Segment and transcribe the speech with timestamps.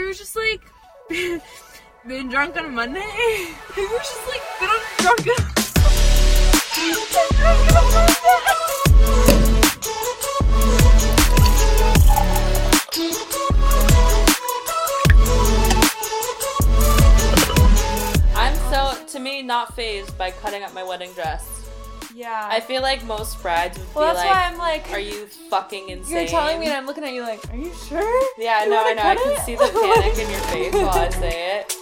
[0.00, 0.62] It was just like
[2.08, 3.00] being drunk on a Monday.
[3.76, 5.26] It was just like been on drunk.
[18.34, 21.59] I'm so, to me, not fazed by cutting up my wedding dress.
[22.14, 22.48] Yeah.
[22.50, 24.90] I feel like most brides would well, be that's like, why I'm like.
[24.92, 27.72] "Are you fucking insane?" You're telling me, and I'm looking at you like, are you
[27.88, 28.28] sure?
[28.38, 29.02] Yeah, You no, I know.
[29.02, 29.38] I can it?
[29.40, 31.76] see the panic in your face while I say it.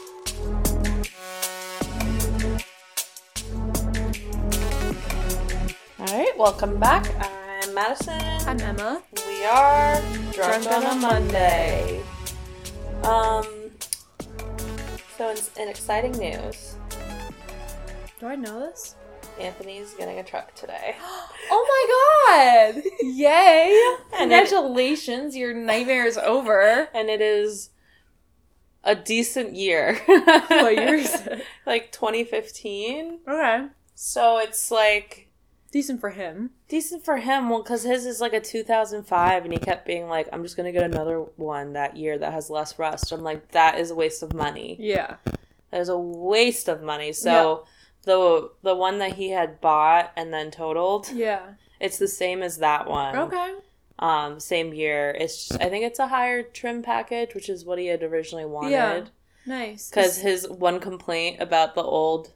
[5.98, 7.06] All right, welcome back.
[7.62, 8.20] I'm Madison.
[8.46, 9.02] I'm Emma.
[9.26, 10.00] We are
[10.32, 12.02] drunk, Drunk on, on a a Monday.
[13.02, 13.46] Um.
[15.16, 16.76] So, in, in exciting news,
[18.20, 18.94] Do I know this?
[19.40, 20.96] Anthony's getting a truck today.
[21.50, 22.82] Oh my god!
[23.02, 23.96] Yay!
[24.20, 26.88] And it- Congratulations, your nightmare is over.
[26.94, 27.70] and it is
[28.84, 29.98] a decent year.
[30.06, 31.42] What year is it?
[31.64, 33.20] Like 2015.
[33.26, 33.66] Okay.
[33.94, 35.28] So it's like
[35.72, 36.50] Decent for him.
[36.68, 37.48] decent for him.
[37.50, 40.72] Well, because his is like a 2005, and he kept being like, "I'm just gonna
[40.72, 44.22] get another one that year that has less rust." I'm like, that is a waste
[44.22, 44.76] of money.
[44.80, 45.16] Yeah.
[45.70, 47.12] That is a waste of money.
[47.12, 47.64] So
[48.08, 51.40] the the one that he had bought and then totaled, Yeah.
[51.78, 53.14] it's the same as that one.
[53.16, 53.54] Okay.
[54.00, 55.14] Um, same year.
[55.18, 58.46] It's just I think it's a higher trim package, which is what he had originally
[58.46, 58.70] wanted.
[58.70, 59.04] Yeah.
[59.46, 59.88] Nice.
[59.90, 62.32] Because his one complaint about the old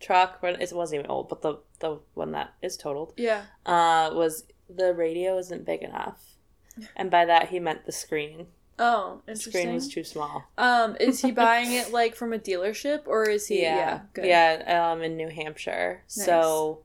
[0.00, 3.42] truck, it wasn't even old, but the the one that is totaled, yeah.
[3.66, 6.18] uh, was the radio isn't big enough,
[6.96, 8.46] and by that he meant the screen.
[8.82, 10.44] Oh, screen was too small.
[10.56, 13.62] um, is he buying it like from a dealership or is he?
[13.62, 14.24] Yeah, Yeah.
[14.66, 16.02] yeah, um, in New Hampshire.
[16.06, 16.80] So,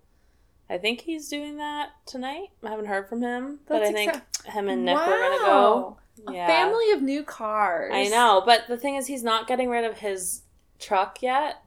[0.69, 2.49] I think he's doing that tonight.
[2.63, 4.13] I haven't heard from him, but That's I think
[4.45, 5.97] him and Nick were gonna go.
[6.27, 6.33] Wow.
[6.33, 7.91] A family of new cars.
[7.93, 10.41] I know, but the thing is, he's not getting rid of his
[10.79, 11.61] truck yet,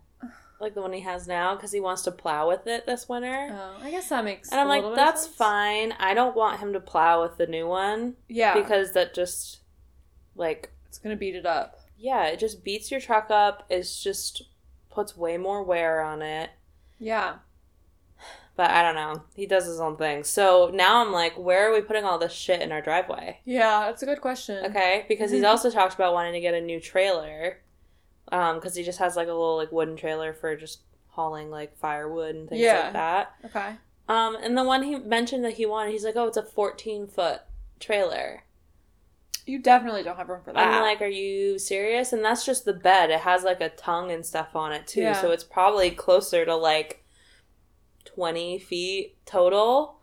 [0.61, 3.51] like the one he has now, because he wants to plow with it this winter.
[3.53, 4.51] Oh, I guess that makes.
[4.51, 5.93] and I'm like, little bit of that's fine.
[6.01, 9.59] I don't want him to plow with the new one Yeah, because that just,
[10.39, 11.81] like, it's gonna beat it up.
[11.99, 13.65] yeah, it just beats your truck up.
[13.69, 14.43] It's just
[14.91, 16.51] puts way more wear on it.
[16.99, 17.37] Yeah.
[18.57, 19.23] But I don't know.
[19.37, 20.25] He does his own thing.
[20.25, 23.39] So now I'm like, where are we putting all this shit in our driveway?
[23.45, 24.65] Yeah, that's a good question.
[24.67, 27.59] Okay, because he's also talked about wanting to get a new trailer,
[28.33, 31.77] um, because he just has like a little like wooden trailer for just hauling like
[31.79, 32.81] firewood and things Yeah.
[32.85, 33.35] like that.
[33.45, 33.77] Okay.
[34.09, 37.07] Um, and the one he mentioned that he wanted, he's like, oh, it's a 14
[37.07, 37.43] foot
[37.79, 38.43] trailer.
[39.47, 40.69] You definitely don't have room for that.
[40.75, 42.13] I'm like, are you serious?
[42.13, 43.11] And that's just the bed.
[43.11, 45.19] It has like a tongue and stuff on it too, Yeah.
[45.21, 47.03] so it's probably closer to like
[48.05, 50.01] 20 feet total.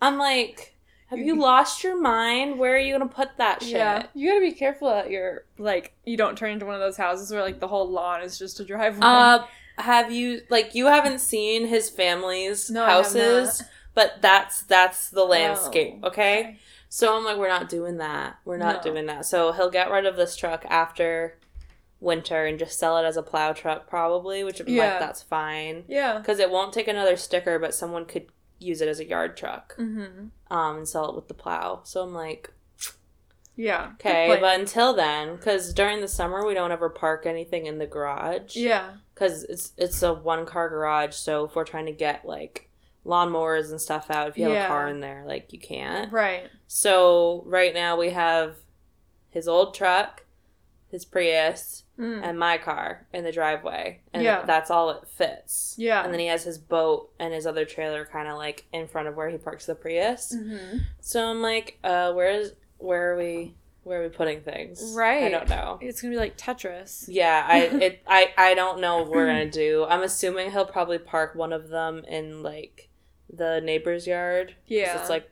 [0.00, 0.74] I'm like.
[1.08, 2.58] Have you lost your mind?
[2.58, 3.76] Where are you gonna put that shit?
[3.76, 6.96] yeah, you gotta be careful that you're like you don't turn into one of those
[6.96, 9.06] houses where like the whole lawn is just a driveway.
[9.06, 9.44] Uh,
[9.78, 13.62] have you like you haven't seen his family's No, houses,
[13.94, 16.58] but that's that's the landscape, Oh, okay?
[16.96, 18.38] So I'm like, we're not doing that.
[18.46, 18.90] We're not No.
[18.90, 19.26] doing that.
[19.26, 21.38] So he'll get rid of this truck after
[22.00, 24.92] winter and just sell it as a plow truck, probably, which Yeah.
[24.92, 26.16] like that's fine Yeah.
[26.16, 29.76] because it won't take another sticker, but someone could use it as a yard truck
[29.76, 30.28] Mm-hmm.
[30.50, 31.80] um and sell it with the plow.
[31.84, 32.50] So I'm like,
[33.56, 33.90] Yeah.
[33.96, 37.86] okay, but until then, because during the summer we don't ever park anything in the
[37.86, 38.92] garage yeah.
[39.14, 41.14] because it's it's a one car garage.
[41.14, 42.65] So if we're trying to get like
[43.06, 44.64] lawnmowers and stuff out, if you have Yeah.
[44.64, 46.12] a car in there, like you can't.
[46.12, 46.48] Right.
[46.66, 48.56] So right now we have
[49.30, 50.24] his old truck,
[50.88, 52.20] his Prius, Mm.
[52.22, 54.42] and my car in the driveway, and Yeah.
[54.44, 55.74] that's all it fits.
[55.78, 56.04] Yeah.
[56.04, 59.08] And then he has his boat and his other trailer kind of like in front
[59.08, 60.34] of where he parks the Prius.
[60.36, 60.78] Mm-hmm.
[61.00, 63.54] So I'm like, uh, where is where are we?
[63.84, 64.92] Where are we putting things?
[64.96, 65.22] Right.
[65.24, 65.78] I don't know.
[65.80, 67.04] It's gonna be like Tetris.
[67.08, 69.86] Yeah, I it I I don't know what we're gonna do.
[69.88, 72.90] I'm assuming he'll probably park one of them in like
[73.32, 74.54] the neighbor's yard.
[74.66, 74.98] Yeah.
[75.00, 75.30] it's like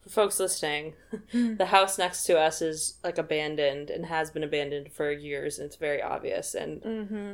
[0.00, 0.94] for folks listening,
[1.32, 1.56] Mm.
[1.58, 5.66] the house next to us is like abandoned and has been abandoned for years, and
[5.66, 6.54] it's very obvious.
[6.54, 7.32] And Mm-hmm.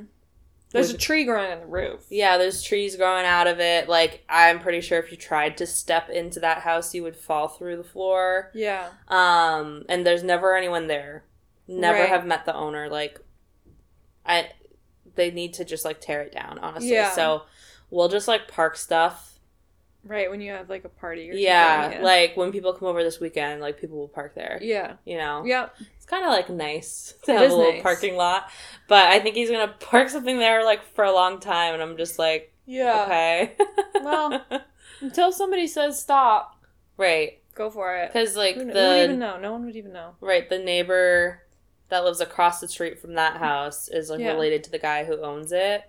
[0.73, 2.05] There's a tree growing on the roof.
[2.11, 3.89] yeah, there's trees growing out of it.
[3.89, 7.49] Like I'm pretty sure if you tried to step into that house, you would fall
[7.49, 8.53] through the floor.
[8.55, 8.89] Yeah.
[9.09, 11.25] Um, and there's never anyone there.
[11.67, 12.09] Never Right.
[12.09, 12.89] have met the owner.
[12.89, 13.19] Like,
[14.25, 14.51] I,
[15.17, 16.93] they need to just like tear it down, honestly.
[16.93, 17.11] Yeah.
[17.11, 17.43] So
[17.91, 19.30] we'll just like park stuff.
[20.03, 22.03] Right when you have like a party or Yeah, something.
[22.03, 24.59] like when people come over this weekend, like people will park there.
[24.63, 24.95] Yeah.
[25.05, 25.69] You know, Yeah.
[25.97, 27.83] it's kind of like nice to It have a little nice.
[27.83, 28.49] parking lot.
[28.89, 31.97] But I think he's gonna park something there like for a long time, and I'm
[31.99, 33.03] just like, Yeah.
[33.05, 33.53] okay,
[34.03, 34.43] Well,
[35.03, 36.57] Until somebody says stop,
[36.97, 37.39] right?
[37.55, 38.09] go for it.
[38.11, 39.39] Because like Who, the who would even know?
[39.39, 40.15] No one would even know.
[40.21, 41.43] Right, the neighbor
[41.91, 44.33] that lives across the street from that house is like Yeah.
[44.33, 45.83] related to the guy who owns it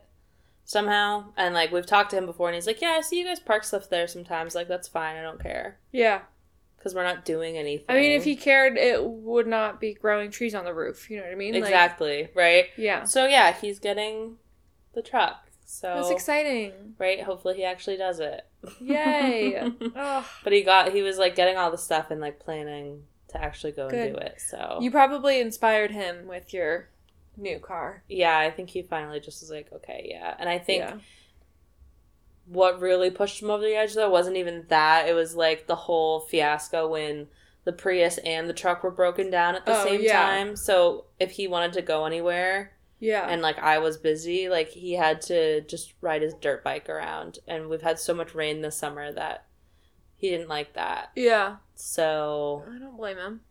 [0.71, 1.25] somehow.
[1.38, 3.39] And like we've talked to him before, and he's like, "Yeah, I see you guys
[3.39, 4.56] park stuff there sometimes.
[4.56, 5.18] Like that's fine.
[5.18, 6.21] I don't care Yeah.
[6.77, 10.31] because we're not doing anything." I mean, if he cared, it would not be growing
[10.31, 11.09] trees on the roof.
[11.09, 11.53] You know what I mean?
[11.53, 12.65] Like, exactly right.
[12.77, 13.03] yeah.
[13.03, 14.38] So yeah, he's getting
[14.94, 15.47] the truck.
[15.65, 16.95] So That's exciting.
[17.00, 17.21] right.
[17.24, 18.45] Hopefully, he actually does it.
[18.81, 19.71] Yay.
[20.44, 23.71] But he got he was like getting all the stuff and like planning to actually
[23.71, 24.41] go and do it.
[24.41, 26.89] So You probably inspired him with your
[27.37, 28.03] new car.
[28.07, 30.35] yeah, I think he finally just was like, okay, yeah.
[30.39, 30.97] And I think Yeah.
[32.45, 35.07] what really pushed him over the edge though wasn't even that.
[35.07, 37.27] It was like the whole fiasco when
[37.63, 40.19] the Prius and the truck were broken down at the Oh, same yeah.
[40.21, 40.55] time.
[40.55, 43.27] So if he wanted to go anywhere Yeah.
[43.29, 47.39] and like I was busy, like he had to just ride his dirt bike around.
[47.47, 49.45] And we've had so much rain this summer that
[50.17, 51.11] he didn't like that.
[51.15, 51.57] yeah.
[51.75, 53.41] So I don't blame him.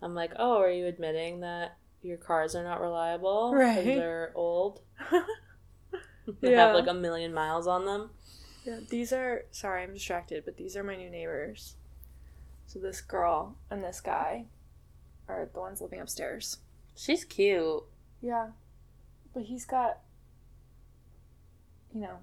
[0.00, 3.52] I'm like, oh, are you admitting that your cars are not reliable.
[3.54, 3.84] Right.
[3.84, 4.80] They're old.
[6.42, 6.66] They Yeah.
[6.66, 8.10] have like a million miles on them.
[8.64, 11.76] Yeah, these are sorry, I'm distracted, but these are my new neighbors.
[12.66, 14.44] So this girl and this guy
[15.26, 16.58] are the ones living upstairs.
[16.94, 17.82] She's cute.
[18.20, 18.48] Yeah.
[19.32, 20.00] But he's got
[21.94, 22.18] you know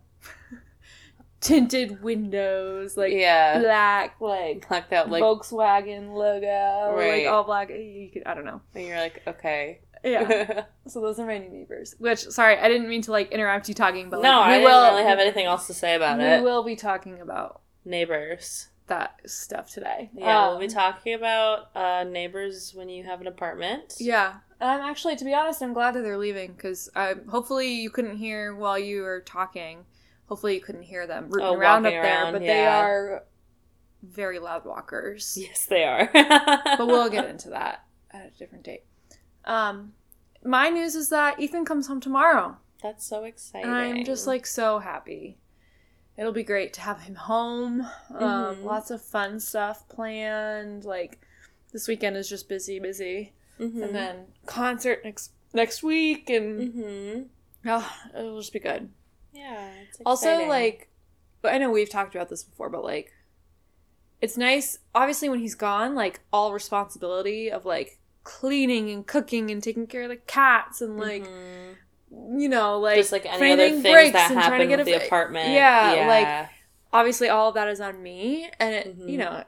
[1.42, 3.60] tinted windows, like yeah.
[3.60, 7.26] black, like Blacked out like Volkswagen logo, Right.
[7.26, 7.70] like all black.
[7.70, 8.62] You could, I don't know.
[8.74, 9.80] and you're like, okay.
[10.04, 10.66] Yeah.
[10.88, 11.96] so those are my new neighbors.
[11.98, 14.58] Which, sorry, I didn't mean to like interrupt you talking, but like, no, we I
[14.60, 16.38] will really have anything else to say about we it.
[16.40, 18.68] We will be talking about Neighbors.
[18.88, 20.10] that stuff today.
[20.14, 23.96] Yeah, we'll be Um, talking about uh, neighbors when you have an apartment.
[24.00, 27.90] Yeah, and I'm actually, to be honest, I'm glad that they're leaving because hopefully you
[27.90, 29.86] couldn't hear while you were talking.
[30.28, 33.24] Hopefully you couldn't hear them rooting Oh, around up walking there, around, but they are
[34.02, 35.38] very loud walkers.
[35.40, 36.10] Yes, they are.
[36.78, 38.84] But we'll get into that at a different date.
[39.46, 39.94] Um,
[40.44, 43.70] my news is that Ethan comes home tomorrow, That's so exciting.
[43.70, 45.38] and I'm just like so happy.
[46.18, 47.82] It'll be great to have him home.
[47.82, 48.64] Um, Mhm.
[48.64, 50.86] Lots of fun stuff planned.
[50.86, 51.20] Like
[51.74, 53.34] this weekend is just busy, busy.
[53.60, 53.84] Mhm.
[53.84, 57.28] and then concert next next week and Mhm.
[57.68, 58.90] oh, it'll just be good
[59.36, 59.70] Yeah.
[60.06, 60.90] Also like
[61.42, 63.12] but i know we've talked about this before but like
[64.22, 69.62] it's nice obviously when he's gone like all responsibility of like cleaning and cooking and
[69.62, 71.76] taking care of the cats and like Mhm.
[72.40, 74.86] you know like just like any other things breaks that and trying to happen with
[74.88, 75.52] the apartment.
[75.52, 76.50] Yeah, like,
[76.94, 79.10] obviously all of that is on me and it Mhm.
[79.12, 79.44] you know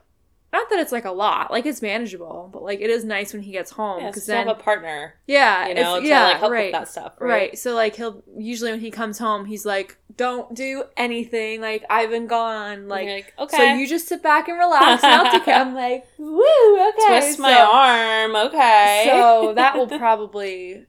[0.52, 3.42] not that it's like a lot like it's manageable but like it is nice when
[3.42, 6.24] he gets home because to then have a partner, yeah you it's- know, to yeah
[6.24, 7.28] like help right with that stuff, Right.
[7.28, 7.58] right?
[7.58, 11.60] So like he'll usually when he comes home, he's like, "Don't do anything.
[11.60, 12.88] Like I've been gone.
[12.88, 15.74] Like, like okay, so you just sit back and relax, and I'll take care." I'm
[15.74, 16.42] like, "Woo,
[16.88, 19.04] okay." twist my arm, okay.
[19.06, 20.86] So that will probably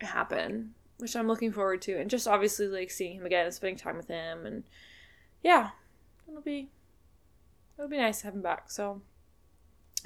[0.00, 3.78] happen, which I'm looking forward to, and just obviously like seeing him again and spending
[3.78, 4.64] time with him, and
[5.42, 5.70] yeah,
[6.28, 6.68] it'll be
[7.78, 8.70] it'll be nice to have him back.
[8.70, 9.02] So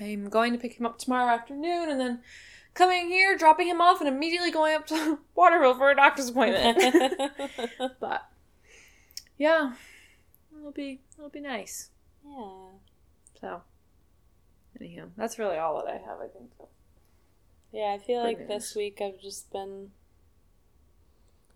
[0.00, 2.20] I'm going to pick him up tomorrow afternoon, and then.
[2.74, 6.78] Coming here, dropping him off, and immediately going up to Waterville for a doctor's appointment.
[8.00, 8.28] But
[9.36, 9.72] yeah,
[10.56, 11.90] it'll be it'll be nice.
[12.24, 12.68] yeah.
[13.40, 13.62] So,
[14.80, 16.18] anywho, that's really all that I have.
[16.20, 16.50] I think.
[16.58, 16.68] So.
[17.72, 19.92] Yeah, I feel like this week I've just been.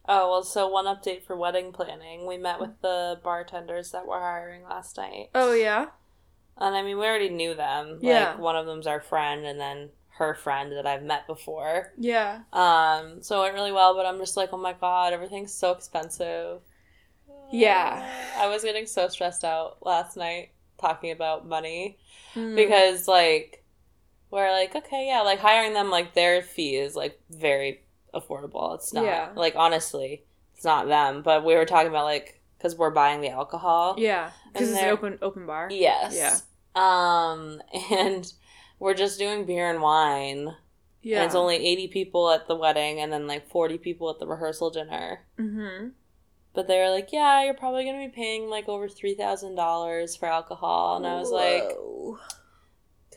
[0.09, 2.27] Oh, well, so one update for wedding planning.
[2.27, 2.83] We met with mm.
[2.83, 5.31] the bartenders that we're hiring last night.
[5.35, 5.87] Oh yeah.
[6.59, 7.99] And I mean, we already knew them.
[8.01, 8.31] Yeah.
[8.31, 11.93] Like, one of them's our friend, and then her friend that I've met before.
[11.99, 12.41] Yeah.
[12.53, 15.73] Um, so it went really well, but I'm just like, oh my god, everything's so
[15.73, 16.61] expensive.
[17.51, 18.07] Yeah.
[18.39, 21.99] I was getting so stressed out last night talking about money
[22.35, 22.57] Mm.
[22.57, 23.63] because, like,
[24.31, 27.83] we're like, okay, yeah, like hiring them, like, their fee is, like, very
[28.15, 28.75] affordable.
[28.75, 29.29] It's not, Yeah.
[29.35, 33.31] like, honestly, it's not them, but we were talking about, like, because we're buying the
[33.31, 33.97] alcohol.
[33.99, 35.69] yeah, because it's an open open bar.
[35.71, 36.15] Yes.
[36.15, 36.39] Yeah.
[36.75, 38.33] Um, and
[38.79, 40.55] we're just doing beer and wine.
[41.03, 41.19] Yeah.
[41.19, 44.27] And it's only 80 people at the wedding and then like 40 people at the
[44.27, 45.21] rehearsal dinner.
[45.37, 45.89] Mm-hmm.
[46.55, 50.27] But they were like, yeah, you're probably going to be paying like over $3,000 for
[50.27, 50.99] alcohol.
[50.99, 51.77] And I was like,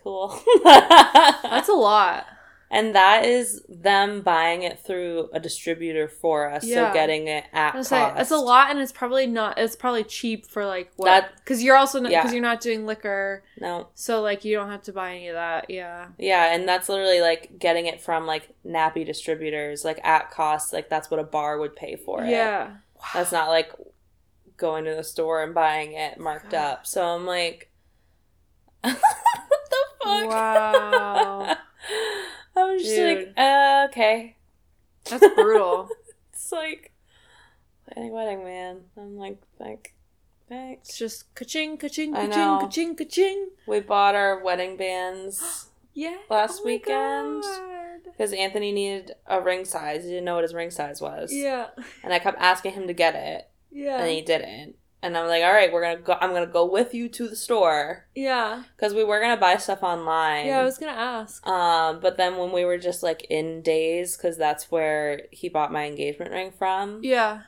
[0.01, 0.41] cool.
[0.63, 2.25] that's a lot.
[2.72, 6.65] And that is them buying it through a distributor for us.
[6.65, 6.89] Yeah.
[6.89, 7.91] So getting it at I cost.
[7.91, 9.57] like, that's a lot, and it's probably not.
[9.60, 11.05] It's probably cheap for like what?
[11.05, 12.31] That- Because you're also because yeah.
[12.31, 13.89] you're not doing liquor, No.
[13.93, 15.69] so like you don't have to buy any of that.
[15.69, 16.07] Yeah.
[16.17, 20.74] Yeah, and that's literally like getting it from like Nappi Distributors, like at cost.
[20.74, 22.29] Like that's what a bar would pay for it.
[22.31, 22.77] Yeah.
[23.13, 23.72] That's not like
[24.57, 26.72] going to the store and buying it marked God.
[26.74, 26.88] up.
[26.88, 27.69] So I'm like,
[28.81, 30.29] what the fuck?
[30.29, 31.55] Wow.
[32.55, 33.27] I was just Dude.
[33.27, 34.35] like, uh, okay.
[35.09, 35.89] That's brutal.
[36.31, 36.91] It's like
[37.95, 38.81] wedding, wedding, man.
[38.97, 39.93] I'm like, like,
[40.50, 40.89] thanks.
[40.89, 43.50] it's just ka-ching, ka-ching, ka-ching, ka-ching, ka-ching.
[43.67, 46.17] We bought our wedding bands Yeah.
[46.29, 47.43] Last Oh weekend.
[48.05, 50.03] Because Anthony needed a ring size.
[50.03, 51.31] He didn't know what his ring size was.
[51.33, 51.67] Yeah.
[52.03, 54.01] And I kept asking him to get it, Yeah.
[54.01, 54.75] and he didn't.
[55.05, 56.17] And I'm like, all right, we're gonna go.
[56.19, 58.63] I'm gonna go with you to the store yeah.
[58.75, 60.47] because we were gonna buy stuff online.
[60.47, 61.45] Yeah, I was gonna ask.
[61.45, 65.71] Um, but then when we were just like in Day's, because that's where he bought
[65.71, 67.01] my engagement ring from.
[67.03, 67.43] Yeah.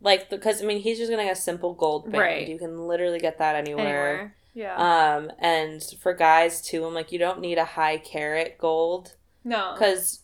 [0.00, 2.22] Like, because I mean, he's just gonna get a simple gold band.
[2.22, 2.48] Right.
[2.48, 3.84] You can literally get that anywhere.
[3.84, 4.34] Anywhere.
[4.54, 5.16] Yeah.
[5.16, 9.14] Um, and for guys too, I'm like, you don't need a high carat gold
[9.44, 9.74] no.
[9.74, 10.20] because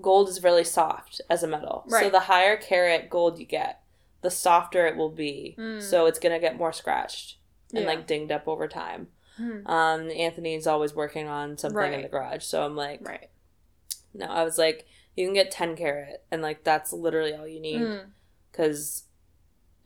[0.00, 1.84] gold is really soft as a metal.
[1.90, 2.04] Right.
[2.04, 3.82] So the higher carat gold you get,
[4.26, 5.54] the softer it will be.
[5.56, 5.80] Mm.
[5.80, 7.38] So it's gonna get more scratched
[7.72, 7.86] and Yeah.
[7.88, 9.06] like dinged up over time.
[9.36, 9.64] Hmm.
[9.66, 13.28] Um, Anthony's always working on something in the garage, so I'm like, Right.
[14.14, 17.60] no, I was like, you can get 10 carat, and like that's literally all you
[17.60, 18.06] need Mm.
[18.50, 19.04] because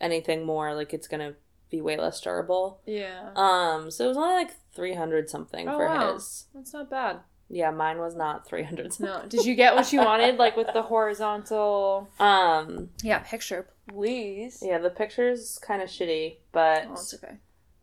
[0.01, 1.35] anything more, like it's gonna
[1.69, 2.81] be way less durable.
[2.87, 3.31] Yeah.
[3.37, 6.15] Um, so it was only like 300 something Oh, for wow.
[6.15, 6.47] his.
[6.55, 7.21] That's not bad.
[7.53, 8.99] Yeah, mine was not 300.
[9.01, 9.25] No.
[9.29, 12.09] Did you get what you wanted, like with the horizontal?
[12.21, 13.19] Um, Yeah.
[13.21, 14.63] Picture, please.
[14.65, 17.35] yeah, the picture's kind of shitty, but Oh, it's okay.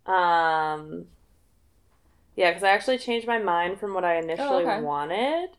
[0.05, 1.05] um,
[2.35, 4.81] yeah, because I actually changed my mind from what I initially okay.
[4.81, 5.49] wanted.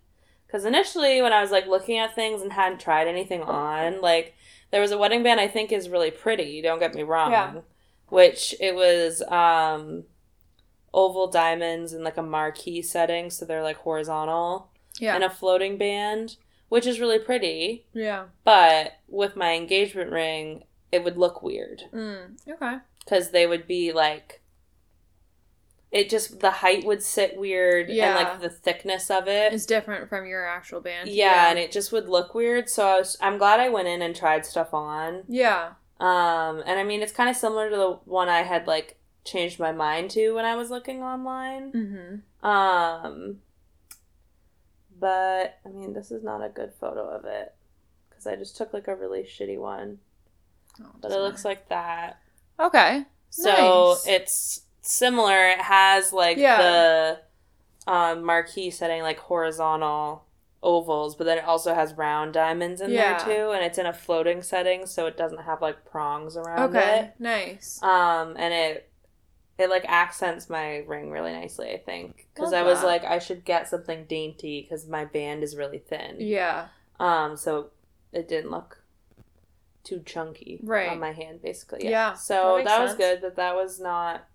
[0.47, 4.35] Because initially, when I was like looking at things and hadn't tried anything on, like
[4.71, 6.63] there was a wedding band I think is really pretty.
[6.63, 7.33] Don't get me wrong.
[7.33, 7.55] Yeah.
[8.09, 10.05] Which it was um,
[10.95, 15.15] oval diamonds in like a marquee setting, so they're like horizontal, Yeah.
[15.15, 16.37] and a floating band,
[16.69, 17.87] which is really pretty.
[17.93, 18.25] yeah.
[18.45, 22.37] But with my engagement ring, it would look weird Mm.
[22.49, 22.77] Okay.
[23.05, 24.41] because they would be like
[25.91, 28.09] it just the height would sit weird Yeah.
[28.09, 31.09] and like the thickness of it It's different from your actual band.
[31.09, 34.03] yeah, and it just would look weird so I was, i'm glad i went in
[34.03, 35.71] and tried stuff on Yeah.
[35.99, 39.59] um and i mean it's kind of similar to the one i had like changed
[39.59, 42.47] my mind to when i was looking online Mm-hmm.
[42.47, 43.39] um
[45.01, 47.55] but i mean this is not a good photo of it
[48.09, 49.99] because i just took like a really shitty one
[51.01, 52.21] but it looks like that
[52.61, 53.05] okay.
[53.31, 54.07] So Nice.
[54.07, 55.49] it's similar.
[55.49, 56.59] It has like Yeah.
[57.87, 60.25] the um, marquee setting, like horizontal
[60.63, 63.19] ovals, but then it also has round diamonds in Yeah.
[63.23, 66.75] there too, and it's in a floating setting, so it doesn't have like prongs around
[66.75, 66.79] it.
[66.79, 67.11] Okay.
[67.19, 67.83] Nice.
[67.83, 68.91] Um, and it
[69.59, 71.71] it like accents my ring really nicely.
[71.71, 72.87] I think because I was that.
[72.87, 76.17] like I should get something dainty because my band is really thin.
[76.21, 76.69] Yeah.
[77.01, 77.71] Um, so
[78.13, 78.83] it didn't look
[79.85, 80.89] too chunky Right.
[80.91, 81.89] on my hand, basically.
[81.89, 84.27] Yeah, So that that, was good, but that was not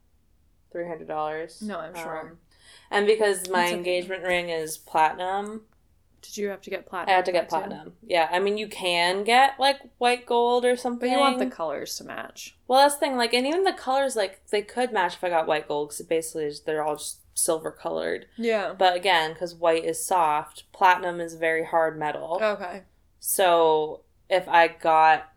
[0.72, 1.62] three hundred dollars.
[1.62, 2.38] No, I'm sure.
[2.92, 3.74] and because my okay.
[3.76, 5.62] engagement ring is platinum,
[6.24, 7.12] Did you have to get platinum?
[7.14, 7.50] I had to get too?
[7.50, 7.94] platinum.
[8.02, 11.10] Yeah, I mean you can get like white gold or something.
[11.10, 12.56] But you want the colors to match.
[12.68, 13.18] well, that's the thing.
[13.18, 16.06] Like, and even the colors, like they could match if I got white gold because
[16.08, 18.26] basically they're all just silver colored.
[18.38, 18.74] Yeah.
[18.78, 22.40] But again, because white is soft, platinum is very hard metal.
[22.42, 22.84] Okay.
[23.20, 25.30] So if I got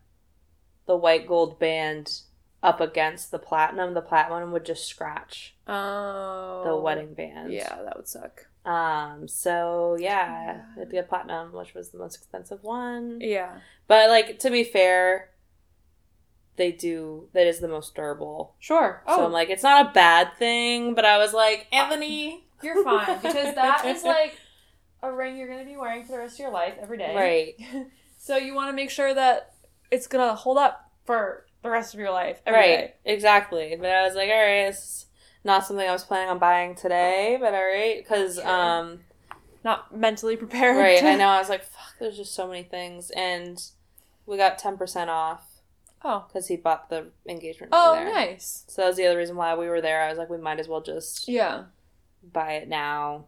[0.87, 2.21] the white gold band
[2.63, 6.63] up against the platinum, the platinum would just scratch Oh.
[6.65, 7.53] the wedding band.
[7.53, 8.47] Yeah, that would suck.
[8.67, 9.29] Um.
[9.29, 10.63] So yeah, Yeah.
[10.77, 13.19] I had to get platinum, which was the most expensive one.
[13.21, 13.59] Yeah.
[13.89, 15.31] But like to be fair,
[16.57, 18.55] they do that is the most durable.
[18.59, 19.03] Sure.
[19.07, 22.83] Oh, So I'm like, it's not a bad thing, but I was like, Anthony, you're
[22.83, 24.37] fine because that is like
[25.03, 27.15] a ring you're going to be wearing for the rest of your life every day.
[27.15, 27.87] right,
[28.19, 29.55] So you want to make sure that
[29.91, 32.41] it's going to hold up for the rest of your life.
[32.47, 32.95] every right, day.
[33.05, 33.77] exactly.
[33.79, 35.07] But I was like, all right, this is
[35.47, 39.01] not something I was planning on buying today, but all right, because um.
[39.65, 40.77] Not mentally prepared.
[40.77, 41.27] Right, I know.
[41.27, 43.11] I was like, fuck, there's just so many things.
[43.11, 43.61] And
[44.25, 45.43] we got 10% off
[46.05, 46.25] Oh.
[46.29, 48.05] because he bought the engagement Oh, there.
[48.05, 48.63] nice.
[48.69, 50.03] So that was the other reason why we were there.
[50.03, 51.65] I was like, we might as well just Yeah.
[52.33, 53.25] buy it now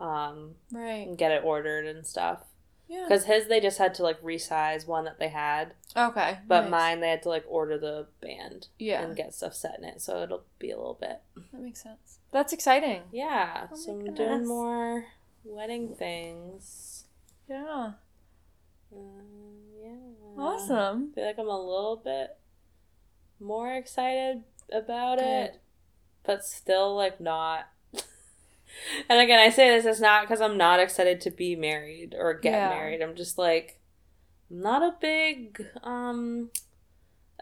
[0.00, 1.06] um, Right.
[1.06, 2.40] and get it ordered and stuff.
[2.88, 3.04] Yeah.
[3.08, 5.74] Because his, they just had to like resize one that they had.
[5.96, 6.38] Okay.
[6.46, 6.70] But nice.
[6.70, 9.02] mine, they had to like order the band Yeah.
[9.02, 10.00] and get stuff set in it.
[10.00, 11.20] So it'll be a little bit.
[11.52, 12.20] That makes sense.
[12.32, 13.02] That's exciting.
[13.12, 13.66] Yeah.
[13.72, 14.18] Oh so I'm goodness.
[14.18, 15.04] doing more
[15.44, 17.06] wedding things.
[17.48, 17.92] Yeah.
[18.94, 18.98] Uh,
[19.82, 19.96] yeah.
[20.38, 21.10] Awesome.
[21.12, 22.36] I feel like I'm a little bit
[23.40, 25.60] more excited about it,
[26.24, 27.66] but still like not.
[29.08, 32.34] And again, I say this, it's not because I'm not excited to be married or
[32.34, 32.68] get Yeah.
[32.70, 33.02] married.
[33.02, 33.80] I'm just like,
[34.50, 36.50] I'm not a big um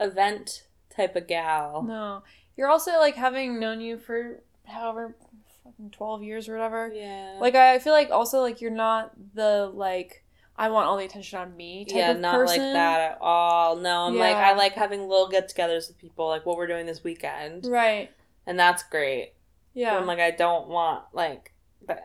[0.01, 0.65] event
[0.95, 1.83] type of gal.
[1.83, 2.23] No.
[2.57, 5.17] You're also like having known you for however
[5.65, 6.91] fucking 12 years or whatever.
[6.95, 7.37] Yeah.
[7.41, 10.23] Like I feel like also like you're not the like
[10.57, 12.59] I want all the attention on me type yeah, of not person.
[12.63, 13.75] like that at all.
[13.77, 17.03] No, I'm like I like having little get-togethers with people, like what we're doing this
[17.03, 18.11] weekend, Right.
[18.47, 19.33] and that's great.
[19.75, 19.97] Yeah.
[19.97, 21.53] I'm like, I don't want like
[21.87, 21.99] the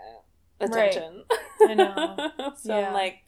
[0.60, 1.24] attention.
[1.62, 2.32] I know.
[2.58, 2.88] so Yeah.
[2.88, 3.20] I'm like,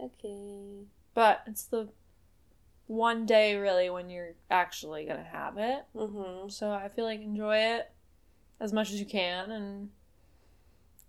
[0.00, 0.84] okay.
[1.14, 1.88] but it's the
[2.86, 5.84] one day really when you're actually gonna have it.
[5.94, 6.48] Mm-hmm.
[6.48, 7.90] So I feel like enjoy it
[8.60, 9.90] as much as you can and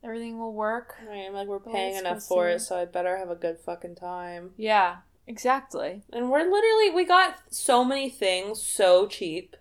[0.04, 0.96] everything will work.
[1.08, 1.26] Right.
[1.28, 4.52] I'm like, we're paying enough for it, so I better have a good fucking time.
[4.58, 6.04] Yeah, exactly.
[6.12, 9.56] And we're literally we got so many things so cheap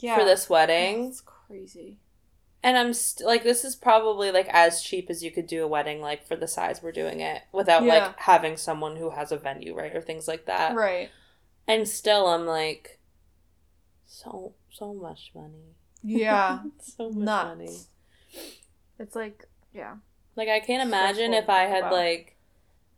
[0.00, 0.18] Yeah.
[0.18, 1.06] for this wedding.
[1.06, 1.22] It's
[1.58, 1.98] crazy.
[2.62, 5.68] And I'm st- like, this is probably like as cheap as you could do a
[5.68, 7.94] wedding, like for the size we're doing it, without Yeah.
[8.06, 10.74] like having someone who has a venue, right, or things like that.
[10.74, 11.10] Right.
[11.68, 12.98] And still, I'm like,
[14.06, 16.60] so so much money, Yeah.
[16.80, 17.48] so much Nuts.
[17.48, 17.76] money.
[18.98, 19.96] It's like yeah.
[20.36, 21.92] Like I can't imagine Stressful if I had about.
[21.92, 22.36] like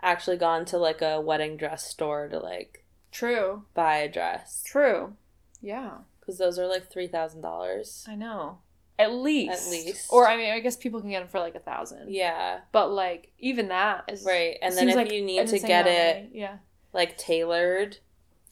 [0.03, 3.65] actually gone to like a wedding dress store to like True.
[3.75, 5.15] buy a dress True.
[5.61, 5.99] Yeah.
[6.27, 8.05] Because those are like three thousand dollars.
[8.09, 8.59] I know.
[8.99, 9.67] At least.
[9.67, 10.07] At least.
[10.11, 12.13] Or I mean, I guess people can get them for like a thousand.
[12.13, 14.57] Yeah, But like even that is right.
[14.63, 16.59] And then if like you need to get it yeah.
[16.93, 17.99] like tailored,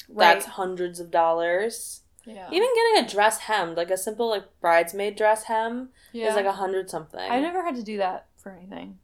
[0.09, 0.35] Right.
[0.35, 2.03] that's hundreds of dollars.
[2.27, 2.47] yeah.
[2.53, 6.29] Even getting a dress hemmed, like a simple like bridesmaid dress hem, yeah.
[6.29, 7.19] is like a hundred something.
[7.21, 8.99] I never had to do that for anything.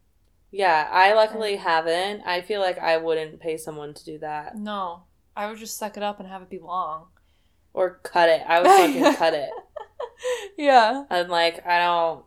[0.51, 2.21] Yeah, I luckily haven't.
[2.25, 5.03] I feel like I wouldn't pay someone to do that No.
[5.35, 7.07] I would just suck it up and have it be long.
[7.73, 8.41] Or cut it.
[8.47, 9.49] I would fucking cut it.
[10.57, 11.05] Yeah.
[11.09, 12.25] I'm like, I don't.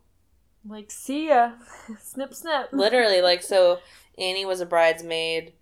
[0.67, 1.53] Like, see ya.
[2.01, 2.69] snip, snip.
[2.73, 3.81] Literally, like, so
[4.19, 5.53] Annie was a bridesmaid.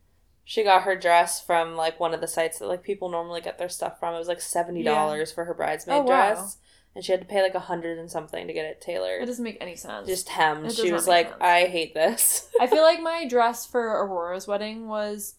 [0.44, 3.58] She got her dress from like one of the sites that like people normally get
[3.58, 4.14] their stuff from.
[4.14, 6.06] It was like seventy dollars for her oh, bridesmaid Oh, wow.
[6.06, 6.58] dress,
[6.94, 9.22] and she had to pay like a hundred and something to get it tailored.
[9.22, 10.08] It doesn't make any sense.
[10.08, 10.72] just hemmed.
[10.72, 11.38] She was like, sense.
[11.40, 12.50] I hate this.
[12.60, 15.36] I feel like my dress for Aurora's wedding was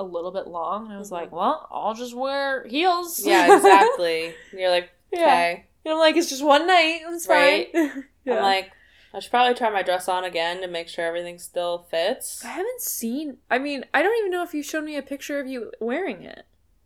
[0.00, 1.12] a little bit long, and I was Mhm.
[1.12, 3.24] like, well, I'll just wear heels.
[3.24, 4.34] yeah, exactly.
[4.52, 5.20] You're like, yeah.
[5.20, 5.66] okay.
[5.84, 7.00] And I'm like, it's just one night.
[7.08, 7.70] It's Right.
[7.72, 8.04] fine.
[8.24, 8.36] yeah.
[8.38, 8.70] I'm like,
[9.14, 12.44] I should probably try my dress on again to make sure everything still fits.
[12.44, 13.38] I haven't seen.
[13.50, 16.22] I mean, I don't even know if you showed me a picture of you wearing
[16.22, 16.44] it.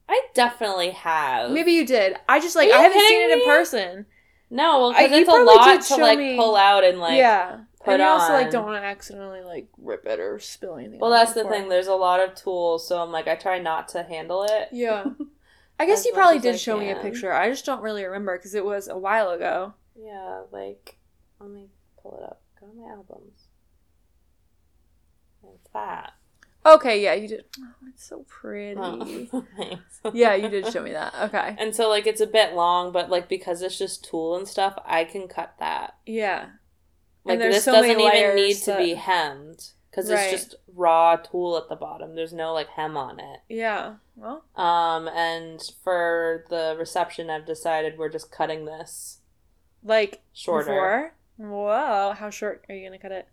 [0.09, 1.51] I definitely have.
[1.51, 2.17] Maybe you did.
[2.29, 4.07] I just like I haven't seen kidding it in person.
[4.51, 7.17] no, well, because it's a lot to like me- pull out and like.
[7.19, 7.61] yeah.
[7.87, 11.01] And you also like don't want to accidentally like rip it or spill anything.
[11.01, 11.53] Well, that's the before.
[11.53, 11.69] thing.
[11.69, 14.69] There's a lot of tools, so I'm like, I try not to handle it.
[14.73, 15.05] Yeah.
[15.79, 17.33] I guess you probably did I show me a picture.
[17.33, 19.75] I just don't really remember because it was a while ago.
[19.97, 20.99] Yeah, like,
[21.41, 21.69] let me
[22.01, 22.43] pull it up.
[22.61, 23.49] Go to my albums.
[25.43, 26.13] It's that.
[26.67, 27.45] Okay, yeah, you did.
[27.61, 28.81] Oh, it's so pretty.
[28.81, 30.01] Oh, thanks.
[30.15, 31.13] yeah, you did show me that.
[31.25, 31.57] Okay.
[31.59, 34.79] And so, like, it's a bit long, but, like, because it's just tulle and stuff,
[34.87, 35.97] I can cut that.
[36.07, 36.47] Yeah.
[37.25, 39.71] Like, this so doesn't even need to be hemmed.
[39.91, 40.33] Because Right.
[40.33, 42.17] it's just raw tulle at the bottom.
[42.17, 43.41] There's no, like, hem on it.
[43.49, 43.95] Yeah.
[44.17, 49.19] Well, Um, and for the reception, I've decided we're just cutting this
[49.85, 50.65] like shorter.
[50.65, 51.15] before.
[51.37, 53.29] Whoa, how short are you gonna cut it?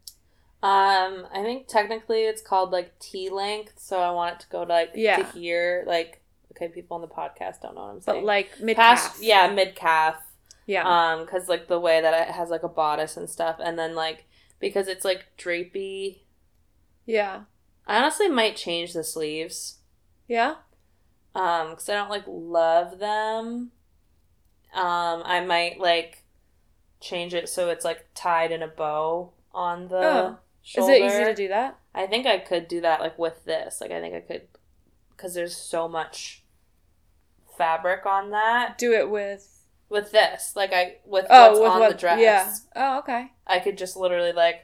[0.63, 4.63] Um, I think technically it's called like tea length, so I want it to go
[4.65, 5.17] to like Yeah.
[5.17, 5.83] to here.
[5.87, 9.17] Like, okay, people on the podcast don't know what I'm saying, But like mid calf.
[9.19, 10.21] yeah, mid calf.
[10.65, 10.83] Yeah.
[10.87, 13.95] Um, because like the way that it has like a bodice and stuff, and then
[13.95, 14.25] like
[14.59, 16.19] because it's like drapey.
[17.05, 17.41] yeah.
[17.87, 19.79] I honestly might change the sleeves.
[20.27, 20.55] Yeah.
[21.33, 23.71] Um, because I don't like love them.
[24.73, 26.23] Um, I might like
[27.01, 30.37] change it so it's like tied in a bow on the Oh.
[30.61, 30.93] shoulder.
[30.93, 31.79] Is it easy to do that?
[31.95, 33.81] I think I could do that like with this.
[33.81, 34.43] Like I think I could
[35.09, 36.43] because there's so much
[37.57, 38.77] fabric on that.
[38.77, 39.60] Do it with
[39.91, 41.91] With this, like I with oh what's with on what?
[41.91, 42.53] the dress, Yeah.
[42.75, 43.31] Oh okay.
[43.45, 44.63] I could just literally like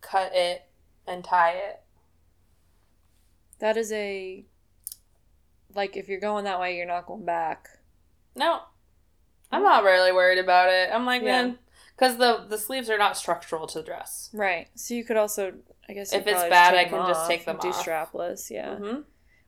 [0.00, 0.62] cut it
[1.06, 1.82] and tie it.
[3.58, 4.46] That is a
[5.74, 7.68] like if you're going that way, you're not going back.
[8.34, 8.60] No,
[9.52, 10.90] I'm not really worried about it.
[10.92, 11.42] I'm like, Yeah.
[11.42, 11.58] man,
[11.94, 14.30] because the the sleeves are not structural to the dress.
[14.32, 14.68] Right.
[14.76, 15.52] So you could also,
[15.88, 17.84] I guess, If it's bad, I can just take them do off.
[17.84, 18.50] strapless.
[18.50, 18.76] Yeah.
[18.76, 19.00] hmm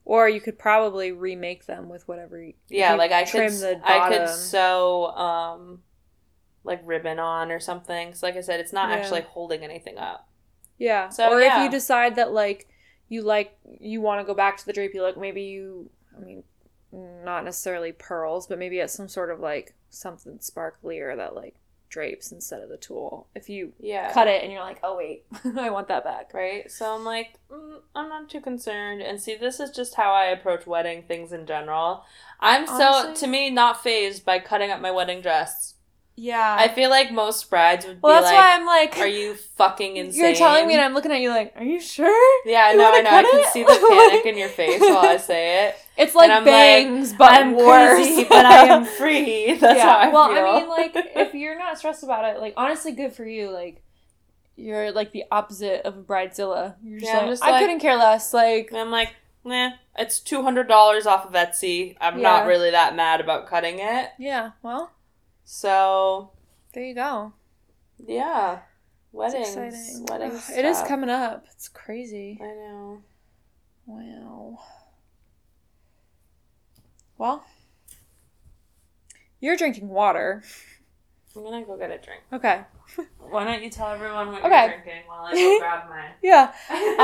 [0.06, 2.40] Or you could probably remake them with whatever.
[2.40, 5.82] You, Yeah, you like I trim could, I could sew um,
[6.62, 8.14] like ribbon on or something.
[8.14, 8.94] So like I said, it's not Yeah.
[8.96, 10.28] actually holding anything up.
[10.78, 11.08] Yeah.
[11.08, 12.68] So, or if you decide that like
[13.08, 16.44] you like you want to go back to the drapey look, maybe you I mean
[16.92, 21.56] not necessarily pearls, but maybe it's some sort of like something sparklier that like
[21.88, 23.26] drapes instead of the tulle.
[23.34, 25.24] If you Yeah, cut it and you're like, "Oh wait,
[25.58, 26.70] I want that back." right?
[26.70, 29.02] So I'm like, mm, I'm not too concerned.
[29.02, 32.04] And see, this is just how I approach wedding things in general.
[32.40, 35.74] I'm so to me not fazed by cutting up my wedding dress.
[36.18, 36.56] Yeah.
[36.58, 39.34] I feel like most brides would well, be that's like, why I'm like, "Are you
[39.34, 42.48] fucking insane?" You're telling me, and I'm looking at you like, are you sure?
[42.48, 43.10] yeah, you no, I know.
[43.10, 43.46] I can it?
[43.48, 45.76] see the panic in your face while I say it.
[45.96, 47.96] It's like bangs, like, but I'm worse.
[47.98, 49.54] crazy, but I am free.
[49.60, 49.84] That's yeah.
[49.84, 50.44] how I well, feel.
[50.44, 53.50] I mean, like, if you're not stressed about it, like, honestly, good for you.
[53.50, 53.82] Like,
[54.56, 56.76] you're like the opposite of a bridezilla.
[56.82, 58.32] You're just Yeah, I'm like, I couldn't care less.
[58.34, 61.96] Like, I'm like, nah, it's two hundred dollars off of Etsy.
[62.00, 62.22] I'm Yeah.
[62.22, 64.10] not really that mad about cutting it.
[64.18, 64.50] yeah.
[64.62, 64.92] Well,
[65.44, 66.32] So
[66.74, 67.32] there you go.
[68.06, 68.60] yeah,
[69.12, 69.56] weddings,
[70.10, 70.50] weddings.
[70.50, 71.46] It is coming up.
[71.52, 72.38] It's crazy.
[72.42, 73.02] I know.
[73.86, 74.58] Wow.
[77.18, 77.44] Well,
[79.40, 80.42] you're drinking water.
[81.34, 82.22] I'm gonna go get a drink.
[82.32, 82.62] Okay.
[83.18, 84.66] Why don't you tell everyone what Okay.
[84.66, 86.10] you're drinking while I go grab mine?
[86.22, 86.52] Yeah.
[86.70, 86.96] you're,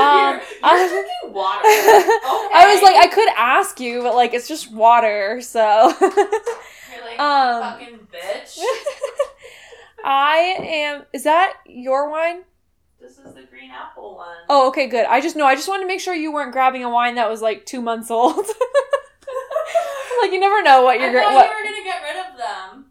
[0.63, 1.61] I- you're drinking water.
[1.65, 5.93] I was like, I could ask you, but like, it's just water, so.
[5.99, 8.59] You're like, Um, fucking bitch.
[10.03, 11.03] I am.
[11.13, 12.43] Is that your wine?
[12.99, 14.35] This is the green apple one.
[14.49, 15.05] Oh, okay, good.
[15.05, 15.45] I just know.
[15.45, 17.81] I just wanted to make sure you weren't grabbing a wine that was like two
[17.81, 18.45] months old.
[20.21, 21.11] like you never know what you're.
[21.11, 21.49] thought gra- what?
[21.49, 22.85] you were gonna get rid of them.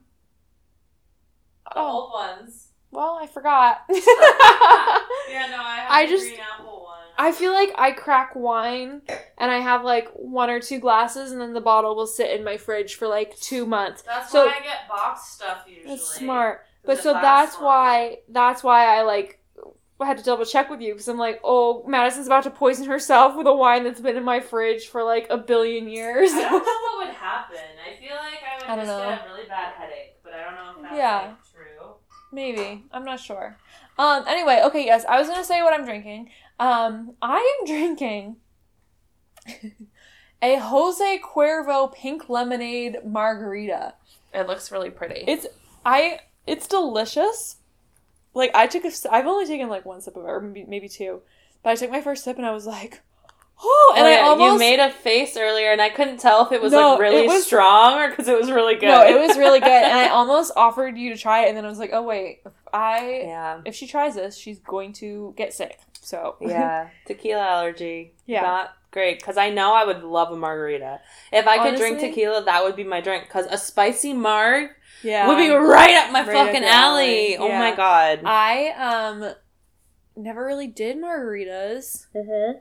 [1.67, 1.87] The Oh.
[1.91, 2.69] old ones.
[2.91, 3.83] Well, I forgot.
[3.89, 6.99] Yeah, no, I have I just- green apple one.
[7.19, 9.03] I feel like I crack wine
[9.39, 12.43] and I have like one or two glasses and then the bottle will sit in
[12.45, 14.03] my fridge for like two months.
[14.03, 15.89] That's so- why I get box stuff usually.
[15.89, 16.63] That's smart.
[16.85, 19.39] But so that's why that's why I like
[20.07, 23.37] had to double check with you because I'm like, oh, Madison's about to poison herself
[23.37, 26.31] with a wine that's been in my fridge for like a billion years.
[26.33, 26.59] I don't know
[26.99, 27.57] what would happen.
[27.87, 29.09] I feel like I would I just know.
[29.11, 31.19] get a really bad headache, but I don't know if that's Yeah.
[31.19, 31.95] like, true.
[32.33, 32.85] Maybe.
[32.93, 33.59] I'm not sure.
[33.99, 36.31] Um anyway, okay, yes, I was gonna say what I'm drinking.
[36.59, 38.37] Um I am drinking
[40.41, 43.95] a Jose Cuervo pink lemonade margarita.
[44.33, 45.25] It looks really pretty.
[45.27, 45.47] It's
[45.85, 47.57] I it's delicious.
[48.35, 50.89] Like I took a I've only taken like one sip of it, or maybe, maybe
[50.89, 51.21] two.
[51.63, 53.01] But I took my first sip and I was like,
[53.63, 56.53] oh, and oh, I almost you made a face earlier, and I couldn't tell if
[56.53, 58.87] it was No, like really was- strong or because it was really good.
[58.87, 61.65] no, it was really good, and I almost offered you to try it, and then
[61.65, 65.35] I was like, oh wait, if I yeah, if she tries this, she's going to
[65.37, 65.79] get sick.
[66.01, 66.89] So yeah.
[67.07, 68.15] Tequila allergy.
[68.27, 68.43] Yeah.
[68.43, 69.21] not great.
[69.21, 71.01] Because I know I would love a margarita.
[71.33, 73.25] If I could drink tequila, that would be my drink.
[73.29, 74.71] Because a spicy marg
[75.03, 77.35] yeah, would be right up my Right fucking your alley.
[77.35, 77.59] alley, Oh yeah.
[77.59, 78.21] my god.
[78.25, 79.35] I um
[80.17, 82.07] never really did margaritas.
[82.15, 82.59] mm-hmm.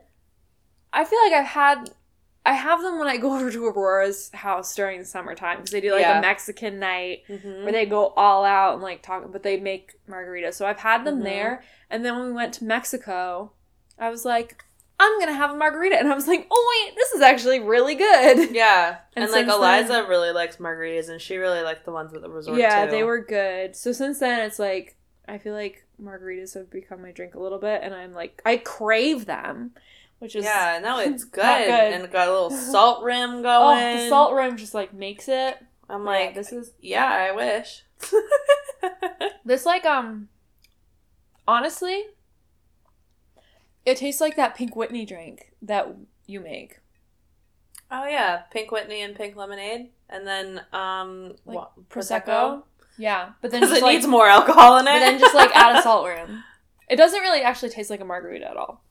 [0.92, 1.90] I feel like I've had.
[2.44, 5.80] I have them when I go over to Aurora's house during the summertime because they
[5.80, 6.18] do like Yeah.
[6.18, 7.62] a Mexican night Mm-hmm.
[7.62, 10.54] where they go all out and like talk, but they make margaritas.
[10.54, 11.24] So I've had them Mhm.
[11.24, 13.52] there, and then when we went to Mexico,
[13.98, 14.64] I was like,
[15.04, 17.94] I'm gonna have a margarita, and I was like, oh wait, this is actually really
[17.94, 18.50] good.
[18.54, 22.14] Yeah, And and, like Eliza then- really likes margaritas, and she really liked the ones
[22.14, 22.58] at the resort.
[22.58, 22.90] yeah, too.
[22.92, 23.74] they were good.
[23.76, 27.58] So since then, it's like I feel like margaritas have become my drink a little
[27.58, 29.72] bit, and I'm like I crave them,
[30.20, 31.92] which is Yeah, no, it's good, good.
[31.94, 33.96] and it got a little salt rim oh going.
[33.96, 35.58] the salt rim just like makes it.
[35.88, 37.82] I'm Like like, this is yeah, I wish.
[39.44, 40.28] This like um
[41.46, 42.04] honestly
[43.84, 45.94] it tastes like that pink Whitney drink that
[46.26, 46.78] you make.
[47.90, 52.62] oh yeah, pink Whitney and pink lemonade, and then um, Like wa- Prosecco.
[52.98, 54.92] Yeah, but then just it like needs more alcohol in it.
[54.92, 56.42] but then just like add a salt rim.
[56.88, 58.84] It doesn't really actually taste like a margarita at all.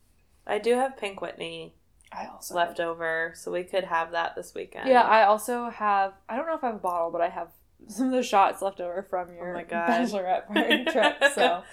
[0.48, 1.76] I do have pink Whitney
[2.12, 4.90] I also left over, so we could have that this weekend.
[4.90, 7.50] Yeah, I also have I don't know if I have a bottle, but I have
[7.88, 9.88] some of the shots left over from your Oh my God.
[9.90, 11.16] bachelorette party trip.
[11.36, 11.64] So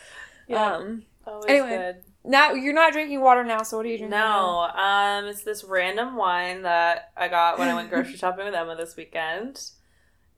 [0.47, 0.65] Yeah.
[0.77, 1.97] um Always anyway, good.
[2.29, 4.19] Now you're not drinking water now, so what are you drinking?
[4.19, 8.55] No, um, it's this random wine that I got when I went grocery shopping with
[8.55, 9.71] Emma this weekend.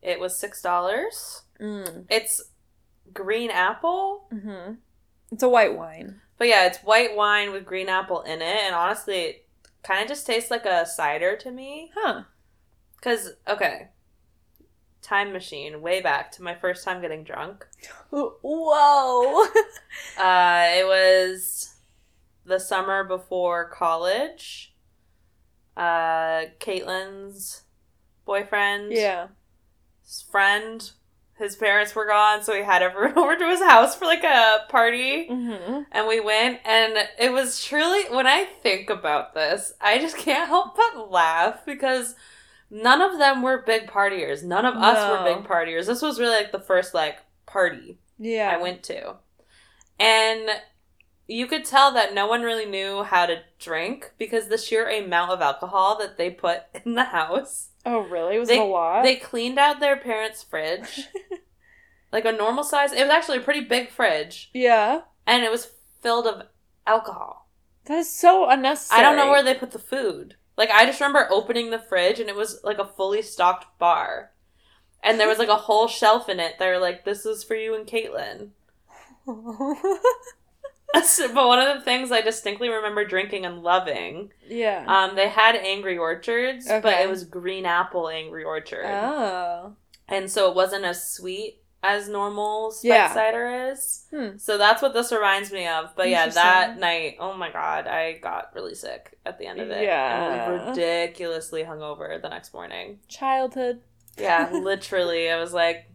[0.00, 1.42] It was six dollars.
[1.61, 2.07] Mm.
[2.09, 2.42] It's
[3.12, 4.74] green apple, Mm-hmm.
[5.33, 6.20] It's a white wine.
[6.38, 9.46] but yeah, it's white wine with green apple in it, and honestly, it
[9.83, 11.90] kind of just tastes like a cider to me.
[11.94, 12.22] Huh.
[13.03, 13.88] Cause okay,
[15.03, 17.66] time machine way back to my first time getting drunk.
[18.11, 19.44] Whoa.
[20.18, 21.74] Uh, it was
[22.50, 24.74] the summer before college.
[25.76, 27.62] Uh, Caitlin's
[28.26, 29.28] boyfriend, yeah.
[30.04, 30.90] his friend,
[31.38, 34.66] his parents were gone, so he had everyone over to his house for like a
[34.68, 35.26] party.
[35.30, 35.82] Mm-hmm.
[35.90, 40.48] And we went, and it was truly, when I think about this, I just can't
[40.48, 42.14] help but laugh because
[42.70, 44.44] none of them were big partiers.
[44.44, 45.12] None of us No.
[45.24, 45.86] were big partiers.
[45.86, 48.50] This was really like the first like party Yeah.
[48.54, 49.14] I went to.
[49.98, 50.48] And
[51.30, 55.30] you could tell that no one really knew how to drink because the sheer amount
[55.30, 57.68] of alcohol that they put in the house.
[57.86, 58.38] Oh, really?
[58.38, 59.02] Was They- it a lot?
[59.02, 61.08] They cleaned out their parents' fridge
[62.12, 62.92] like a normal size.
[62.92, 65.02] It was actually a pretty big fridge, Yeah.
[65.26, 65.70] and it was
[66.02, 66.46] filled of
[66.86, 67.48] alcohol.
[67.86, 69.00] That is so unnecessary.
[69.00, 70.34] I don't know where they put the food.
[70.56, 74.32] Like I just remember opening the fridge and it was like a fully stocked bar.
[75.02, 76.58] And there was like a whole shelf in it.
[76.58, 78.50] They were like, "This is for you and Caitlin."
[81.35, 84.85] but one of the things I distinctly remember drinking and loving, yeah.
[84.87, 89.74] um, they had Angry Orchards, but it was green apple Angry Orchard, oh.
[90.09, 93.12] and so it wasn't as sweet as normal Yeah.
[93.12, 94.07] cider is.
[94.11, 94.37] Hmm.
[94.37, 95.94] So that's what this reminds me of.
[95.96, 99.70] But yeah, that night, oh my god, I got really sick at the end of
[99.70, 99.85] it.
[99.85, 100.46] Yeah.
[100.46, 102.98] And was ridiculously hungover the next morning.
[103.09, 103.81] Childhood.
[104.18, 105.31] Yeah, literally.
[105.31, 105.90] I was like,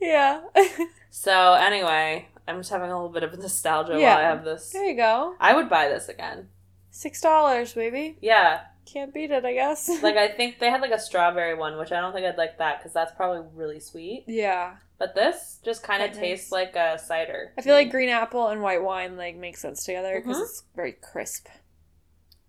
[0.00, 0.42] Yeah.
[1.10, 4.14] so anyway, I'm just having a little bit of nostalgia Yeah.
[4.16, 4.70] while I have this.
[4.70, 5.34] there you go.
[5.40, 6.48] I would buy this again.
[6.90, 8.18] Six dollars, baby.
[8.20, 8.62] Yeah.
[8.84, 9.88] Can't beat it, I guess.
[10.02, 12.58] Like, I think they had like a strawberry one, which I don't think I'd like
[12.58, 14.24] that because that's probably really sweet.
[14.26, 14.76] yeah.
[14.98, 17.52] But this just kind of tastes like a cider.
[17.58, 20.42] I feel like green apple and white wine like make sense together because Mhm.
[20.42, 21.48] it's very crisp.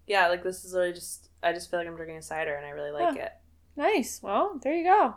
[0.05, 2.65] Yeah, like this is really just, I just feel like I'm drinking a cider and
[2.65, 3.23] I really like Huh.
[3.23, 3.31] it.
[3.75, 4.19] Nice.
[4.21, 5.15] Well, there you go.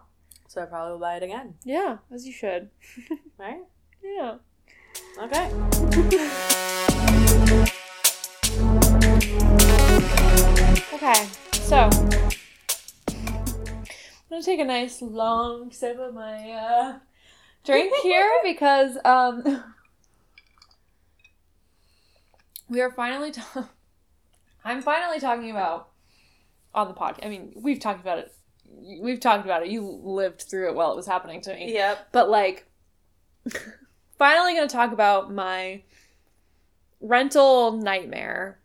[0.48, 1.56] So I probably will buy it again.
[1.64, 2.70] Yeah, as you should.
[3.38, 3.60] Right?
[4.02, 4.36] Yeah.
[5.18, 5.50] Okay.
[10.92, 11.88] Okay, so
[13.09, 16.98] I'm gonna take a nice long sip of my uh,
[17.64, 19.64] drink here because um
[22.68, 23.68] we are finally ta-
[24.64, 25.90] I'm finally talking about
[26.74, 27.24] on the podcast.
[27.24, 28.32] I mean, we've talked about it.
[29.00, 29.68] We've talked about it.
[29.68, 31.72] You lived through it while it was happening to me.
[31.72, 32.09] Yep.
[32.12, 32.68] But like
[34.18, 35.83] finally going to talk about my
[37.00, 38.59] rental nightmare.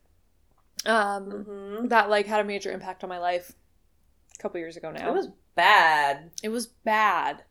[0.86, 1.26] Um
[1.80, 3.54] hmm that like had a major impact on my life
[4.38, 5.10] a couple years ago now.
[5.10, 6.32] It was bad.
[6.42, 7.44] it was bad.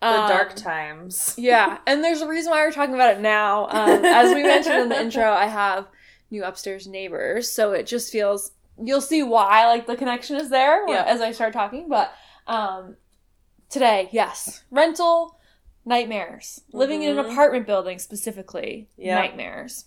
[0.00, 1.34] The Um, dark times.
[1.38, 3.66] yeah, and there's a reason why we're talking about it now.
[3.68, 5.86] Um, as we mentioned in the intro, I have
[6.30, 10.86] new upstairs neighbors, so it just feels you'll see why like the connection is there
[10.88, 11.04] Yeah.
[11.06, 11.88] as I start talking.
[11.88, 12.12] But
[12.46, 12.96] um,
[13.70, 15.38] today, yes, rental
[15.86, 17.32] nightmares, living in an Mhm.
[17.32, 19.14] apartment building specifically, Yeah.
[19.14, 19.86] nightmares.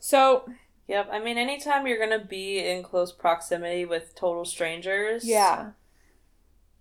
[0.00, 0.46] So
[0.88, 1.08] Yep.
[1.10, 5.70] I mean, anytime you're gonna be in close proximity with total strangers, yeah,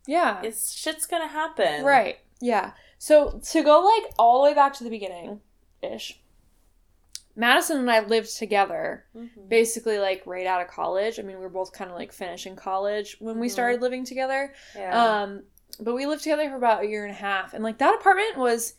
[0.05, 1.83] yeah, it's shit's gonna happen.
[1.83, 2.19] Right.
[2.39, 2.73] Yeah.
[2.99, 5.41] So to go like all the way back to the beginning
[5.81, 6.21] ish.
[7.37, 9.49] Madison and I lived together Mhm.
[9.49, 11.19] basically like right out of college.
[11.19, 13.51] I mean, we were both kind of like finishing college when we Mhm.
[13.51, 14.53] started living together.
[14.75, 15.21] Yeah.
[15.23, 15.43] Um
[15.79, 18.37] but we lived together for about a year and a half and like that apartment
[18.37, 18.73] was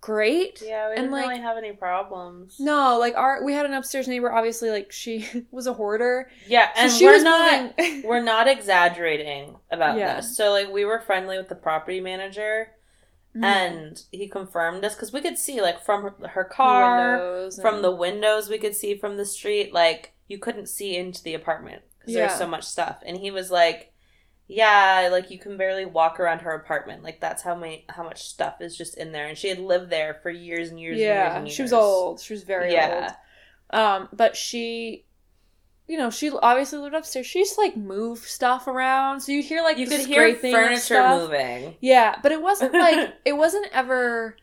[0.00, 0.62] great.
[0.64, 0.88] yeah.
[0.88, 2.56] We and, didn't like- really have any problems.
[2.58, 6.30] No, like our we had an upstairs neighbor obviously like she was a hoarder.
[6.46, 7.78] Yeah, So and she we're was not.
[7.78, 10.16] moving We're not exaggerating about Yeah.
[10.16, 10.36] this.
[10.36, 12.70] So, like, we were friendly with the property manager,
[13.36, 13.44] Mhm.
[13.44, 17.76] and he confirmed us because we could see, like, from her, her car, windows from
[17.76, 21.34] and- the windows we could see from the street like you couldn't see into the
[21.34, 22.26] apartment because Yeah.
[22.26, 23.92] there's so much stuff and he was like
[24.52, 28.22] yeah like you can barely walk around her apartment like that's how many how much
[28.28, 31.00] stuff is just in there and she had lived there for years and years and
[31.00, 32.20] years yeah, and years she was old.
[32.20, 33.12] She was very yeah old.
[33.72, 35.04] Um, but she,
[35.86, 37.26] you know, she obviously lived upstairs.
[37.26, 41.76] She to like moved stuff around, so you'd hear like you could hear furniture moving
[41.80, 44.36] Yeah, but it wasn't like it wasn't ever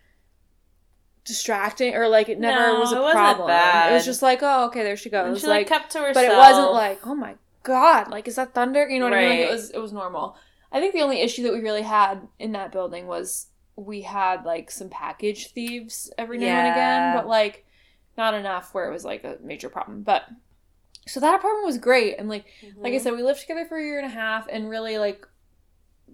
[1.25, 3.49] distracting or like it never No, was a it problem.
[3.49, 5.41] It was just like, oh, okay, there she and goes.
[5.41, 7.35] she like, like, kept to herself but it wasn't like, oh my
[7.67, 8.87] god, like is that thunder?
[8.89, 9.29] You know what I mean?
[9.29, 10.35] Like it was it was normal.
[10.71, 14.43] I think the only issue that we really had in that building was we had
[14.45, 17.65] like some package thieves every now and again, but like
[18.17, 20.01] not enough where it was like a major problem.
[20.01, 20.23] But
[21.05, 22.45] so that apartment was great and like
[22.83, 23.01] like I Mhm.
[23.01, 25.27] said, we lived together for a year and a half, and really like,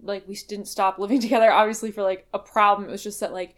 [0.02, 1.50] like we didn't stop living together.
[1.50, 3.56] Obviously, for like a problem, it was just that like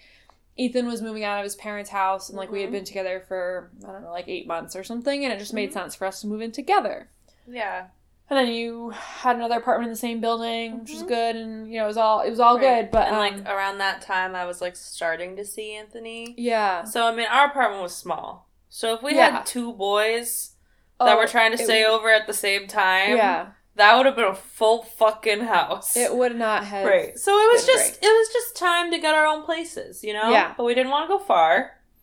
[0.56, 2.72] Ethan was moving out of his parents' house, and like we had Mhm.
[2.72, 5.70] been together for I don't know, like eight months or something, and it just made
[5.70, 5.74] Mhm.
[5.74, 7.11] sense for us to move in together.
[7.48, 7.87] Yeah
[8.28, 11.09] And then you had another apartment in the same building, which was Mhm.
[11.09, 12.82] good, and you know it was all it was all Right.
[12.82, 12.90] good.
[12.90, 16.82] But and um, like around that time i was like starting to see anthony yeah,
[16.85, 18.48] So I mean, our apartment was small.
[18.68, 19.30] So if we Yeah.
[19.30, 20.56] had two boys
[20.98, 24.16] that Oh, were trying to stay over at the same time, yeah, that would have
[24.16, 25.96] been a full fucking house.
[25.96, 27.16] it would not have right.
[27.18, 30.30] So it was just it was just time to get our own places, you know.
[30.32, 30.54] Yeah.
[30.56, 31.52] But we didn't want to go far.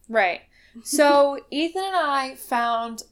[0.08, 0.42] Right.
[0.84, 3.04] So Ethan and I found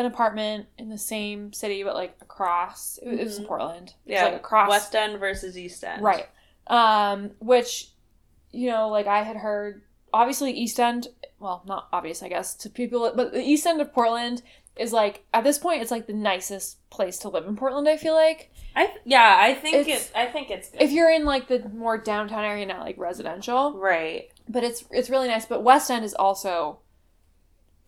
[0.00, 2.98] an apartment in the same city, but like across.
[3.02, 3.44] It, it was in.
[3.44, 3.94] Portland.
[4.06, 4.24] It was Yeah.
[4.24, 4.68] like across.
[4.68, 6.02] West End versus East End.
[6.02, 6.26] Right.
[6.66, 7.90] Um, which,
[8.50, 9.82] you know, like I had heard.
[10.12, 11.08] Obviously, East End.
[11.38, 14.42] Well, not obvious, I guess, to people, but the East End of Portland
[14.76, 17.88] is like at this point it's like the nicest place to live in Portland.
[17.88, 20.16] I feel like I yeah, I think It's- it.
[20.16, 20.80] I think it's good.
[20.82, 24.30] if you're in like the more downtown area, not like residential, right.
[24.48, 25.44] but it's it's really nice.
[25.46, 26.78] But West End is also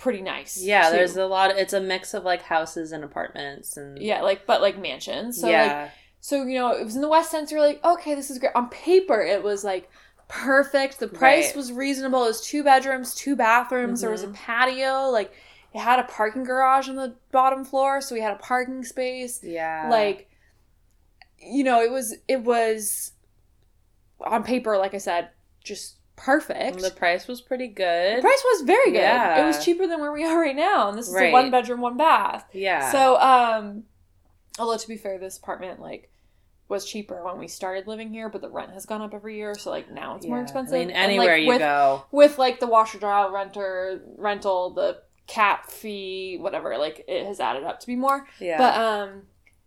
[0.03, 0.61] pretty nice.
[0.63, 0.97] Yeah, too.
[0.97, 1.51] there's a lot.
[1.51, 5.41] Of, it's a mix of like houses and apartments and yeah, like but like mansions.
[5.41, 5.89] So like yeah,
[6.21, 7.49] so you know it was in the West End.
[7.49, 8.53] So you're like, okay, this is great.
[8.55, 9.89] On paper, it was like
[10.29, 10.99] perfect.
[10.99, 11.57] The price Right.
[11.57, 12.25] was reasonable.
[12.25, 14.01] It was two bedrooms, two bathrooms.
[14.01, 14.35] There was a Mhm.
[14.35, 15.09] patio.
[15.11, 15.33] Like
[15.75, 19.41] it had a parking garage on the bottom floor, so we had a parking space.
[19.43, 19.89] yeah.
[19.91, 20.29] like
[21.45, 23.13] you know it was it was
[24.21, 25.31] on paper like i said
[25.65, 28.19] just perfect the price was pretty good.
[28.19, 29.43] The price was very good Yeah.
[29.43, 31.81] it was cheaper than where we are right now and this is a one bedroom
[31.81, 32.91] one bath yeah.
[32.93, 33.85] so um
[34.59, 36.11] although to be fair this apartment like
[36.69, 39.55] was cheaper when we started living here but the rent has gone up every year
[39.55, 42.05] so like now it's more expensive I mean, And, like, anywhere you with, go.
[42.13, 47.65] with like the washer dryer renter rental the cap fee whatever like it has added
[47.65, 48.59] up to be more Yeah.
[48.59, 49.23] but um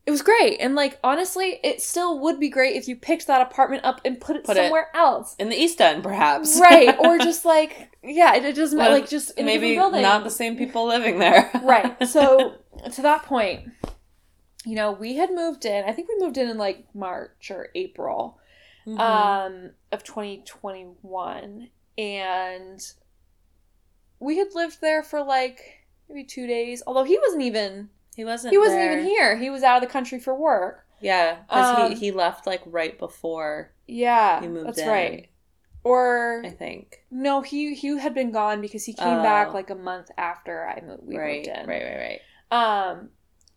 [0.05, 0.57] it was great.
[0.59, 4.19] And like honestly, it still would be great if you picked that apartment up and
[4.21, 5.35] put it Put it- somewhere else.
[5.39, 6.59] in the East End, perhaps.
[6.59, 6.95] right.
[6.99, 10.57] Or just like yeah, it, it doesn't Well, like just in maybe not the same
[10.57, 11.49] people living there.
[11.63, 12.07] right.
[12.07, 12.55] So
[12.93, 13.69] to that point,
[14.63, 15.85] you know, we had moved in.
[15.85, 18.39] I think we moved in in like March or April
[18.87, 18.99] Mhm.
[18.99, 22.79] um of 2021 and
[24.19, 25.59] we had lived there for like
[26.07, 26.83] maybe 2 days.
[26.85, 28.51] Although he wasn't even he wasn't.
[28.51, 28.93] he wasn't there.
[28.93, 29.37] even here.
[29.37, 30.85] He was out of the country for work.
[31.01, 33.73] Yeah, because Um, he he left like right before.
[33.87, 34.87] Yeah, He moved that's in.
[34.87, 35.29] right.
[35.83, 37.03] Or I think.
[37.11, 39.23] no, he he had been gone because he came Oh.
[39.23, 41.03] back like a month after I moved.
[41.05, 41.67] We right, moved in.
[41.67, 42.19] right, right,
[42.51, 42.89] right.
[42.89, 43.09] Um,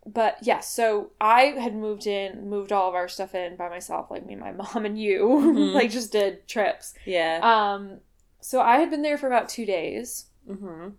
[0.05, 4.11] but yeah, so I had moved in, moved all of our stuff in by myself,
[4.11, 5.73] like me, and my mom, and you, Mhm.
[5.73, 6.93] like just did trips.
[7.05, 7.39] Yeah.
[7.41, 8.01] Um,
[8.41, 10.89] so I had been there for about two days, mm-hmm.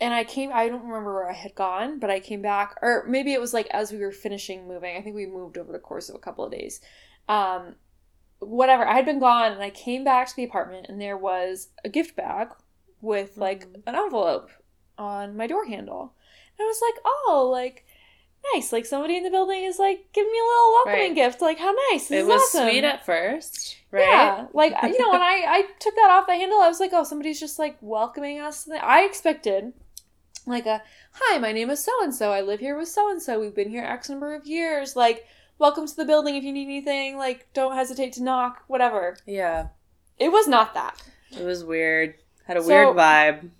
[0.00, 0.50] And I came.
[0.52, 3.52] I don't remember where I had gone, but I came back, or maybe it was
[3.54, 4.96] like as we were finishing moving.
[4.96, 6.80] I think we moved over the course of a couple of days.
[7.28, 7.76] Um,
[8.38, 8.86] whatever.
[8.86, 11.88] I had been gone, and I came back to the apartment, and there was a
[11.88, 12.48] gift bag
[13.00, 13.82] with like Mhm.
[13.86, 14.50] an envelope
[14.98, 16.14] on my door handle.
[16.58, 17.86] And I was like, oh, like
[18.54, 18.72] nice.
[18.72, 21.14] Like somebody in the building is like giving me a little welcoming Right.
[21.14, 21.40] gift.
[21.42, 22.08] Like how nice.
[22.08, 22.68] This It is was awesome.
[22.68, 24.02] sweet at first, right?
[24.02, 26.92] Yeah, like you know, when I I took that off the handle, I was like,
[26.94, 28.68] oh, somebody's just like welcoming us.
[28.70, 29.72] I expected
[30.50, 30.82] like a
[31.12, 32.32] hi, my name is so and so.
[32.32, 33.40] I live here with so and so.
[33.40, 34.96] We've been here X number of years.
[34.96, 35.24] Like,
[35.58, 36.36] welcome to the building.
[36.36, 38.64] If you need anything, like, don't hesitate to knock.
[38.66, 39.16] Whatever.
[39.26, 39.68] Yeah.
[40.18, 41.00] It was not that,
[41.38, 42.14] It was weird.
[42.46, 43.50] Had a So- weird vibe.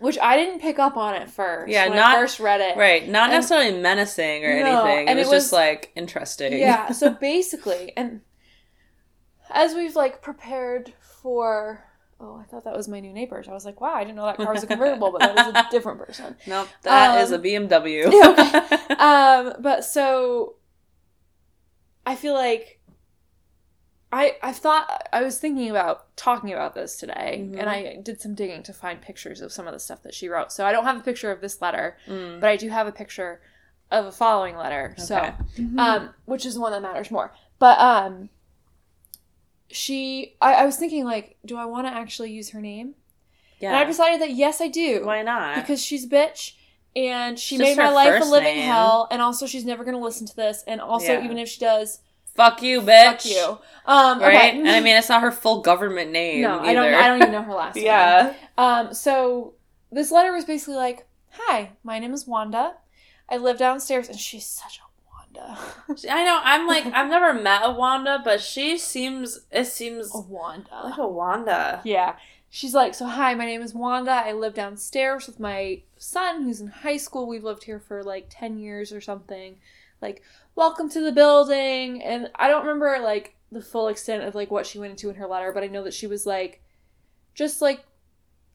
[0.00, 1.70] which I didn't pick up on at first.
[1.70, 2.76] Yeah, when not- I first read it.
[2.76, 3.08] Right.
[3.08, 5.06] Not And- necessarily menacing or No, anything.
[5.06, 6.58] It and was, it just was- like interesting.
[6.58, 6.90] Yeah.
[6.90, 8.22] So basically, and
[9.50, 11.84] as we've like prepared for.
[12.20, 13.48] Oh, I thought that was my new neighbors.
[13.48, 15.46] I was like, wow, I didn't know that car was a convertible, but that is
[15.48, 16.36] a different person.
[16.46, 16.68] nope.
[16.82, 18.10] That is Um, a BMW.
[18.12, 18.96] yeah,
[19.52, 20.54] um, but so
[22.06, 22.80] I feel like
[24.12, 27.58] I I thought I was thinking about talking about this today, Mhm.
[27.58, 30.28] and I did some digging to find pictures of some of the stuff that she
[30.28, 30.52] wrote.
[30.52, 32.40] So I don't have a picture of this letter, Mm.
[32.40, 33.40] but I do have a picture
[33.90, 34.94] of a following letter.
[34.98, 35.34] So Okay.
[35.78, 37.32] um, which is the one that matters more.
[37.58, 38.28] But um,
[39.74, 42.94] she, I, I was thinking like, do I want to actually use her name?
[43.60, 43.68] yeah.
[43.68, 45.56] And I decided that yes, I do Why not?
[45.56, 46.52] because she's a bitch
[46.96, 48.66] and she Just made my life a living name.
[48.66, 51.24] hell and also she's never going to listen to this and also Yeah.
[51.24, 52.00] even if she does
[52.36, 53.22] fuck you, bitch.
[53.22, 54.36] fuck you um Right?
[54.54, 54.58] okay.
[54.58, 56.42] And I mean, it's not her full government name.
[56.42, 56.68] no either.
[56.68, 58.34] i don't i don't even know her last name yeah.
[58.58, 59.54] um so
[59.92, 62.74] this letter was basically like hi my name is wanda
[63.30, 64.83] i live downstairs and she's such a
[65.34, 65.58] wanda
[66.10, 66.40] I know.
[66.42, 70.98] I'm like, I've never met a Wanda, but she seems, it seems a wanda like
[70.98, 71.80] a Wanda.
[71.84, 72.16] Yeah.
[72.50, 74.12] She's like, so hi, my name is Wanda.
[74.12, 77.26] I live downstairs with my son who's in high school.
[77.26, 79.56] We've lived here for like 10 years or something.
[80.00, 80.22] Like,
[80.54, 82.02] welcome to the building.
[82.02, 85.16] And I don't remember like the full extent of like what she went into in
[85.16, 86.62] her letter, but I know that she was like,
[87.34, 87.84] just like,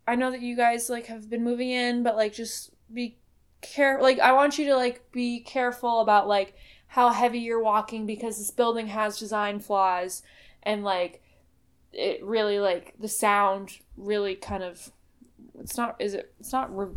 [0.07, 3.17] I know that you guys like have been moving in, but like, just be
[3.61, 6.55] care like I want you to like be careful about like
[6.87, 10.23] how heavy you're walking because this building has design flaws
[10.63, 11.21] and like
[11.91, 14.91] it really like the sound really kind of
[15.59, 16.95] it's not is it it's not re-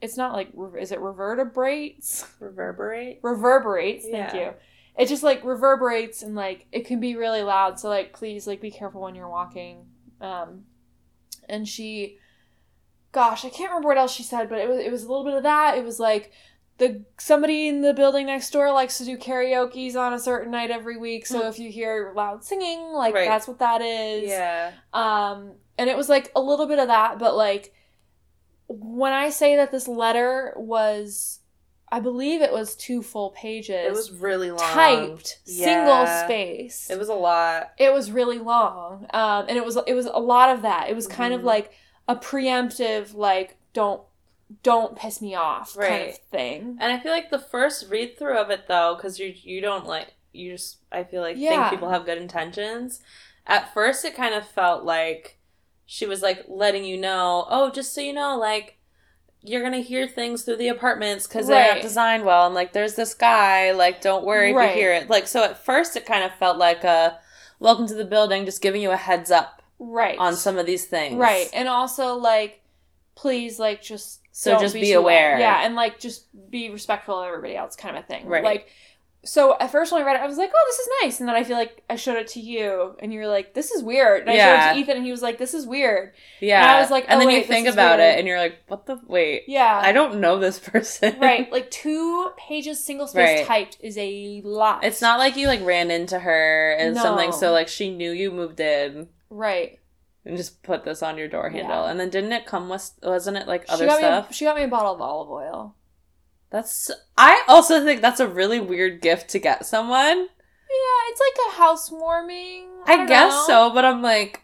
[0.00, 3.20] it's not like re- is it reverberates Reverberate.
[3.22, 4.40] reverberates thank Yeah.
[4.48, 4.54] you
[4.96, 8.60] it just like reverberates and like it can be really loud so like please like
[8.60, 9.86] be careful when you're walking
[10.20, 10.64] um
[11.48, 12.18] and she
[13.14, 15.24] gosh i can't remember what else she said but it was it was a little
[15.24, 16.32] bit of that it was like
[16.78, 20.70] the somebody in the building next door likes to do karaoke's on a certain night
[20.70, 21.46] every week so Hmm.
[21.46, 23.28] if you hear loud singing like Right.
[23.28, 24.72] that's what that is Yeah.
[24.92, 27.72] um and it was like a little bit of that but like
[28.66, 31.40] when I say that this letter was,
[31.92, 33.76] I believe it was two full pages.
[33.86, 34.58] It was really long.
[34.58, 36.88] typed, single space.
[36.90, 37.72] It was a lot.
[37.78, 40.96] it was really long um and it was it was a lot of that it
[40.96, 41.44] was kind of Mhm.
[41.44, 41.72] like
[42.08, 44.02] a preemptive like don't
[44.62, 48.38] don't piss me off kind of thing And I feel like the first read through
[48.38, 51.50] of it though, because you you don't like you just I feel like Yeah.
[51.68, 53.00] think people have good intentions.
[53.46, 55.38] At first, it kind of felt like
[55.86, 58.78] she was like letting you know, oh, just so you know, like
[59.42, 62.94] you're gonna hear things through the apartments because they're not designed well, and like there's
[62.94, 65.10] this guy, like don't worry if you hear it.
[65.10, 67.18] Like so, at first, it kind of felt like a
[67.60, 70.84] welcome to the building, just giving you a heads up right on some of these
[70.86, 72.60] things, right and also like
[73.14, 75.38] please like just So don't just be too aware.
[75.38, 78.42] yeah and like just be respectful of everybody else kind of a thing Right.
[78.44, 78.68] like
[79.26, 81.26] so at first when I read it, I was like, "Oh, this is nice," and
[81.26, 83.82] then I feel like I showed it to you, and you were like, "This is
[83.82, 84.72] weird." And I showed it Yeah.
[84.74, 87.14] to Ethan, and he was like, "This is weird." Yeah, And I was like, and
[87.14, 88.16] oh, then wait, you think about weird.
[88.16, 89.44] it, and you're like, what the wait?
[89.48, 91.18] Yeah, I don't know this person.
[91.20, 93.46] right like two pages single space Right.
[93.46, 97.00] typed is a lot It's not like you like ran into her and No.
[97.02, 99.78] something, so like she knew you moved in right
[100.24, 101.84] and just put this on your door handle.
[101.84, 101.90] Yeah.
[101.90, 104.30] And then didn't it come with wasn't it like other she stuff?
[104.30, 105.76] a, she got me a bottle of olive oil
[106.50, 110.18] That's I also think that's a really weird gift to get someone.
[110.18, 113.44] yeah it's like a housewarming I, don't guess know.
[113.46, 114.40] so, but I'm like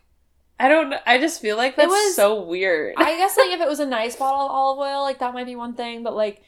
[0.58, 2.94] I don't I just feel like that's was- so weird.
[2.98, 5.46] i guess like if it was a nice bottle of olive oil like that might
[5.46, 6.42] be one thing but like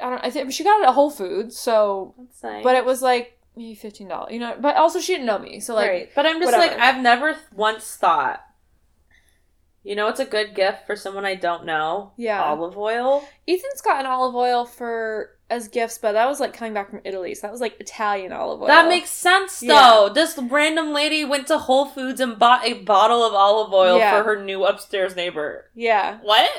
[0.00, 2.64] i don't i think she got it at whole foods so That's nice.
[2.64, 5.74] but it was like maybe $15 you know but also she didn't know me so
[5.74, 6.10] like right.
[6.14, 6.72] But I'm just whatever.
[6.76, 8.40] like I've never th- once thought
[9.82, 12.12] you know it's a good gift for someone I don't know?
[12.16, 12.42] Yeah.
[12.42, 13.24] Olive oil.
[13.46, 17.34] ethan's gotten olive oil for as gifts but that was like coming back from italy
[17.34, 19.74] so that was like italian olive oil That makes sense Yeah.
[19.74, 20.08] though.
[20.12, 24.18] This random lady went to Whole Foods and bought a bottle of olive oil Yeah.
[24.18, 25.70] for her new upstairs neighbor.
[25.74, 26.50] yeah What?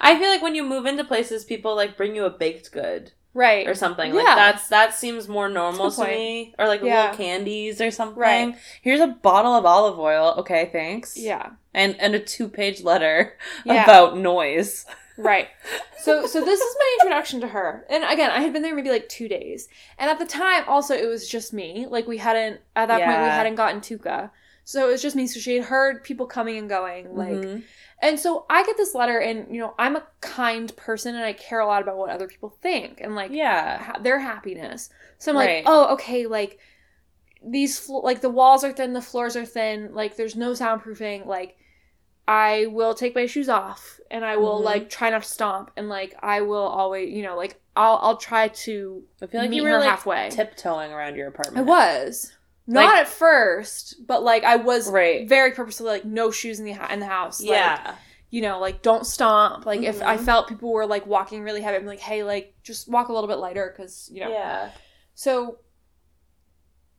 [0.00, 3.12] I feel like when you move into places, people like bring you a baked good
[3.36, 4.12] right or something.
[4.14, 6.54] Like that's that seems more normal to me.
[6.58, 7.02] Or like Yeah.
[7.02, 8.18] little candies or something.
[8.20, 8.56] Right.
[8.82, 10.34] Here's a bottle of olive oil.
[10.38, 11.16] Okay, thanks.
[11.16, 13.84] yeah And and a two page letter Yeah.
[13.84, 14.86] about noise.
[15.16, 15.48] Right.
[15.98, 17.84] So so this is my introduction to her.
[17.90, 19.66] And again, I had been there maybe like 2 days.
[19.98, 21.86] And at the time also it was just me.
[21.90, 24.30] Like we hadn't at that point we hadn't gotten Tuca.
[24.62, 25.26] So it was just me.
[25.26, 27.62] So she had heard people coming and going like Mhm.
[28.02, 31.32] And so I get this letter and you know, I'm a kind person and I
[31.32, 33.78] care a lot about what other people think and like yeah.
[33.82, 34.90] ha- their happiness.
[35.18, 35.56] So I'm Right.
[35.56, 36.58] like, "Oh, okay, like
[37.42, 41.26] these flo- like the walls are thin, the floors are thin, like there's no soundproofing,
[41.26, 41.56] like
[42.28, 44.64] I will take my shoes off and I will Mhm.
[44.64, 48.16] like try not to stomp and like I will always, you know, like I'll I'll
[48.16, 50.30] try to I feel like meet you her were like halfway.
[50.30, 51.58] tiptoeing around your apartment.
[51.68, 52.35] I was
[52.66, 55.28] not Like- at first, but like I was Right.
[55.28, 57.40] very purposefully like no shoes in the in the house.
[57.40, 57.94] Like, Yeah.
[58.30, 59.66] you know, like don't stomp.
[59.66, 60.24] Like if I Mhm.
[60.24, 63.28] felt people were like walking really heavy, I'm like, hey, like just walk a little
[63.28, 64.30] bit lighter because you know.
[64.30, 64.70] Yeah.
[65.14, 65.58] So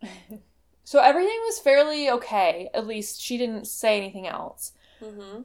[0.84, 2.70] So everything was fairly okay.
[2.74, 4.72] At least she didn't say anything else.
[5.02, 5.42] Mm-hmm.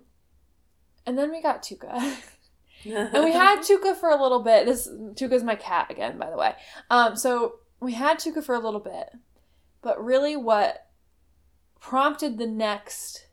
[1.04, 1.90] And then we got Tuca.
[2.84, 4.66] and we had Tuca for a little bit.
[4.66, 6.54] This Tuca's my cat again, by the way.
[6.90, 9.08] Um, so we had Tuca for a little bit.
[9.82, 10.86] But really what
[11.80, 13.26] prompted the next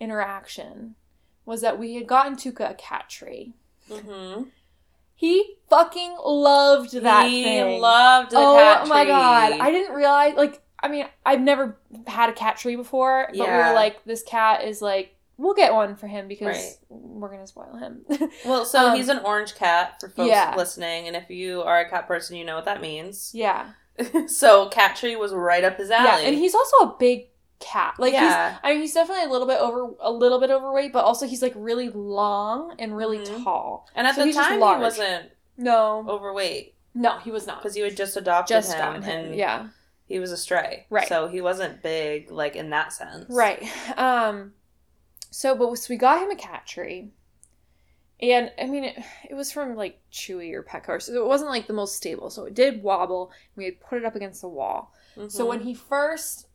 [0.00, 0.94] interaction
[1.44, 3.54] was that we had gotten Tuca a cat tree.
[3.90, 4.44] Mm-hmm.
[5.14, 7.80] He fucking loved that he thing.
[7.80, 11.78] loved the oh cat my god i didn't realize like i mean i've never
[12.08, 13.68] had a cat tree before but we Yeah.
[13.68, 16.72] were like this cat is like we'll get one for him because Right.
[16.88, 18.04] we're gonna spoil him
[18.44, 20.54] Well, so Um, he's an orange cat for folks yeah.
[20.56, 23.30] listening, and if you are a cat person, you know what that means.
[23.32, 23.70] yeah
[24.26, 26.22] so cat tree was right up his alley.
[26.22, 27.28] yeah and he's also a big
[27.60, 28.50] cat like Yeah.
[28.52, 31.26] he's i mean he's definitely a little bit over a little bit overweight but also
[31.26, 33.44] he's like really long and really Mhm.
[33.44, 37.76] tall and at so the time he wasn't no overweight no he was not because
[37.76, 39.68] you had just adopted just him, him and yeah
[40.06, 40.84] he was a stray.
[40.90, 41.08] Right.
[41.08, 43.24] So he wasn't big, like in that sense.
[43.30, 43.62] Right.
[43.96, 44.52] Um
[45.30, 47.12] so but so we got him a cat tree.
[48.22, 48.96] And I mean it,
[49.28, 52.30] it was from like Chewy or Petco, so it wasn't like the most stable.
[52.30, 53.32] So it did wobble.
[53.56, 54.94] We had put it up against the wall.
[55.28, 55.48] So Mhm.
[55.48, 56.46] when he first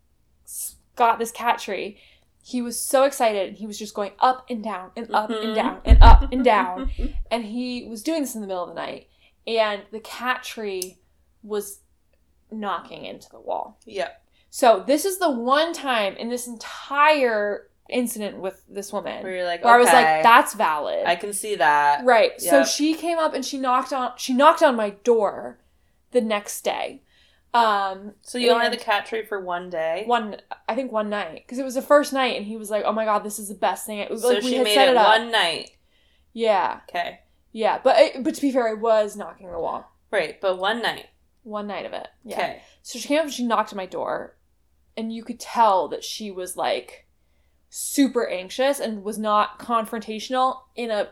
[0.95, 1.99] got this cat tree,
[2.41, 3.49] he was so excited.
[3.49, 5.43] And he was just going up and down and up Mhm.
[5.43, 6.91] and down and up and down.
[7.29, 9.09] And he was doing this in the middle of the night.
[9.45, 10.97] And the cat tree
[11.43, 11.81] was
[12.49, 13.77] knocking into the wall.
[13.85, 14.11] yeah.
[14.49, 19.45] So this is the one time in this entire incident with this woman Where you're
[19.45, 22.03] like, where I was like, "That's valid." I can see that.
[22.05, 22.39] right.
[22.41, 25.59] So she came up and she knocked on she knocked on my door
[26.11, 27.03] the next day.
[27.53, 30.03] Um, So you only had the cat tree for one day.
[30.05, 30.37] one
[30.69, 32.91] I think one night because it was the first night and he was like, "Oh
[32.91, 34.75] my god, this is the best thing." It was so like we she had made
[34.75, 35.07] set it it up.
[35.07, 35.71] one night.
[36.33, 36.81] Yeah.
[36.89, 37.21] Okay.
[37.53, 40.81] Yeah, but I, but to be fair, I was knocking the wall Right, but one
[40.83, 41.07] night.
[41.43, 42.07] one night of it.
[42.23, 42.35] Yeah.
[42.35, 42.61] Okay.
[42.83, 44.35] So she came up and she knocked on my door,
[44.95, 47.06] and you could tell that she was like
[47.79, 51.09] super anxious and was not confrontational in a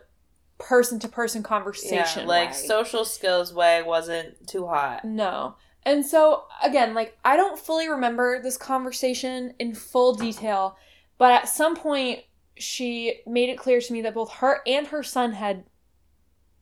[0.58, 2.24] person to person conversation.
[2.24, 2.56] Yeah, like way.
[2.56, 5.06] social skills way wasn't too hot.
[5.06, 5.58] No.
[5.84, 10.78] And so again, like I don't fully remember this conversation in full detail,
[11.20, 12.22] but at some point
[12.58, 15.66] she made it clear to me that both her and her son had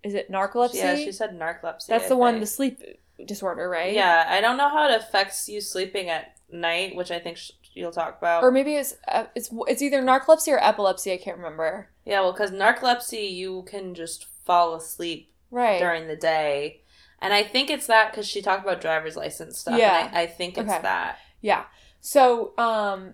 [0.04, 0.76] is it narcolepsy?
[0.76, 1.88] Yeah, she said narcolepsy.
[1.88, 2.82] That's I the one, the sleep
[3.26, 3.94] disorder, right?
[3.94, 7.52] Yeah, I don't know how it affects you sleeping at night, which I think sh-
[7.74, 8.44] you'll talk about.
[8.44, 11.12] Or maybe it's uh, it's it's either narcolepsy or epilepsy.
[11.14, 11.90] I can't remember.
[12.06, 15.80] yeah, well, because narcolepsy, you can just fall asleep Right.
[15.80, 16.82] during the day.
[17.20, 19.78] And I think it's that because she talked about driver's license stuff.
[19.80, 20.08] Yeah.
[20.08, 20.82] And I, I think it's Okay.
[20.82, 21.18] that.
[21.42, 21.64] Yeah.
[22.02, 23.14] So, um,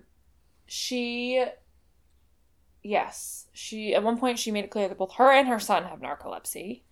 [0.66, 1.44] she,
[2.82, 5.84] yes, she at one point she made it clear that both her and her son
[5.84, 6.82] have narcolepsy.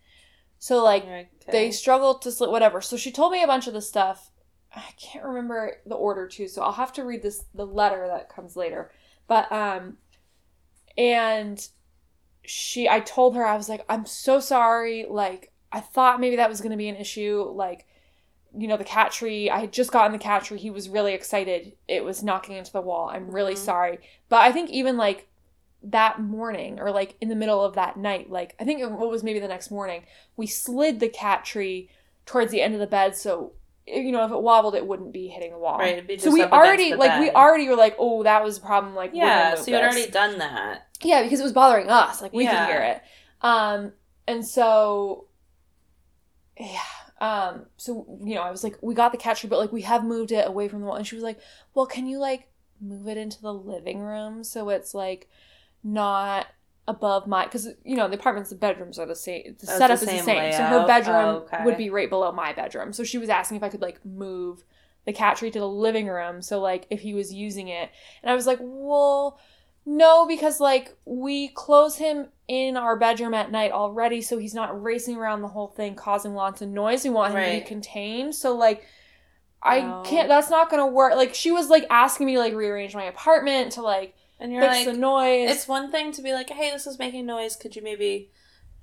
[0.59, 1.27] So like Okay.
[1.51, 2.81] they struggle to sleep, whatever.
[2.81, 4.28] So she told me a bunch of the stuff.
[4.75, 8.29] I can't remember the order too, so I'll have to read this the letter that
[8.29, 8.91] comes later.
[9.27, 9.97] But um,
[10.97, 11.67] and
[12.43, 15.05] she, I told her I was like, I'm so sorry.
[15.09, 17.51] Like I thought maybe that was going to be an issue.
[17.53, 17.87] Like
[18.55, 19.49] you know the cat tree.
[19.49, 20.57] I had just gotten the cat tree.
[20.57, 21.73] He was really excited.
[21.87, 23.09] It was knocking into the wall.
[23.09, 23.57] I'm really Mhm.
[23.57, 23.99] sorry.
[24.27, 25.27] But I think even like
[25.81, 29.09] that morning or like in the middle of that night, like I think it what
[29.09, 30.03] was maybe the next morning,
[30.35, 31.89] we slid the cat tree
[32.25, 33.53] towards the end of the bed so
[33.89, 35.79] you know if it wobbled it wouldn't be hitting the wall.
[35.79, 38.61] Right, it'd be so we already like we already were like, oh, that was a
[38.61, 38.95] problem.
[38.95, 40.87] Like Yeah, so you had already done that.
[41.01, 42.21] Yeah, because it was bothering us.
[42.21, 42.65] Like we Yeah.
[42.65, 43.01] could hear it.
[43.41, 43.93] Um,
[44.27, 45.27] and so
[46.59, 46.79] yeah.
[47.21, 50.03] Um, so you know, I was like, we got the catcher, but like we have
[50.03, 50.95] moved it away from the wall.
[50.95, 51.39] And she was like,
[51.73, 52.47] Well, can you like
[52.81, 55.27] move it into the living room so it's like
[55.83, 56.47] not
[56.89, 59.89] above my because you know the apartments the bedrooms are the same the Oh, setup
[59.89, 60.51] the is the same same.
[60.53, 61.63] So her bedroom Oh, okay.
[61.63, 62.93] would be right below my bedroom.
[62.93, 64.63] So she was asking if i could like move
[65.05, 66.41] the cat tree to the living room.
[66.41, 67.91] So like if he was using it.
[68.23, 69.39] And i was like well
[69.85, 74.81] no because like we close him in our bedroom at night already so he's not
[74.81, 77.03] racing around the whole thing causing lots of noise.
[77.03, 78.33] We want him to be contained.
[78.33, 78.83] So like
[79.61, 80.01] i Oh.
[80.05, 81.13] can't that's not gonna work.
[81.15, 84.61] Like she was like asking me to like rearrange my apartment to like And you're
[84.61, 87.55] fix like, the noise it's one thing to be like, hey, this is making noise.
[87.55, 88.31] Could you maybe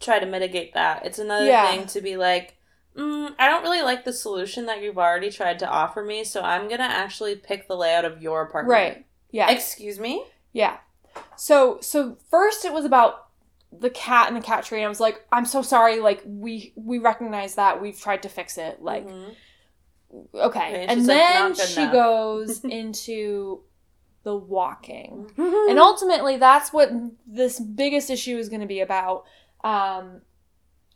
[0.00, 1.06] try to mitigate that?
[1.06, 1.70] It's another Yeah.
[1.70, 2.56] thing to be like,
[2.96, 6.42] mm, I don't really like the solution that you've already tried to offer me, so
[6.42, 8.70] I'm gonna actually pick the layout of your apartment.
[8.72, 10.24] right yeah Excuse me.
[10.52, 10.76] Yeah.
[11.36, 13.24] So so first it was about
[13.78, 16.72] the cat and the cat tree and I was like, I'm so sorry, like we
[16.76, 17.80] we recognize that.
[17.82, 18.80] We've tried to fix it.
[18.82, 19.34] Like Mhm.
[20.34, 20.82] okay.
[20.82, 23.62] and And, she's like, then she enough." goes into
[24.26, 25.30] the walking.
[25.38, 25.70] Mm-hmm.
[25.70, 26.90] And ultimately that's what
[27.28, 29.24] this biggest issue is gonna be about.
[29.62, 30.22] Um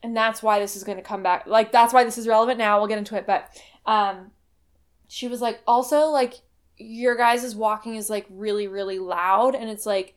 [0.03, 1.47] and that's why this is gonna come back.
[1.47, 2.79] Like that's why this is relevant now.
[2.79, 3.29] We'll get into it.
[3.29, 3.49] But
[3.87, 4.33] um
[5.07, 6.41] she was like, also like
[6.77, 10.17] your guys' walking is like really, really loud and it's like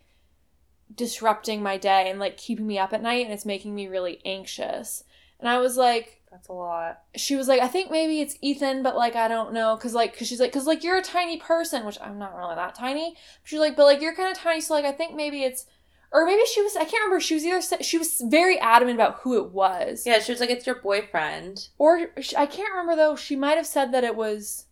[0.95, 4.21] disrupting my day and like keeping me up at night and it's making me really
[4.25, 5.03] anxious.
[5.39, 7.01] And I was like, That's a lot.
[7.15, 10.17] she was like, I think maybe it's Ethan, but like I don't know, cause like,
[10.17, 13.15] cause she's like, cause like you're a tiny person, which I'm not really that tiny.
[13.43, 15.67] She's like, but like you're kind of tiny, so like I think maybe it's,
[16.11, 17.19] or maybe she was, I can't remember.
[17.19, 20.49] She was either she was very adamant about who it was, Yeah, she was like,
[20.49, 21.69] it's your boyfriend.
[21.77, 23.15] or she, I can't remember though.
[23.15, 24.65] She might have said that it was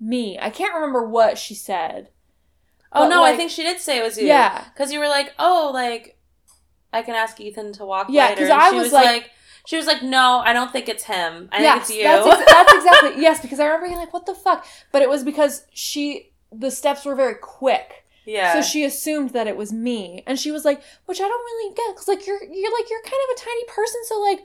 [0.00, 0.38] me.
[0.40, 2.08] I can't remember what she said.
[2.92, 4.26] Oh But, no, I think she did say it was you.
[4.26, 4.64] Yeah.
[4.74, 6.18] Because you were like, oh, like,
[6.92, 9.30] I can ask Ethan to walk Yeah, because I she was like-
[9.66, 11.48] she was like, no, I don't think it's him.
[11.50, 12.04] I yes, think it's you.
[12.04, 15.08] That's, ex- that's exactly yes, because I remember being like, "What the fuck?" But it
[15.08, 18.52] was because she the steps were very quick, yeah.
[18.52, 21.74] so she assumed that it was me, and she was like, "Which I don't really
[21.74, 24.40] get, because like you're you're like you're kind of a tiny person, so like."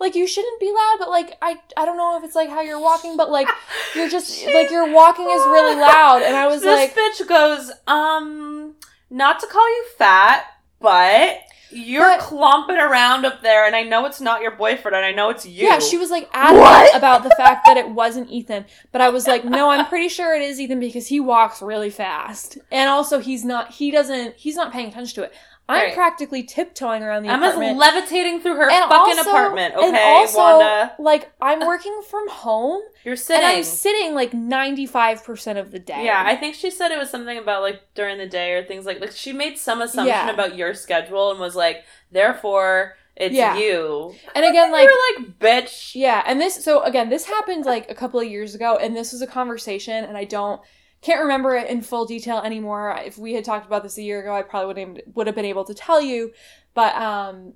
[0.00, 2.60] Like you shouldn't be loud, but like I I don't know if it's like how
[2.60, 3.46] you're walking, but like
[3.94, 7.20] you're just She- like your walking is really loud, and I was this like, this
[7.20, 8.74] bitch goes, um,
[9.10, 10.44] not to call you fat,
[10.80, 11.38] but
[11.72, 15.12] you're But- clomping around up there, and I know it's not your boyfriend, and I
[15.12, 15.66] know it's you.
[15.66, 18.64] Yeah, she was like adamant about the fact that it wasn't Ethan.
[18.92, 21.90] But I was like, no, I'm pretty sure it is Ethan because he walks really
[21.90, 22.58] fast.
[22.70, 25.34] And also he's not he doesn't he's not paying attention to it.
[25.68, 25.94] I'm Right.
[25.94, 27.78] practically tiptoeing around the Emma's apartment.
[27.78, 29.74] levitating through her and fucking also- apartment.
[29.76, 33.42] Okay, and also, Wanda, like I'm working from home you're sitting.
[33.44, 36.04] and I'm sitting like 95% of the day.
[36.04, 38.84] Yeah, I think she said it was something about like during the day or things
[38.86, 40.30] like like she made some assumption Yeah.
[40.30, 43.56] about your schedule and was like, therefore it's Yeah.
[43.56, 44.14] you.
[44.34, 45.92] And again like were like, bitch.
[45.94, 49.12] Yeah, and this so again, this happened like a couple of years ago, and this
[49.12, 50.60] was a conversation, and I don't
[51.02, 52.96] can't remember it in full detail anymore.
[53.04, 55.44] If we had talked about this a year ago, I probably would would have been
[55.44, 56.32] able to tell you,
[56.74, 57.54] but um,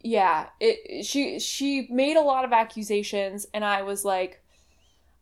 [0.00, 4.40] yeah, it she she made a lot of accusations and I was like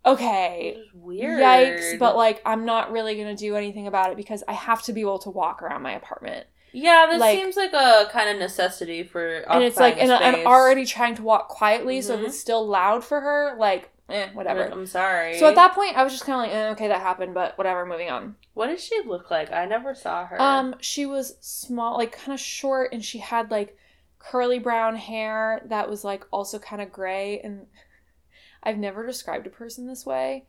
[0.04, 1.40] okay, weird.
[1.40, 4.82] yikes, but like I'm not really going to do anything about it because I have
[4.82, 6.46] to be able to walk around my apartment.
[6.72, 9.44] yeah, this like- seems like a kind of necessity for.
[9.48, 13.04] and it's like and I'm already trying to walk quietly so if it's still loud
[13.04, 14.64] for her, like eh, whatever.
[14.64, 15.38] I'm sorry.
[15.38, 17.56] So at that point I was just kind of like, eh, okay, that happened, but
[17.58, 18.36] whatever, moving on.
[18.54, 19.52] what did she look like?
[19.52, 20.40] I never saw her.
[20.40, 23.76] Um, she was small, like kind of short, and she had like
[24.18, 27.40] curly brown hair that was like also kind of gray.
[27.40, 27.66] And
[28.62, 30.46] I've never described a person this way,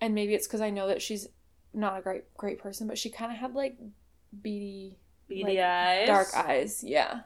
[0.00, 1.28] and maybe it's because I know that she's
[1.74, 3.76] not a great great person, but she kind of had like
[4.42, 4.98] beady,
[5.28, 6.84] beady like, eyes, dark eyes.
[6.84, 7.20] Yeah,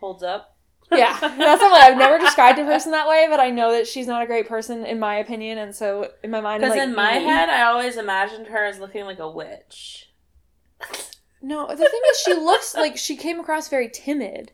[0.00, 0.56] holds up.
[0.92, 1.18] Yeah.
[1.20, 4.06] That's not what I've never described a person that way, but I know that she's
[4.06, 6.94] not a great person in my opinion, and so in my mind, Because like, in
[6.94, 10.10] my "Mm." head, I always imagined her as looking like a witch.
[11.42, 14.50] No, the thing is, she looks like she came across very timid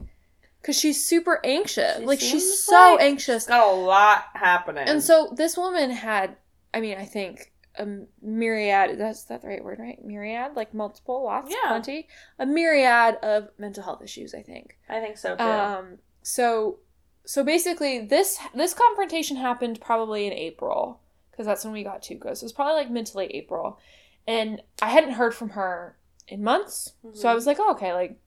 [0.61, 1.99] because she's super anxious.
[1.99, 4.89] She like she's so like anxious, got a lot happening.
[4.89, 6.37] and so this woman had.
[6.75, 7.87] I mean, I think a
[8.23, 8.99] myriad.
[8.99, 9.99] That's that the right word, right?
[10.05, 11.69] Myriad, like multiple, lots, Yeah.
[11.71, 12.07] plenty,
[12.39, 14.35] a myriad of mental health issues.
[14.35, 14.77] I think.
[14.89, 15.43] I think so too.
[15.43, 15.99] Um.
[16.31, 16.81] So,
[17.25, 21.01] so basically, this this confrontation happened probably in April
[21.31, 22.25] because that's when we got Tuco.
[22.37, 23.79] So it was probably like mid to late April,
[24.27, 25.97] and I hadn't heard from her
[26.27, 26.95] in months.
[27.15, 27.35] So I Mhm.
[27.37, 28.19] was like, oh, okay, like,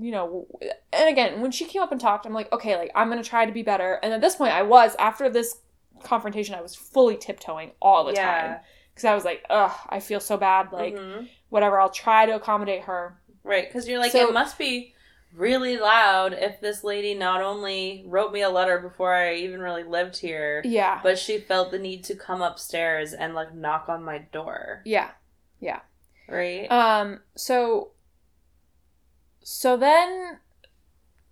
[0.00, 0.46] you know.
[0.94, 3.44] And again, when she came up and talked, I'm like, okay, like I'm gonna try
[3.44, 4.00] to be better.
[4.02, 5.58] And at this point, I was after this
[6.02, 8.60] confrontation, I was fully tiptoeing all the time
[8.94, 10.72] because I was like, ugh, I feel so bad.
[10.72, 11.28] Like Mhm.
[11.50, 13.20] whatever, I'll try to accommodate her.
[13.44, 14.94] Right, because you're like, So- it must be
[15.34, 19.82] really loud if this lady not only wrote me a letter before I even really
[19.84, 21.00] lived here, Yeah.
[21.02, 24.82] but she felt the need to come upstairs and like knock on my door.
[24.84, 25.10] yeah.
[25.60, 25.80] Yeah.
[26.28, 26.66] Right?
[26.70, 27.92] Um, so
[29.42, 30.38] so then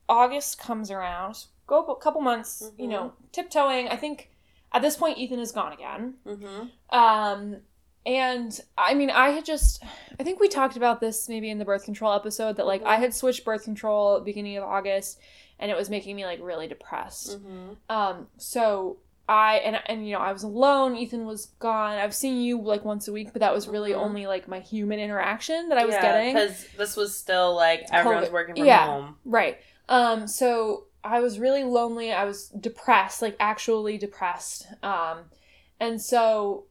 [0.08, 1.46] August comes around.
[1.66, 2.90] Go a couple months, you Mhm.
[2.90, 3.88] know, tiptoeing.
[3.88, 4.30] I think
[4.72, 6.14] at this point Ethan is gone again.
[6.26, 6.96] mm-hmm.
[6.96, 7.62] Um
[8.06, 9.82] and I mean I had just
[10.18, 12.96] I think we talked about this maybe in the birth control episode that like I
[12.96, 13.00] Mhm.
[13.00, 15.18] had switched birth control beginning of August
[15.58, 17.38] and it was making me like really depressed.
[17.38, 17.72] Mm-hmm.
[17.90, 18.96] Um, so
[19.28, 20.96] I and and you know I was alone.
[20.96, 21.98] Ethan was gone.
[21.98, 23.96] I've seen you like once a week, but that was really Mhm.
[23.98, 26.34] only like my human interaction that I was getting.
[26.34, 28.32] Because this was still like everyone's COVID.
[28.32, 28.86] working from Yeah.
[28.86, 29.16] home.
[29.24, 29.58] Right.
[29.88, 30.26] Um.
[30.26, 32.12] So I was really lonely.
[32.12, 34.66] I was depressed, like actually depressed.
[34.82, 35.30] Um,
[35.78, 36.64] and so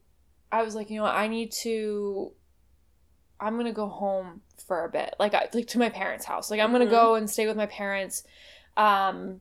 [0.52, 1.14] I was like, you know what?
[1.14, 2.32] I need to.
[3.38, 6.50] I'm gonna go home for a bit, like I, like to my parents' house.
[6.50, 6.90] Like I'm gonna Mhm.
[6.90, 8.22] go and stay with my parents.
[8.76, 9.40] Um,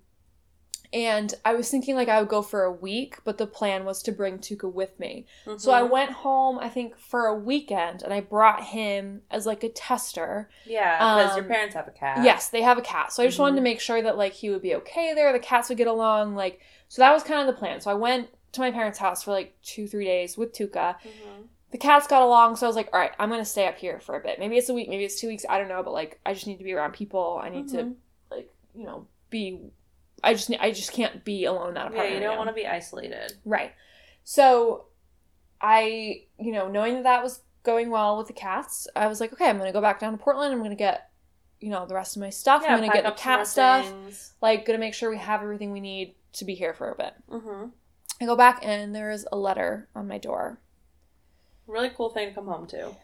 [0.91, 4.01] and I was thinking like I would go for a week, but the plan was
[4.03, 5.27] to bring Tuka with me.
[5.57, 5.89] So I Mhm.
[5.89, 10.49] went home, I think, for a weekend, and I brought him as like a tester.
[10.65, 12.23] Yeah, because um, your parents have a cat.
[12.23, 13.11] Yes, they have a cat.
[13.11, 13.63] So I just wanted to Mhm.
[13.65, 16.61] make sure that like he would be okay there, the cats would get along, like
[16.87, 17.81] so that was kind of the plan.
[17.81, 20.95] So I went to my parents' house for like two, three days with Tuka.
[21.03, 21.47] Mhm.
[21.71, 23.99] The cats got along, so I was like, all right, I'm gonna stay up here
[23.99, 24.39] for a bit.
[24.39, 26.47] Maybe it's a week, maybe it's two weeks, I don't know, but like I just
[26.47, 27.39] need to be around people.
[27.43, 27.95] I need to Mhm.
[28.31, 29.71] like, you know, be
[30.23, 32.13] I just I just can't be alone in that Yeah, apartment.
[32.15, 32.37] you don't now.
[32.39, 33.33] want to be isolated.
[33.45, 33.71] Right.
[34.23, 34.85] So
[35.61, 39.33] I, you know, knowing that that was going well with the cats, I was like,
[39.33, 40.51] okay, I'm to go back down to Portland.
[40.53, 41.09] I'm to get,
[41.59, 42.63] you know, the rest of my stuff.
[42.67, 43.91] I'm going to get the cat stuff.
[44.41, 46.95] Like, going to make sure we have everything we need to be here for a
[46.95, 47.13] bit.
[47.29, 47.65] Mm-hmm.
[48.21, 50.59] I go back and there is a letter on my door.
[51.67, 52.95] Really cool thing to come home to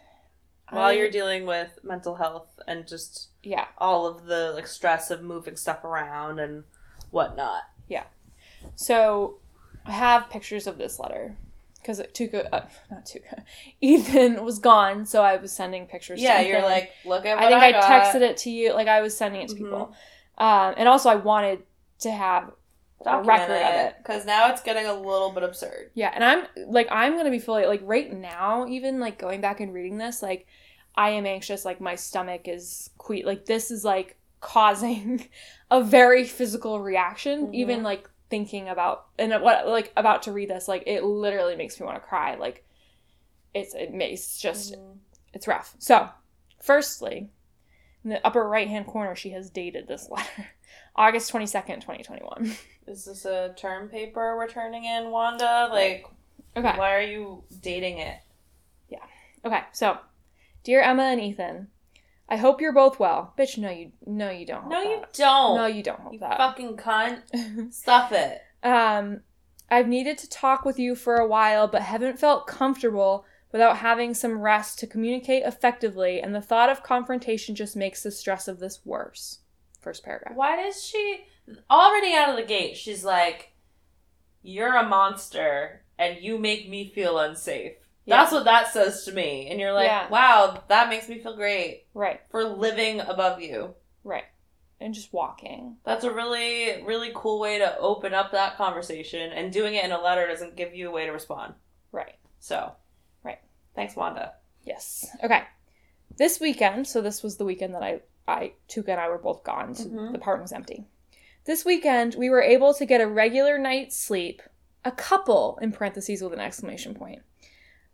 [0.71, 3.67] while I- you're dealing with mental health and just Yeah.
[3.77, 6.63] all of the like stress of moving stuff around and
[7.11, 7.63] whatnot.
[7.87, 8.05] Yeah.
[8.75, 9.37] So
[9.85, 11.37] I have pictures of this letter.
[11.79, 13.43] Because Tuka, uh, not Tuka,
[13.81, 16.19] Ethan was gone, so I was sending pictures.
[16.19, 17.45] Yeah, to you're like, look at what I.
[17.45, 17.83] I think I, got.
[18.05, 18.73] texted it to you.
[18.73, 19.57] Like I was sending it to Mhm.
[19.59, 19.93] people,
[20.39, 21.61] um, and also I wanted
[21.99, 22.51] to have
[23.05, 23.95] a record of it.
[23.97, 25.91] because now it's getting a little bit absurd.
[25.93, 29.59] Yeah, and I'm like I'm gonna be fully like right now, even like going back
[29.59, 30.47] and reading this, like
[30.95, 31.65] I am anxious.
[31.65, 35.27] Like my stomach is que Like this is like causing
[35.71, 37.47] a very physical reaction.
[37.47, 37.53] Mhm.
[37.55, 41.79] Even like thinking about and what like about to read this, like it literally makes
[41.79, 42.35] me want to cry.
[42.35, 42.65] Like
[43.53, 44.97] it's it makes just Mhm.
[45.33, 45.75] it's rough.
[45.79, 46.09] So,
[46.61, 47.29] firstly,
[48.03, 50.47] in the upper right hand corner, she has dated this letter.
[50.95, 52.55] August 22nd, 2021.
[52.87, 55.67] Is this a term paper we're turning in, Wanda?
[55.71, 56.05] Like,
[56.57, 56.77] Okay.
[56.77, 58.17] why are you dating it?
[58.89, 58.99] Yeah.
[59.43, 59.61] Okay.
[59.73, 59.97] So,
[60.63, 61.67] dear Emma and Ethan,
[62.29, 63.33] I hope you're both well.
[63.37, 64.69] Bitch, no you no you don't.
[64.69, 65.13] No, you that.
[65.13, 65.55] don't.
[65.57, 66.37] No, you don't you that.
[66.37, 67.73] fucking cunt.
[67.73, 68.41] Stuff it.
[68.63, 69.21] um
[69.69, 74.13] I've needed to talk with you for a while but haven't felt comfortable without having
[74.13, 78.59] some rest to communicate effectively and the thought of confrontation just makes the stress of
[78.59, 79.39] this worse.
[79.85, 80.35] First paragraph.
[80.35, 81.25] Why does she?
[81.69, 83.53] already out of the gate, she's like,
[84.41, 87.73] "You're a monster, and you make me feel unsafe."
[88.05, 88.17] Yeah.
[88.17, 90.09] That's what that says to me, and you're like, Yeah.
[90.09, 92.19] "Wow, that makes me feel great Right.
[92.31, 94.23] for living above you." Right.
[94.79, 95.77] And just walking.
[95.85, 99.91] That's a really, really cool way to open up that conversation, and doing it in
[99.91, 101.53] a letter doesn't give you a way to respond.
[101.91, 102.15] Right.
[102.39, 102.75] So,
[103.23, 103.39] Right.
[103.75, 104.33] Thanks, Wanda.
[104.63, 105.05] Yes.
[105.23, 105.43] Okay.
[106.17, 109.43] This weekend, so this was the weekend that I, I, Tuka and I were both
[109.43, 109.75] gone.
[109.75, 110.11] So Mhm.
[110.11, 110.85] The apartment was empty.
[111.45, 114.41] This weekend, we were able to get a regular night's sleep,
[114.83, 117.21] a couple in parentheses with an exclamation point,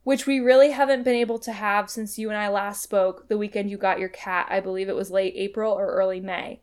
[0.03, 3.37] which we really haven't been able to have since you and I last spoke the
[3.37, 4.47] weekend you got your cat.
[4.49, 6.61] I believe it was late April or early May.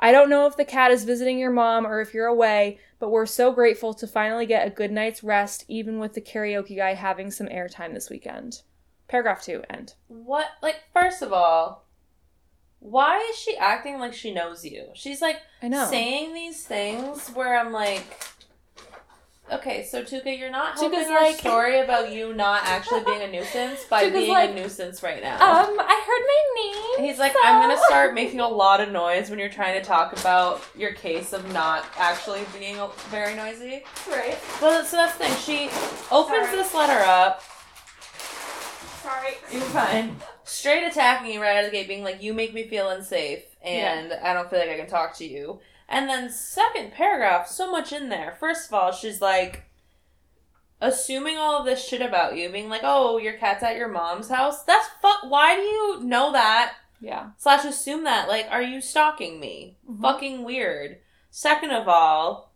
[0.00, 3.10] I don't know if the cat is visiting your mom or if you're away, but
[3.10, 6.94] we're so grateful to finally get a good night's rest, even with the karaoke guy
[6.94, 8.62] having some airtime this weekend.
[9.06, 9.94] Paragraph two, end.
[10.08, 10.46] What?
[10.62, 11.83] Like, first of all,
[12.84, 14.84] why is she acting like she knows you?
[14.92, 15.86] She's like I know.
[15.90, 18.04] saying these things where I'm like,
[19.50, 23.22] okay, so Tuka, you're not helping Tuka's our like- story about you not actually being
[23.22, 25.34] a nuisance by Tuka's being like, a nuisance right now.
[25.36, 27.08] Um, I heard my name.
[27.08, 30.18] He's like, I'm gonna start making a lot of noise when you're trying to talk
[30.18, 32.76] about your case of not actually being
[33.10, 33.82] very noisy.
[34.10, 34.36] Right.
[34.60, 35.36] Well, so that's the thing.
[35.38, 35.64] She
[36.10, 36.56] opens Sorry.
[36.56, 37.42] this letter up,
[39.04, 39.34] Sorry.
[39.52, 40.16] You're fine.
[40.44, 43.44] Straight attacking you right out of the gate, being like, "You make me feel unsafe,
[43.62, 47.70] and I don't feel like I can talk to you." And then second paragraph, so
[47.70, 48.34] much in there.
[48.40, 49.64] First of all, she's like,
[50.80, 54.30] assuming all of this shit about you, being like, "Oh, your cat's at your mom's
[54.30, 55.24] house." That's fuck.
[55.28, 56.72] Why do you know that?
[57.00, 57.30] Yeah.
[57.36, 58.28] Slash assume that.
[58.28, 59.76] Like, are you stalking me?
[59.86, 60.00] Mhm.
[60.00, 61.00] Fucking weird.
[61.30, 62.53] Second of all,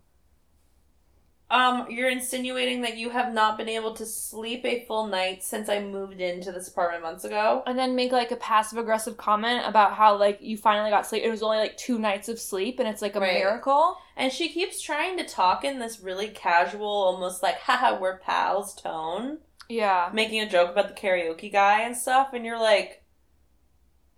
[1.51, 5.69] um, you're insinuating that you have not been able to sleep a full night since
[5.71, 7.63] I moved into this apartment months ago.
[7.67, 11.23] And then make like a passive aggressive comment about how like you finally got sleep.
[11.25, 13.35] It was only like two nights of sleep, and it's like a Right.
[13.35, 13.97] miracle.
[14.17, 18.75] And she keeps trying to talk in this really casual, almost like, haha, we're pals
[18.75, 19.39] tone,
[19.71, 20.11] Yeah.
[20.13, 23.05] making a joke about the karaoke guy and stuff, and you're like,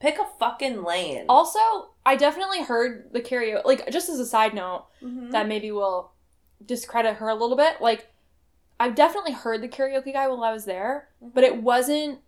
[0.01, 1.27] pick a fucking lane.
[1.29, 1.59] Also,
[2.07, 3.65] I definitely heard the karaoke.
[3.67, 5.31] Like, just as a side note, Mhm.
[5.33, 6.10] that maybe will
[6.65, 7.81] discredit her a little bit.
[7.81, 8.09] Like,
[8.79, 12.21] I've definitely heard the karaoke guy while I was there, but it wasn't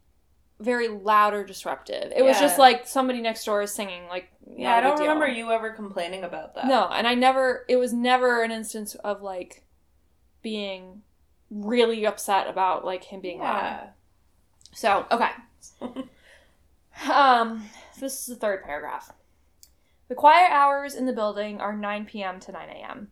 [0.60, 2.12] very loud or disruptive.
[2.14, 4.06] It was just like somebody next door is singing.
[4.08, 6.66] Like, yeah, I don't remember you ever complaining about that.
[6.66, 7.64] No, and I never.
[7.68, 9.64] It was never an instance of like
[10.42, 11.02] being
[11.50, 13.90] really upset about like him being loud.
[14.72, 15.30] So okay.
[17.10, 17.64] um,
[17.98, 19.12] this is the third paragraph.
[20.08, 22.38] The quiet hours in the building are 9 p.m.
[22.40, 23.08] to 9 a.m.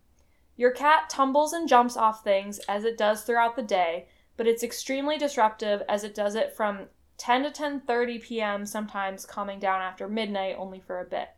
[0.60, 4.62] Your cat tumbles and jumps off things as it does throughout the day, but it's
[4.62, 8.66] extremely disruptive as it does it from 10 to 10:30 p.m.
[8.66, 11.30] sometimes calming down after midnight only for a bit.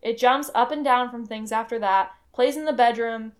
[0.00, 3.32] It jumps up and down from things after that, plays in the bedroom,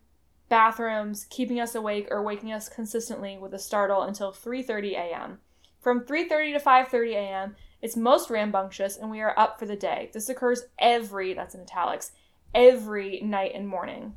[0.51, 5.39] bathrooms, keeping us awake or waking us consistently with a startle until 3:30 a.m.
[5.81, 10.11] From 3:30 to 5:30 a.m., it's most rambunctious and we are up for the day.
[10.13, 12.13] This occurs every, that's in italics,
[12.55, 14.17] every night and morning.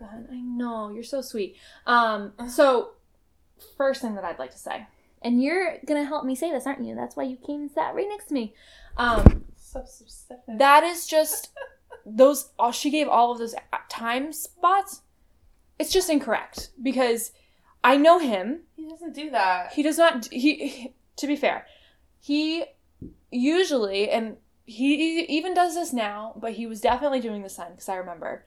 [0.00, 1.56] I know, you're so sweet.
[1.86, 2.90] Um, so
[3.76, 4.86] first thing that I'd like to say,
[5.22, 6.94] and you're gonna help me say this, aren't you?
[6.94, 8.54] That's why you came and sat right next to me.
[8.96, 10.44] Um, So specific.
[10.58, 11.50] that is just
[12.06, 12.50] those.
[12.58, 13.54] all she gave all of those
[13.88, 15.02] time spots.
[15.78, 17.32] It's just incorrect because
[17.84, 18.60] I know him.
[18.76, 19.72] he doesn't do that.
[19.72, 20.26] He does not.
[20.32, 21.66] He, he- to be fair,
[22.20, 22.64] he
[23.30, 27.88] usually and he even does this now, but he was definitely doing this then because
[27.88, 28.44] I remember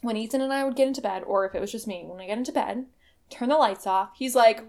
[0.00, 2.20] when Ethan and I would get into bed, or if it was just me, when
[2.20, 2.86] I get into bed,
[3.30, 4.10] turn the lights off.
[4.16, 4.62] He's like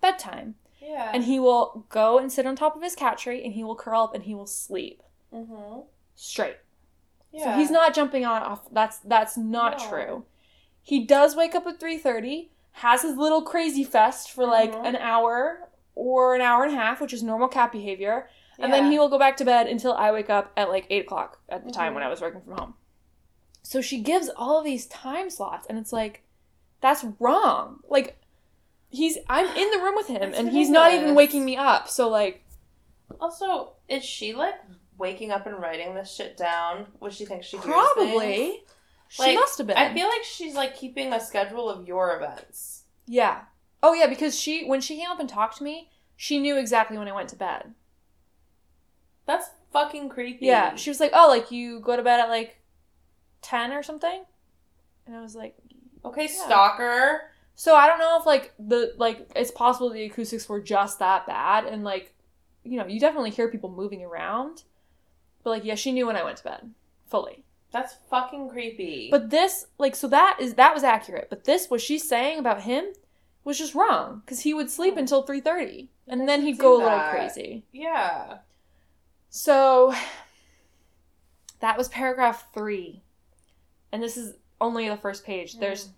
[0.00, 1.10] bedtime, yeah.
[1.14, 3.76] and he will go and sit on top of his cat tree, and he will
[3.76, 5.80] curl up and he will sleep mm-hmm.
[6.14, 6.56] straight.
[7.32, 7.44] Yeah.
[7.44, 8.70] So he's not jumping on off.
[8.70, 9.88] That's that's not No.
[9.88, 10.24] true.
[10.82, 14.86] He does wake up at three thirty, has his little crazy fest for like Mhm.
[14.86, 18.28] an hour or an hour and a half, which is normal cat behavior,
[18.58, 21.04] and then he will go back to bed until I wake up at like eight
[21.04, 22.06] o'clock at the time when Mhm.
[22.06, 22.74] I was working from home.
[23.62, 26.22] So she gives all of these time slots, and it's like
[26.80, 27.80] that's wrong.
[27.88, 28.18] Like
[28.88, 31.88] he's I'm in the room with him, and he's not even waking me up.
[31.88, 32.44] So like
[33.20, 34.54] Also, is she like
[34.98, 36.86] waking up and writing this shit down?
[36.98, 38.62] What she thinks she probably
[39.08, 39.76] she Like, must have been.
[39.76, 42.84] I feel like she's like keeping a schedule of your events.
[43.06, 43.42] Yeah.
[43.82, 46.98] Oh yeah, because she when she came up and talked to me, she knew exactly
[46.98, 47.74] when I went to bed.
[49.26, 50.46] That's fucking creepy.
[50.46, 50.74] Yeah.
[50.76, 52.56] She was like, "Oh, like you go to bed at like
[53.42, 54.24] 10 or something?"
[55.06, 55.56] And I was like,
[56.04, 56.44] okay, Yeah.
[56.46, 57.30] stalker.
[57.54, 61.26] "So I don't know if like the like it's possible the acoustics were just that
[61.26, 62.14] bad and like
[62.64, 64.62] you know, you definitely hear people moving around.
[65.42, 66.70] But like yeah, she knew when I went to bed.
[67.06, 67.44] Fully.
[67.72, 69.08] That's fucking creepy.
[69.10, 71.28] But this, like, so that is that was accurate.
[71.30, 72.92] But this, what she's saying about him,
[73.44, 75.00] was just wrong because he would sleep oh.
[75.00, 77.64] until three thirty, and then he'd go a little crazy.
[77.72, 78.38] yeah.
[79.30, 79.94] So
[81.60, 83.01] that was paragraph three,
[83.92, 85.58] and this is only the first page.
[85.58, 85.90] There's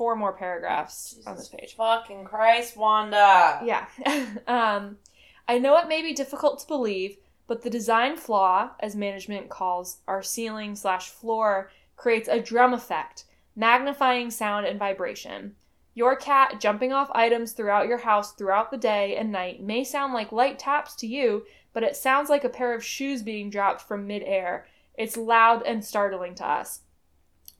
[0.00, 1.74] four more paragraphs on this page.
[1.76, 3.60] Fucking Christ, Wanda.
[3.64, 3.86] Yeah.
[4.46, 4.98] um,
[5.46, 7.16] I know it may be difficult to believe,
[7.46, 13.24] but the design flaw, as management calls our ceiling slash floor, creates a drum effect,
[13.54, 15.54] magnifying sound and vibration.
[15.94, 20.14] Your cat jumping off items throughout your house throughout the day and night may sound
[20.14, 23.82] like light taps to you, but it sounds like a pair of shoes being dropped
[23.82, 24.66] from midair.
[25.00, 26.80] It's loud and startling to us.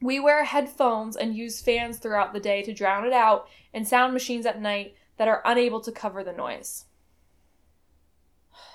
[0.02, 4.12] We wear headphones and use fans throughout the day to drown it out, and sound
[4.12, 6.84] machines at night that are unable to cover the noise.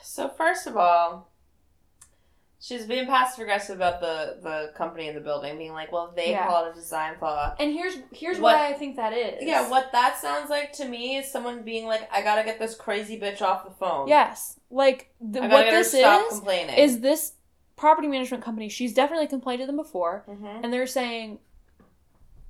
[0.02, 1.30] So first of all,
[2.60, 6.32] she's being passive aggressive about the the company in the building, being like, "Well, they
[6.32, 6.48] Yeah.
[6.48, 9.44] call it a design flaw." And here's here's What- why I think that is.
[9.44, 12.76] Yeah, what that sounds like to me is someone being like, "I gotta get this
[12.76, 16.78] crazy bitch off the phone." Yes, like the, what this is complaining.
[16.78, 17.34] is this
[17.76, 18.70] property management company.
[18.70, 21.40] She's definitely complained to them before, hmm and they're saying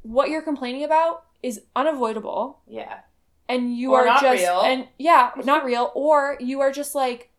[0.04, 3.00] what you're complaining about is unavoidable, Yeah.
[3.50, 4.62] and you Or are not just real.
[4.62, 7.32] and yeah, not real, or you are just like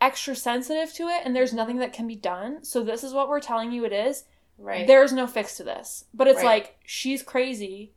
[0.00, 2.62] extra sensitive to it, and there's nothing that can be done.
[2.64, 4.24] So this is what we're telling you it is.
[4.58, 4.86] Right.
[4.86, 6.04] There's no fix to this.
[6.14, 6.44] But it's Right.
[6.44, 7.92] like she's crazy.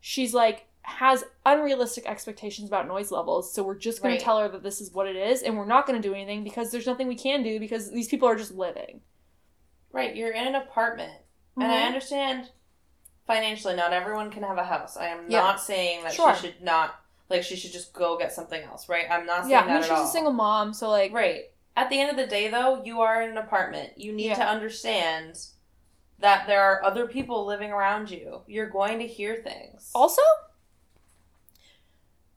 [0.00, 3.52] She's like has unrealistic expectations about noise levels.
[3.52, 4.18] So we're just going Right.
[4.18, 6.14] to tell her that this is what it is and we're not going to do
[6.14, 9.00] anything because there's nothing we can do because these people are just living.
[9.92, 10.14] right.
[10.16, 11.12] You're in an apartment,
[11.56, 11.86] and I mm-hmm.
[11.86, 12.50] understand
[13.26, 14.96] financially, not everyone can have a house.
[14.96, 15.38] I am Yeah.
[15.40, 16.34] not saying that Sure.
[16.34, 16.96] she should not
[17.30, 18.88] like she should just go get something else.
[18.88, 19.06] Right.
[19.10, 20.04] I'm not saying Yeah, that I mean at she's all.
[20.04, 21.50] a single mom, so like Right.
[21.76, 23.96] At the end of the day, though, you are in an apartment.
[23.98, 24.34] You need Yeah.
[24.36, 25.38] to understand
[26.18, 28.42] that there are other people living around you.
[28.46, 29.90] You're going to hear things.
[29.94, 30.22] also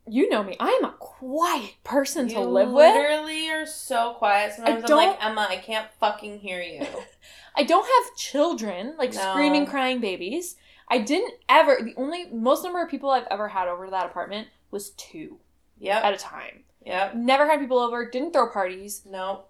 [0.07, 0.55] you know me.
[0.59, 2.93] I am a quiet person you to live with.
[2.93, 4.53] literally are so quiet.
[4.53, 6.85] Sometimes I'm don't- like, Emma, I can't fucking hear you.
[7.55, 9.21] I don't have children, like No.
[9.31, 10.55] screaming, crying babies.
[10.89, 11.79] I didn't ever.
[11.83, 15.39] The only most number of people I've ever had over to that apartment was two
[15.79, 16.03] yep.
[16.03, 16.63] at a time.
[16.85, 17.15] Yep.
[17.15, 18.09] Never had people over.
[18.09, 19.01] Didn't throw parties.
[19.05, 19.45] No.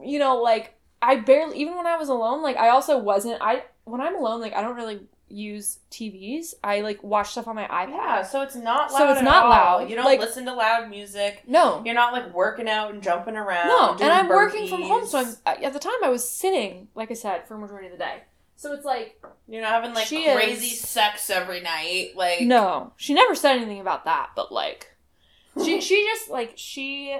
[0.00, 1.58] You know, like I barely.
[1.58, 3.38] Even when I was alone, like I also wasn't.
[3.40, 5.00] I when I'm alone, like I don't really
[5.32, 6.54] use TVs.
[6.62, 7.90] I like watch stuff on my iPad.
[7.90, 8.98] Yeah, so it's not loud.
[8.98, 9.50] So it's not all.
[9.50, 9.90] loud.
[9.90, 11.42] You don't Like- listen to loud music.
[11.46, 11.82] No.
[11.84, 13.68] You're not like working out and jumping around.
[13.68, 17.10] No, and I'm working from home, so I'm at the time I was sitting, like
[17.10, 18.22] I said, for a majority of the day.
[18.56, 22.10] So it's like You're not having like crazy is- sex every night.
[22.14, 24.94] Like no, she never said anything about that, but like
[25.64, 27.16] she she just like she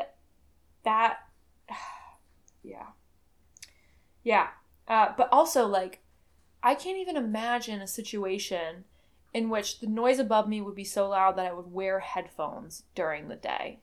[0.85, 1.19] that
[2.63, 2.87] yeah
[4.23, 4.49] yeah
[4.89, 6.01] uh, but also like
[6.63, 8.85] i can't even imagine a situation
[9.35, 12.85] in which the noise above me would be so loud that i would wear headphones
[12.95, 13.79] during the day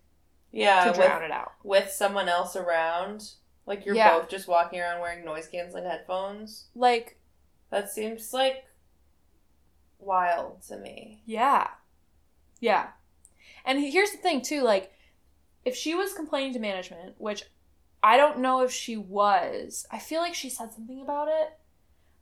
[0.52, 3.34] yeah, to with, drown it out with someone else around.
[3.68, 4.18] Like you're Yeah.
[4.18, 6.66] both just walking around wearing noise canceling headphones.
[6.74, 7.20] like
[7.70, 8.66] That seems like
[10.00, 11.22] wild to me.
[11.26, 11.68] yeah
[12.60, 12.88] yeah
[13.66, 14.92] and here's the thing too like
[15.66, 17.44] if she was complaining to management which
[18.02, 21.59] i don't know if she was i feel like she said something about it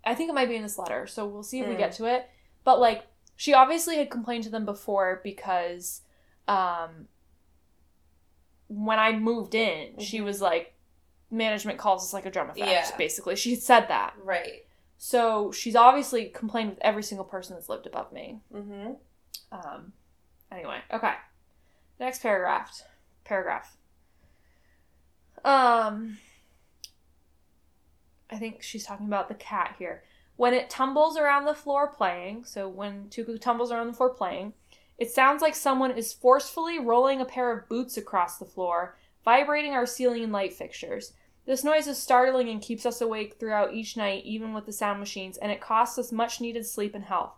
[0.08, 1.78] i think it might be in this letter so we'll see if we Mm.
[1.80, 2.30] get to it
[2.64, 3.06] but like
[3.36, 6.02] she obviously had complained to them before because
[6.48, 7.08] um
[8.68, 10.24] when i moved in she Mhm.
[10.26, 10.74] was like
[11.30, 12.98] management calls us like a drum effect Yeah.
[12.98, 14.66] basically she had said that Right.
[14.98, 18.94] so she's obviously complained with every single person that's lived above me Mm-hmm.
[19.52, 19.94] um,
[20.52, 21.14] anyway, okay.
[22.00, 22.84] Next paragraph.
[23.24, 23.76] Paragraph.
[25.44, 26.18] Um,
[28.30, 30.04] I think she's talking about the cat here.
[30.36, 34.54] When it tumbles around the floor playing, so when Tuku tumbles around the floor playing,
[34.98, 39.74] it sounds like someone is forcefully rolling a pair of boots across the floor, vibrating
[39.74, 41.14] our ceiling and light fixtures.
[41.46, 45.00] This noise is startling and keeps us awake throughout each night, even with the sound
[45.00, 47.34] machines, and it costs us much needed sleep and health.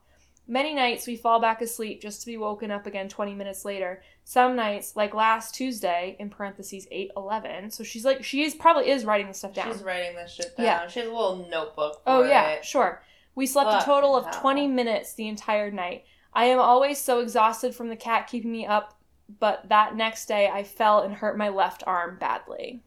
[0.50, 4.02] Many nights we fall back asleep just to be woken up again 20 minutes later.
[4.24, 7.70] Some nights, like last Tuesday, in parentheses 811.
[7.70, 9.72] So she's like, she is probably is writing this stuff down.
[9.72, 10.66] She's writing this shit down.
[10.66, 10.88] Yeah.
[10.88, 12.02] She has a little notebook.
[12.08, 12.66] oh, yeah, it.
[12.66, 13.04] sure.
[13.36, 14.41] We slept Fucking a total of hell.
[14.41, 16.06] 20 minutes the entire night.
[16.34, 19.00] I am always so exhausted from the cat keeping me up,
[19.39, 22.82] but that next day I fell and hurt my left arm badly.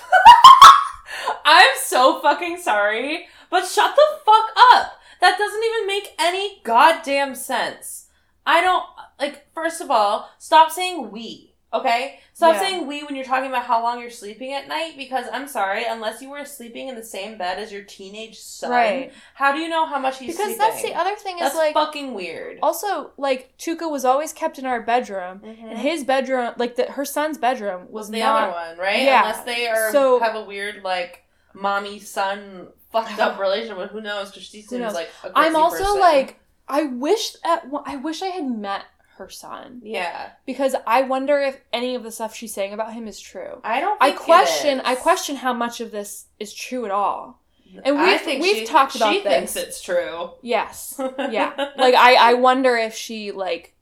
[1.44, 4.92] I'm so fucking sorry, but shut the fuck up.
[5.22, 8.08] That doesn't even make any goddamn sense.
[8.44, 8.84] I don't
[9.18, 9.46] like.
[9.54, 11.48] First of all, stop saying we.
[11.74, 12.18] Okay?
[12.34, 12.60] Stop Yeah.
[12.60, 15.84] saying we when you're talking about how long you're sleeping at night because I'm sorry,
[15.86, 19.12] unless you were sleeping in the same bed as your teenage son, Right.
[19.34, 20.54] how do you know how much he's sleeping?
[20.58, 20.92] Because sleeping?
[20.92, 22.58] that's the other thing is like fucking weird.
[22.62, 25.40] also like Tuca was always kept in our bedroom.
[25.42, 25.70] Mhm.
[25.70, 28.42] And his bedroom, like the, her son's bedroom, was was the not.
[28.42, 29.04] other one, right?
[29.04, 29.20] Yeah.
[29.22, 31.22] Unless they are So- have a weird like
[31.54, 34.94] mommy son fucked up relationship with who knows because she seems knows?
[34.94, 36.00] like I'm also person.
[36.00, 36.38] like,
[36.68, 38.84] I wish at I wish I had met
[39.16, 40.30] her son yeah.
[40.46, 43.60] because I wonder if any of the stuff she's saying about him is true.
[43.62, 43.98] I don't.
[44.00, 44.80] I question.
[44.84, 47.40] I question how much of this is true at all.
[47.84, 49.32] And we've- think we've she- talked about She this.
[49.32, 50.30] thinks it's true.
[50.42, 50.94] Yes.
[51.18, 51.52] Yeah.
[51.76, 53.74] like I, I wonder if she like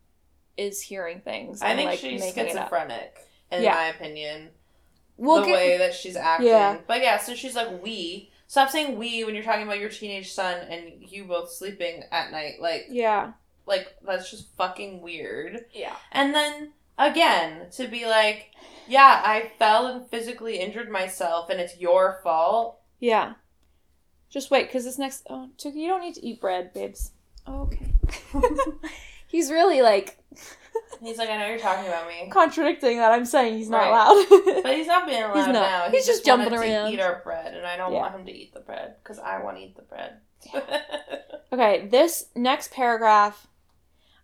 [0.57, 1.61] is hearing things.
[1.63, 2.69] I and, think like, she's making it up.
[2.71, 3.17] schizophrenic,
[3.51, 3.75] in Yeah.
[3.75, 4.51] my opinion.
[5.17, 6.49] We'll the get- way that she's acting.
[6.49, 6.79] Yeah.
[6.87, 8.31] But yeah, so she's like we.
[8.51, 12.33] Stop saying we when you're talking about your teenage son and you both sleeping at
[12.33, 12.55] night.
[12.61, 13.35] Like Yeah.
[13.65, 15.67] like that's just fucking weird.
[15.73, 15.95] Yeah.
[16.11, 18.51] And then again, to be like,
[18.89, 22.81] yeah, I fell and physically injured myself and it's your fault.
[22.99, 23.35] Yeah.
[24.31, 25.29] Just wait, because this next.
[25.31, 27.13] Oh, Tuka, you don't need to eat bread, babes.
[27.47, 27.87] Oh, okay.
[29.29, 30.19] he's really like
[31.03, 32.29] He's like, I know you're talking about me.
[32.31, 33.91] contradicting that I'm saying he's not Right.
[33.91, 34.63] loud.
[34.63, 35.53] But he's not being loud He's not.
[35.55, 35.85] now.
[35.91, 36.93] He He's just wanted jumping to around.
[36.93, 38.01] eat our bread, and I don't Yeah.
[38.01, 40.19] want him to eat the bread because I want to eat the bread.
[41.53, 43.47] okay, this next paragraph.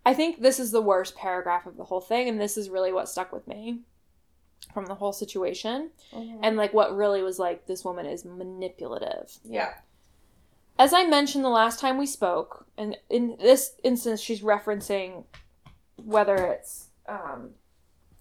[0.05, 2.93] I think this is the worst paragraph of the whole thing, and this is really
[2.93, 3.81] what stuck with me
[4.73, 5.91] from the whole situation.
[6.13, 6.41] Mm-hmm.
[6.45, 9.33] And like what really was like, this woman is manipulative.
[9.45, 9.75] yeah,
[10.79, 15.25] As I mentioned the last time we spoke, and in this instance, she's referencing
[15.97, 17.51] whether it's um,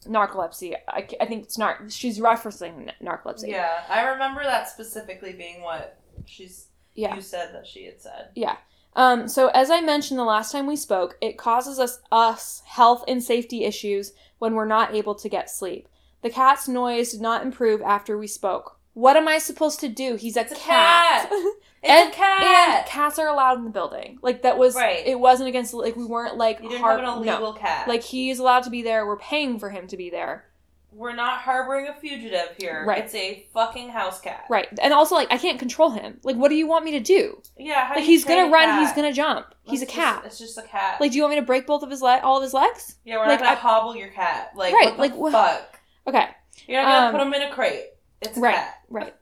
[0.05, 0.75] narcolepsy.
[0.87, 1.91] I, I think it's not.
[1.91, 3.49] She's referencing narcolepsy.
[3.49, 3.83] yeah.
[3.89, 6.67] I remember that specifically being what she's.
[6.93, 7.15] Yeah.
[7.15, 8.29] You said that she had said.
[8.35, 8.57] Yeah.
[8.95, 13.03] Um, so as I mentioned the last time we spoke, it causes us us health
[13.07, 15.89] and safety issues when we're not able to get sleep.
[16.21, 18.79] The cat's noise did not improve after we spoke.
[18.93, 20.15] What am I supposed to do?
[20.15, 21.29] He's a a cat.
[21.29, 21.31] cat.
[21.87, 22.43] It's and, a cat.
[22.43, 24.17] and cats are allowed in the building.
[24.21, 25.05] Like that was Right.
[25.05, 27.53] It wasn't against like we weren't like you didn't har- have an no.
[27.53, 27.87] cat.
[27.87, 29.05] Like he's allowed to be there.
[29.05, 30.45] We're paying for him to be there.
[30.91, 32.85] we're not harboring a fugitive here.
[32.87, 33.03] Right.
[33.03, 34.45] It's a fucking house cat.
[34.49, 34.67] Right.
[34.81, 36.19] And also like I can't control him.
[36.23, 37.41] Like what do you want me to do?
[37.57, 37.89] Yeah.
[37.89, 38.79] Do Like you he's gonna run, cat?
[38.79, 39.53] he's gonna jump.
[39.63, 40.23] He's a cat.
[40.23, 40.99] Just, it's just a cat.
[41.01, 42.95] like do you want me to break both of his leg all of his legs?
[43.05, 44.51] yeah, we're like, not gonna I- hobble your cat.
[44.55, 45.79] Like Right, What the like, fuck?
[46.07, 46.27] Okay.
[46.67, 47.85] You're not gonna Um, put him in a crate.
[48.21, 48.55] It's a Right.
[48.55, 48.75] cat.
[48.89, 49.13] Right.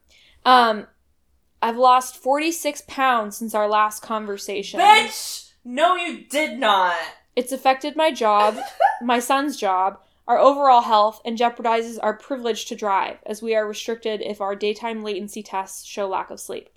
[0.45, 0.87] Um
[1.63, 4.81] I've lost 46 pounds since our last conversation.
[4.81, 5.53] Bitch!
[5.63, 6.97] No, you did not.
[7.37, 8.57] It's affected my job,
[9.01, 13.65] my son's job, our overall health, and jeopardizes our privilege to drive, as we are
[13.65, 16.67] restricted if our daytime latency tests show lack of sleep.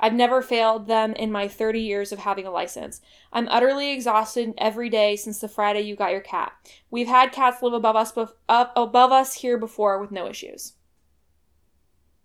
[0.00, 3.00] I've never failed them in my 30 years of having a license.
[3.32, 6.50] I'm utterly exhausted every day since the Friday you got your cat.
[6.90, 10.72] We've had cats live above us, bef- up above us here before with no issues.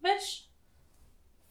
[0.03, 0.46] Bitch,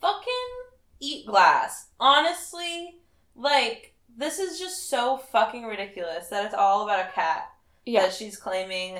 [0.06, 1.88] fucking eat glass.
[2.00, 3.00] Honestly,
[3.34, 7.50] like, this is just so fucking ridiculous that it's all about a cat.
[7.84, 8.98] Yeah, That she's claiming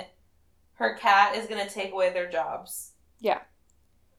[0.75, 2.93] her cat is gonna take away their jobs.
[3.21, 3.41] Yeah.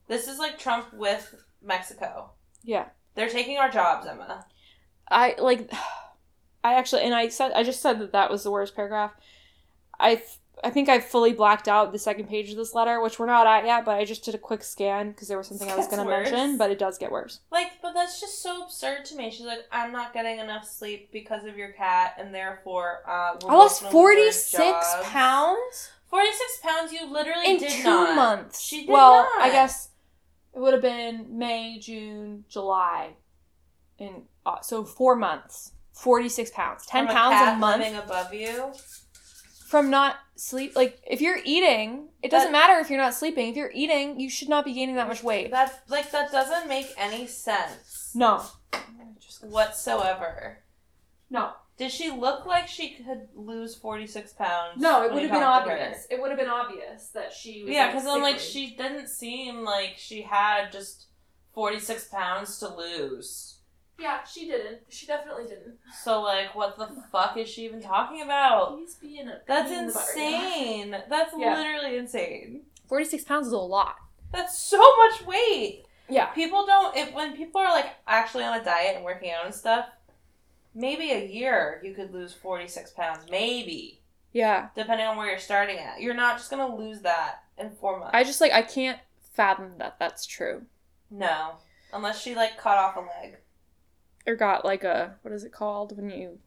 [0.08, 2.32] This is like Trump with Mexico.
[2.64, 2.86] yeah.
[3.16, 4.46] They're taking our jobs, Emma.
[5.10, 5.72] I like
[6.64, 9.12] I actually and I said I just said that that was the worst paragraph.
[10.00, 10.22] I
[10.64, 13.46] I think I fully blacked out the second page of this letter, which we're not
[13.46, 15.88] at yet, but I just did a quick scan because there was something I was
[15.88, 17.42] going to mention, but it does get worse.
[17.52, 19.30] Like, but that's just so absurd to me.
[19.30, 23.52] She's like, I'm not getting enough sleep because of your cat, and therefore, uh, we're
[23.52, 27.84] I lost both gonna lose our 46 pounds 46 pounds, you literally in did 2
[27.84, 28.16] not.
[28.16, 28.62] months.
[28.62, 29.42] She did well, not.
[29.42, 29.90] I guess
[30.54, 33.12] it would have been May, June, July.
[34.00, 35.74] In uh, so 4 months.
[35.94, 36.86] 46 pounds.
[36.86, 38.72] 10 From pounds cat a month living above you.
[39.68, 43.50] From not sleep like if you're eating, it doesn't That- matter if you're not sleeping.
[43.50, 45.52] If you're eating, you should not be gaining that much weight.
[45.52, 48.44] That like that doesn't make any sense No.
[49.42, 50.60] whatsoever.
[51.30, 51.52] No.
[51.78, 54.82] Did she look like she could lose 46 pounds?
[54.82, 55.78] No, it would have been talked to her?
[55.78, 56.08] obvious.
[56.10, 59.64] It would have been obvious that she was Yeah, because then like she didn't seem
[59.64, 61.06] like she had just
[61.54, 63.57] 46 pounds to lose.
[64.00, 64.80] Yeah, she didn't.
[64.90, 65.76] She definitely didn't.
[66.04, 68.78] So like, what the oh fuck is she even talking about?
[68.78, 70.48] He's being a That's pain in the butt right now.
[70.48, 71.04] insane.
[71.10, 71.58] That's Yeah.
[71.58, 72.62] literally insane.
[72.88, 73.96] 46 pounds is a lot.
[74.32, 75.86] That's so much weight.
[76.10, 76.28] Yeah.
[76.28, 76.96] People don't.
[76.96, 79.88] If when people are like actually on a diet and working out and stuff,
[80.76, 83.26] maybe a year you could lose forty six pounds.
[83.30, 84.70] Maybe Yeah.
[84.76, 86.02] depending on where you're starting at.
[86.02, 88.12] You're not just gonna lose that in four months.
[88.14, 89.00] I just like I can't
[89.34, 90.66] fathom that that's true.
[91.10, 91.56] no,
[91.94, 93.38] unless she like cut off a leg.
[94.28, 96.40] Or got like a what is it called when you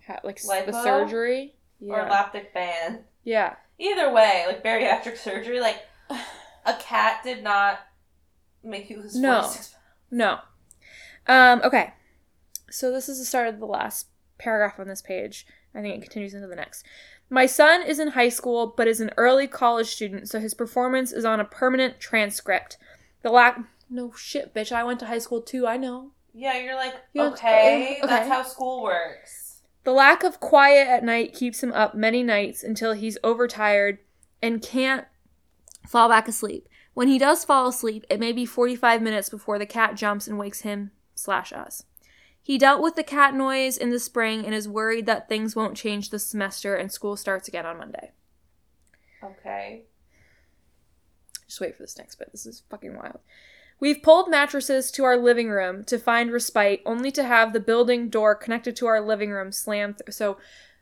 [0.00, 0.82] had like s- the Lipo?
[0.82, 1.54] surgery?
[1.80, 2.10] or Yeah.
[2.10, 3.04] lactic band.
[3.24, 3.56] yeah.
[3.78, 5.78] Either way, like bariatric surgery, like
[6.10, 7.80] a cat did not
[8.62, 9.42] make you lose No.
[9.42, 9.74] 46
[10.10, 10.38] No.
[11.26, 11.94] Um, okay.
[12.70, 14.08] So this is the start of the last
[14.38, 15.46] paragraph on this page.
[15.74, 16.84] I think it continues into the next.
[17.30, 21.12] My son is in high school but is an early college student, so his performance
[21.12, 22.76] is on a permanent transcript.
[23.22, 23.58] The lack
[23.90, 24.70] No shit, bitch.
[24.72, 25.66] I went to high school too.
[25.66, 26.12] I know.
[26.34, 28.06] Yeah, you're like, You know, okay, okay.
[28.06, 29.62] that's how school works.
[29.84, 33.98] The lack of quiet at night keeps him up many nights until he's overtired
[34.42, 35.06] and can't
[35.86, 36.68] fall back asleep.
[36.94, 40.38] When he does fall asleep, it may be 45 minutes before the cat jumps and
[40.38, 41.84] wakes him slash us.
[42.42, 45.76] He dealt with the cat noise in the spring and is worried that things won't
[45.76, 48.12] change this semester and school starts again on Monday.
[49.22, 49.84] Okay.
[51.46, 52.32] Just wait for this next bit.
[52.32, 53.20] This is fucking wild.
[53.84, 58.08] We've pulled mattresses to our living room to find respite, only to have the building
[58.08, 59.98] door connected to our living room slammed.
[59.98, 60.38] Th- so,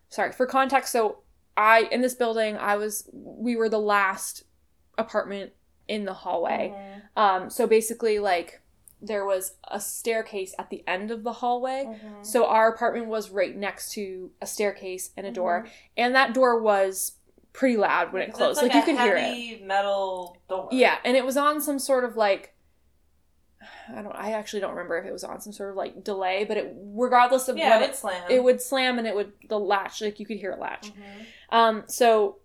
[0.09, 0.93] sorry for context.
[0.93, 1.19] So,
[1.57, 4.45] I in this building, I was we were the last
[4.97, 5.51] apartment
[5.89, 6.73] in the hallway.
[6.73, 7.21] Mhm.
[7.21, 8.61] Um, so basically, like
[9.01, 11.85] there was a staircase at the end of the hallway.
[11.87, 12.25] Mhm.
[12.25, 15.35] So our apartment was right next to a staircase and a Mm-hmm.
[15.35, 17.17] door, and that door was
[17.53, 18.63] pretty loud when it closed.
[18.63, 19.23] it's Like, you could hear it.
[19.25, 20.69] heavy metal door.
[20.71, 22.52] Yeah, and it was on some sort of like
[23.95, 26.45] I don't I actually don't remember if it was on some sort of like delay,
[26.45, 28.23] but it regardless of Yeah, when it slam.
[28.31, 30.89] it would slam and it would the latch like you could hear it latch.
[30.93, 31.27] Mhm.
[31.51, 32.39] Um so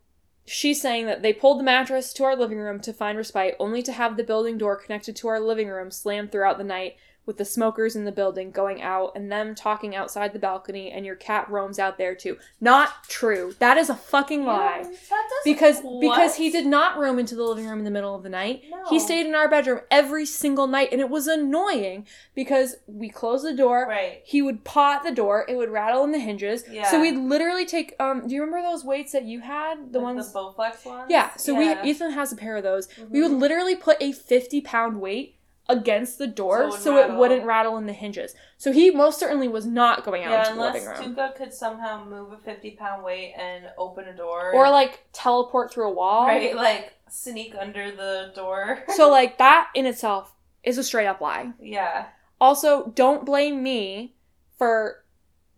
[0.45, 3.81] she's saying that they pulled the mattress to our living room to find respite only
[3.83, 6.95] to have the building door connected to our living room slammed throughout the night
[7.27, 11.05] with the smokers in the building going out and them talking outside the balcony and
[11.05, 12.37] your cat roams out there too.
[12.59, 13.53] Not true.
[13.59, 14.83] That is a fucking lie.
[14.85, 15.99] Yeah, Because What?
[16.01, 18.63] because he did not roam into the living room in the middle of the night.
[18.89, 23.45] He stayed in our bedroom every single night and it was annoying because we closed
[23.45, 23.85] the door.
[23.87, 24.21] Right.
[24.25, 26.63] He would paw at the door, it would rattle in the hinges.
[26.71, 26.89] Yeah.
[26.89, 29.91] So we'd literally take um do you remember those weights that you had?
[29.91, 31.07] The Like ones the Bowflex ones.
[31.09, 31.83] Yeah, so Yeah.
[31.83, 32.87] we Ethan has a pair of those.
[33.09, 33.39] We would Mhm.
[33.41, 35.36] literally put a 50 pound weight
[35.69, 38.33] against the door So it so it, wouldn't rattle in the hinges.
[38.57, 40.95] So he most certainly was not going out Yeah, into the living room.
[40.97, 45.05] Unless Tuka could somehow move a fifty pound weight and open a door, Or like
[45.13, 46.25] teleport through a wall.
[46.27, 48.83] right, like sneak under the door.
[48.95, 51.51] So like that in itself is a straight up lie.
[51.61, 52.05] yeah,
[52.41, 54.15] Also, don't blame me
[54.57, 55.03] for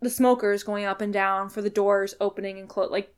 [0.02, 2.90] the smokers going up and down for the doors opening and close.
[2.90, 3.14] Like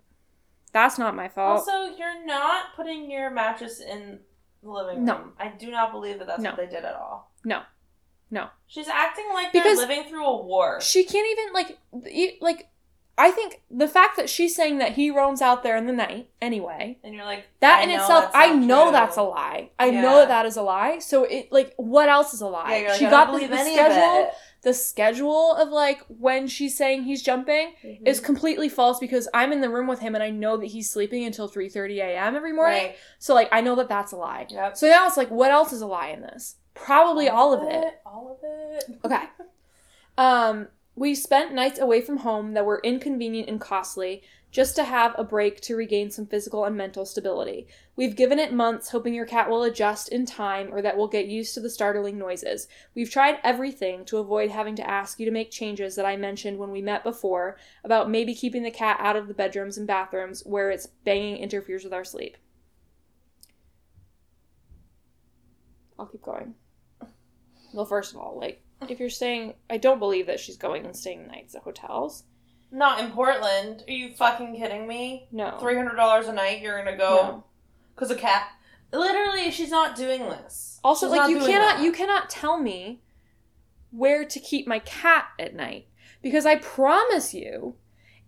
[0.73, 1.61] that's not my fault.
[1.69, 4.21] Also, you're not putting your mattress in
[4.63, 5.05] the living room.
[5.07, 5.33] No.
[5.39, 6.51] I do not believe that that's No.
[6.51, 7.31] what they did at all.
[7.45, 7.63] No.
[8.31, 8.49] No.
[8.67, 10.81] She's acting like Because- they're living through a war.
[10.81, 11.79] she can't even like
[12.41, 12.69] like
[13.19, 16.31] I think the fact that she's saying that he roams out there in the night
[16.41, 16.99] anyway.
[17.05, 18.93] and you're like That in itself, I know true.
[18.93, 19.71] that's a lie.
[19.79, 20.99] I know that that is a lie.
[21.01, 22.77] So it like what else is a lie?
[22.77, 24.31] Yeah, like, she got the, believe the schedule.
[24.63, 24.69] It.
[24.69, 28.07] The schedule of like when she's saying he's jumping Mhm.
[28.07, 30.89] is completely false because I'm in the room with him and I know that he's
[30.91, 32.37] sleeping until 3:30 a.m.
[32.37, 32.85] every morning.
[32.89, 32.97] Right.
[33.19, 34.47] So like I know that that's a lie.
[34.49, 34.77] Yep.
[34.77, 36.57] So now it's like what else is a lie in this?
[36.75, 38.01] Probably all, of it.
[38.07, 38.99] All of it.
[39.05, 39.25] Okay.
[40.19, 44.23] Um we spent nights away from home that were inconvenient and costly
[44.53, 47.67] just to have a break to regain some physical and mental stability.
[47.97, 51.27] We've given it months hoping your cat will adjust in time or that we'll get
[51.27, 52.69] used to the startling noises.
[52.95, 56.59] We've tried everything to avoid having to ask you to make changes that I mentioned
[56.59, 60.43] when we met before about maybe keeping the cat out of the bedrooms and bathrooms
[60.45, 62.37] where its banging interferes with our sleep.
[65.99, 66.55] I'll keep going.
[67.73, 70.95] Well, first of all, like, if you're saying, I don't believe that she's going and
[70.95, 72.25] staying nights at hotels.
[72.75, 73.85] Not in Portland.
[73.87, 75.29] Are you fucking kidding me?
[75.31, 75.59] No.
[75.61, 76.63] Three hundred dollars a night.
[76.63, 77.45] You're gonna go No.
[77.95, 78.49] because a cat.
[78.93, 80.81] Literally, she's not doing this.
[80.83, 81.83] Also, She's like you cannot that.
[81.85, 83.01] you cannot tell me
[83.91, 85.87] where to keep my cat at night
[86.23, 87.75] because I promise you,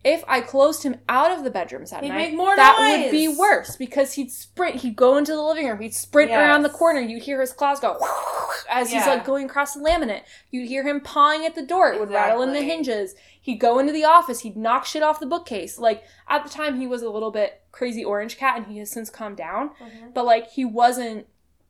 [0.04, 3.04] if I closed him out of the bedrooms at He'd night, that noise.
[3.04, 4.76] would be worse because he'd sprint.
[4.82, 5.80] He'd go into the living room.
[5.80, 6.38] He'd sprint Yes.
[6.38, 7.00] around the corner.
[7.00, 7.98] You'd hear his claws go
[8.70, 10.22] as he's like going across the laminate.
[10.50, 11.92] You'd hear him pawing at the door.
[11.92, 13.14] It would rattle in the hinges.
[13.40, 14.40] He'd go into the office.
[14.40, 15.78] He'd knock shit off the bookcase.
[15.78, 18.90] Like at the time, he was a little bit crazy orange cat, and he has
[18.90, 19.70] since calmed down.
[19.80, 20.12] Mhm.
[20.14, 21.26] But like he wasn't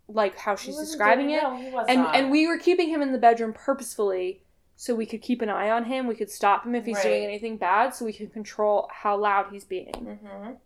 [0.09, 1.43] like how He she's describing doing- it
[1.73, 2.15] No, and not.
[2.17, 4.43] and we were keeping him in the bedroom purposefully
[4.77, 6.07] so we could keep an eye on him.
[6.07, 9.47] We could stop him if he's doing anything bad so we could control how loud
[9.51, 9.93] he's being.
[9.93, 10.57] Mhm.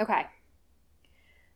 [0.00, 0.26] okay.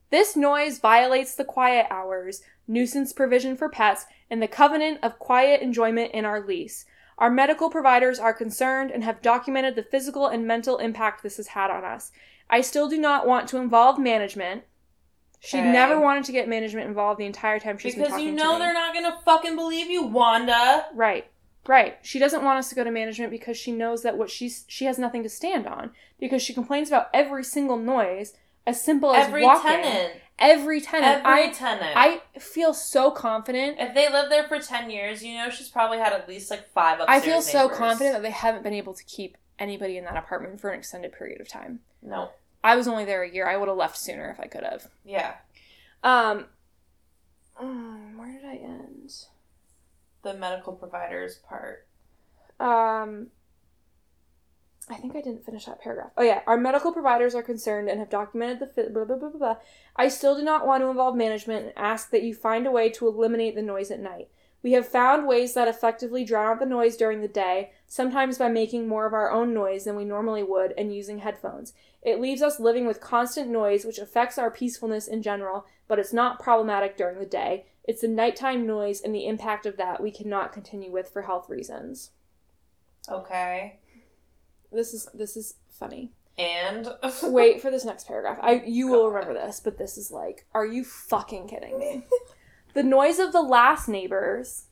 [0.09, 5.61] This noise violates the quiet hours nuisance provision for pets and the covenant of quiet
[5.61, 6.85] enjoyment in our lease.
[7.17, 11.47] Our medical providers are concerned and have documented the physical and mental impact this has
[11.47, 12.11] had on us.
[12.49, 14.63] I still do not want to involve management
[15.39, 15.71] she Okay.
[15.71, 18.73] never wanted to get management involved the entire time she's been because you know they're
[18.73, 20.87] not gonna fucking believe you, Wanda.
[20.93, 21.27] right
[21.67, 21.97] Right.
[22.01, 24.85] She doesn't want us to go to management because she knows that what she's she
[24.85, 28.33] has nothing to stand on because she complains about every single noise
[28.65, 29.69] as simple as Every walking.
[29.71, 30.13] tenant.
[30.39, 31.25] Every tenant.
[31.25, 31.91] Every I tenant.
[31.97, 33.77] I feel so confident.
[33.81, 36.69] if they lived there for 10 years, you know she's probably had at least like
[36.69, 37.77] five I feel so neighbors.
[37.77, 41.11] confident that they haven't been able to keep anybody in that apartment for an extended
[41.11, 41.81] period of time.
[42.01, 42.29] No.
[42.63, 43.47] I was only there a year.
[43.47, 44.87] I would have left sooner if I could have.
[45.05, 45.35] Yeah.
[46.03, 46.45] Um,
[47.61, 49.13] mm, where did I end?
[50.23, 51.87] The medical providers part.
[52.59, 53.27] Um,
[54.89, 56.11] I think I didn't finish that paragraph.
[56.17, 59.29] Oh yeah, our medical providers are concerned and have documented the fi- blah blah blah
[59.29, 59.39] blah.
[59.39, 59.55] blah.
[59.95, 62.89] I still do not want to involve management and ask that you find a way
[62.91, 64.29] to eliminate the noise at night.
[64.67, 68.49] We have found ways that effectively drown out the noise during the day, sometimes by
[68.49, 71.71] making more of our own noise than we normally would and using headphones.
[72.01, 76.11] It leaves us living with constant noise, which affects our peacefulness in general, but it's
[76.11, 77.67] not problematic during the day.
[77.85, 81.49] It's the nighttime noise and the impact of that we cannot continue with for health
[81.49, 82.11] reasons.
[83.07, 83.79] Okay.
[84.69, 86.11] This is this is funny.
[86.37, 86.89] And
[87.23, 88.37] Wait for this next paragraph.
[88.41, 92.03] I you will remember this, but this is like, are you fucking kidding me?
[92.77, 94.65] the noise of the last neighbors,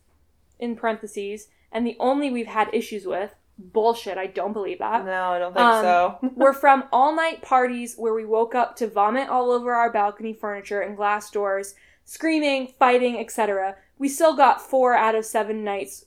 [0.60, 4.15] in parentheses, and the only we've had issues with, bullshit.
[4.15, 5.03] I don't believe that.
[5.03, 6.19] No, I don't think Um, so.
[6.36, 10.34] were from all night parties where we woke up to vomit all over our balcony
[10.34, 11.73] furniture and glass doors,
[12.03, 13.76] screaming, fighting, etc.
[13.98, 16.06] We still got four out of seven nights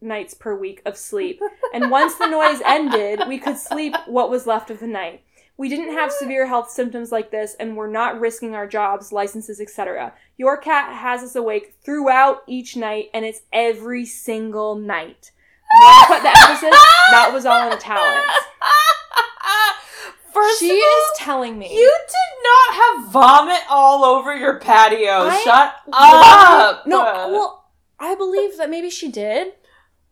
[0.00, 1.40] nights per week of sleep.
[1.74, 5.24] And once the noise ended, we could sleep what was left of the night.
[5.58, 9.60] We didn't have severe health symptoms like this and we're not risking our jobs, licenses,
[9.60, 10.14] etc.
[10.36, 15.32] Your cat has us awake throughout each night and it's every single night.
[16.06, 16.80] Put the emphasis?
[17.10, 18.32] That was all in italics.
[20.32, 21.74] First she of all, is telling me.
[21.74, 22.74] you did not
[23.04, 25.26] have vomit all over your patio.
[25.28, 26.86] I- Shut up.
[26.86, 27.02] No,
[27.32, 29.54] well, I believe that maybe she did.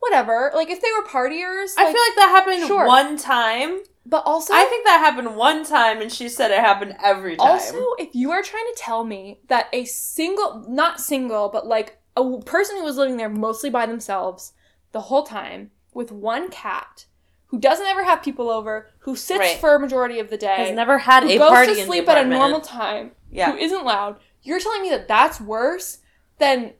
[0.01, 0.51] Whatever.
[0.55, 2.86] Like if they were partiers, I feel like that happened Sure.
[2.86, 3.81] one time.
[4.08, 7.48] But also, I think that happened one time, and she said it happened every time.
[7.48, 11.98] also, if you are trying to tell me that a single, not single, but like
[12.16, 14.52] a person who was living there mostly by themselves
[14.92, 17.06] the whole time with one cat
[17.46, 19.58] who doesn't ever have people over, who sits Right.
[19.58, 21.86] for a majority of the day, has never had who a goes party to in
[21.86, 23.50] sleep at a normal time, Yeah.
[23.52, 24.18] who isn't loud.
[24.42, 25.98] You're telling me that that's worse
[26.38, 26.74] than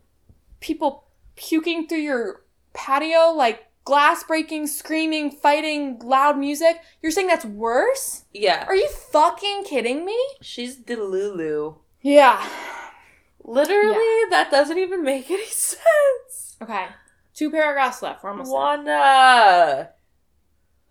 [0.61, 6.83] people puking through your patio, like glass breaking, screaming, fighting, loud music?
[7.01, 8.25] You're saying that's worse?
[8.35, 8.67] Yeah.
[8.67, 10.19] Are you fucking kidding me?
[10.43, 11.79] She's Delulu.
[12.03, 12.47] Yeah.
[13.43, 16.57] Literally, that doesn't even make any sense.
[16.61, 16.87] Okay.
[17.33, 18.23] Two paragraphs left.
[18.23, 18.53] We're almost.
[18.53, 19.91] Wanda.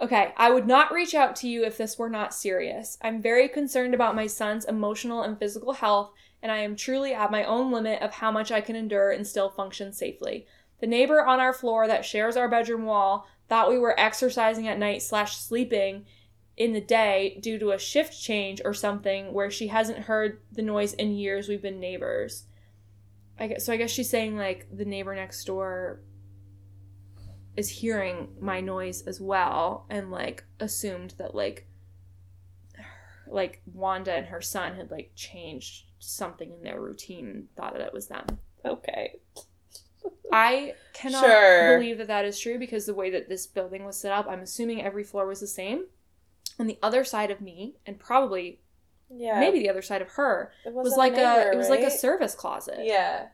[0.02, 2.98] Okay, I would not reach out to you if this were not serious.
[3.02, 6.12] I'm very concerned about my son's emotional and physical health,
[6.44, 9.26] and I am truly at my own limit of how much I can endure and
[9.26, 10.48] still function safely.
[10.80, 14.80] The neighbor on our floor that shares our bedroom wall thought we were exercising at
[14.80, 16.06] night slash sleeping
[16.58, 20.62] in the day due to a shift change or something where she hasn't heard the
[20.62, 22.46] noise in years we've been neighbors.
[23.38, 26.00] I guess, so I guess she's saying like the neighbor next door
[27.58, 31.68] is hearing my noise as well and like assumed that like
[33.28, 37.82] like Wanda and her son had like changed something in their routine and thought that
[37.82, 38.26] it was them.
[38.64, 39.16] Okay.
[40.32, 41.77] I cannot Sure.
[41.77, 44.41] believe that that is true because the way that this building was set up, I'm
[44.41, 45.86] assuming every floor was the same.
[46.60, 48.61] On the other side of me, and probably
[49.10, 49.40] Yeah.
[49.40, 52.34] maybe the other side of her, was like a neighbor, it was like a service
[52.36, 52.80] closet.
[52.86, 53.27] Yeah.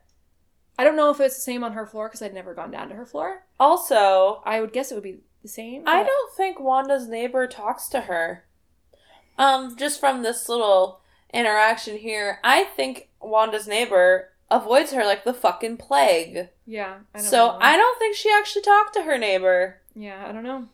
[0.78, 2.90] I don't know if it's the same on her floor because I'd never gone down
[2.90, 3.46] to her floor.
[3.60, 5.84] Also, I would guess it would be the same.
[5.88, 8.46] I don't think Wanda's neighbor talks to her.
[9.38, 11.02] Um, just from this little
[11.34, 16.50] interaction here, I think Wanda's neighbor avoids her like the fucking plague.
[16.66, 17.00] Yeah.
[17.16, 17.58] I don't so know.
[17.60, 19.82] I don't think she actually talked to her neighbor.
[19.96, 20.68] Yeah, I don't know.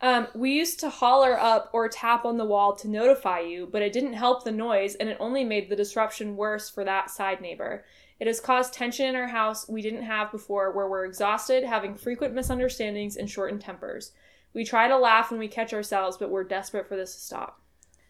[0.00, 3.82] Um, we used to holler up or tap on the wall to notify you, but
[3.82, 7.40] it didn't help the noise and it only made the disruption worse for that side
[7.40, 7.84] neighbor.
[8.18, 11.94] It has caused tension in our house we didn't have before, where we're exhausted, having
[11.94, 14.12] frequent misunderstandings, and shortened tempers.
[14.54, 17.60] We try to laugh when we catch ourselves, but we're desperate for this to stop.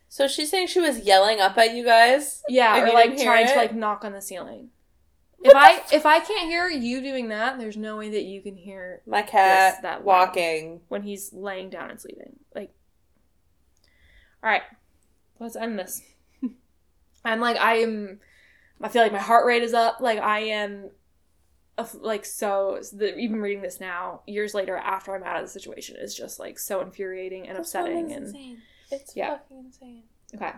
[0.08, 2.42] So she's saying she was yelling up at you guys.
[2.46, 4.68] Yeah, or like trying to like knock on the ceiling.
[5.44, 8.56] If I if I can't hear you doing that, there's no way that you can
[8.56, 10.81] hear My cat Yes, that walking.
[10.89, 12.36] when he's laying down and sleeping.
[12.55, 12.73] Like,
[14.43, 14.62] all right,
[15.40, 16.02] let's end this.
[17.24, 18.20] I'm like, I am.
[18.81, 20.01] I feel like my heart rate is up.
[20.01, 20.90] Like I am,
[22.01, 22.81] like so.
[22.93, 26.39] The, even reading this now, years later, after I'm out of the situation, is just
[26.40, 28.12] like so infuriating and upsetting.
[28.12, 28.59] And insane.
[28.90, 29.39] It's Yeah.
[29.39, 30.02] fucking insane.
[30.35, 30.52] okay,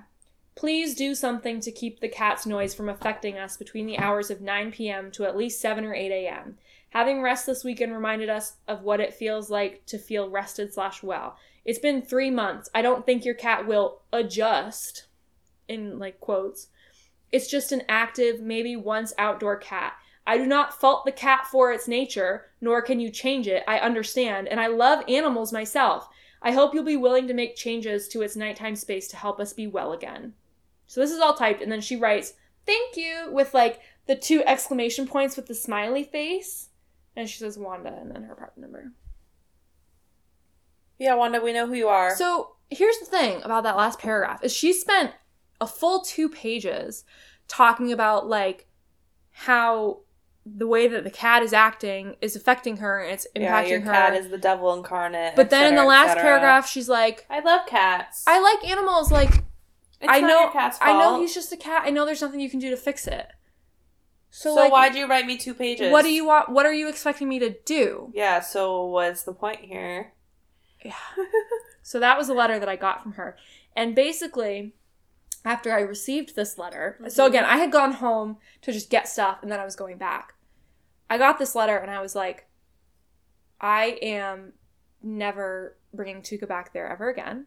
[0.56, 4.40] Please do something to keep the cat's noise from affecting us between the hours of
[4.40, 5.10] 9 p.m.
[5.10, 6.56] to at least 7 or 8 a.m.
[6.90, 11.02] Having rest this weekend reminded us of what it feels like to feel rested slash
[11.02, 11.36] well.
[11.64, 12.70] It's been three months.
[12.72, 15.06] I don't think your cat will adjust,
[15.66, 16.68] in like quotes.
[17.32, 19.94] It's just an active, maybe once outdoor cat.
[20.24, 23.64] I do not fault the cat for its nature, nor can you change it.
[23.66, 26.08] I understand, and I love animals myself.
[26.40, 29.52] I hope you'll be willing to make changes to its nighttime space to help us
[29.52, 30.34] be well again.
[30.86, 32.34] So this is all typed, and then she writes,
[32.66, 36.68] Thank you, with like the two exclamation points with the smiley face.
[37.16, 38.92] And she says Wanda and then her apartment number.
[40.98, 42.14] Yeah, Wanda, we know who you are.
[42.16, 45.12] So here's the thing about that last paragraph is she spent
[45.60, 47.04] a full two pages
[47.46, 48.66] talking about like
[49.30, 50.00] how
[50.46, 53.80] the way that the cat is acting is affecting her and it's impacting yeah, your
[53.80, 53.92] her.
[53.92, 55.34] cat is the devil incarnate.
[55.36, 58.24] but then in the last paragraph, she's like, I love cats.
[58.26, 59.10] "I like animals.
[59.10, 59.42] Like
[60.00, 60.50] It's I know,
[60.80, 61.82] I know he's just a cat.
[61.86, 63.28] I know there's nothing you can do to fix it.
[64.30, 65.92] So, So, like, why'd you write me two pages?
[65.92, 66.48] what do you want?
[66.48, 68.10] What are you expecting me to do?
[68.14, 68.40] Yeah.
[68.40, 70.12] So what's the point here?
[70.84, 70.94] Yeah.
[71.82, 73.36] so that was a letter that I got from her.
[73.76, 74.74] And basically,
[75.44, 77.28] after I received this letter, so Mhm.
[77.28, 80.34] again, I had gone home to just get stuff and then I was going back.
[81.08, 82.48] I got this letter and I was like,
[83.60, 84.54] I am
[85.02, 87.46] never bringing Tuka back there ever again.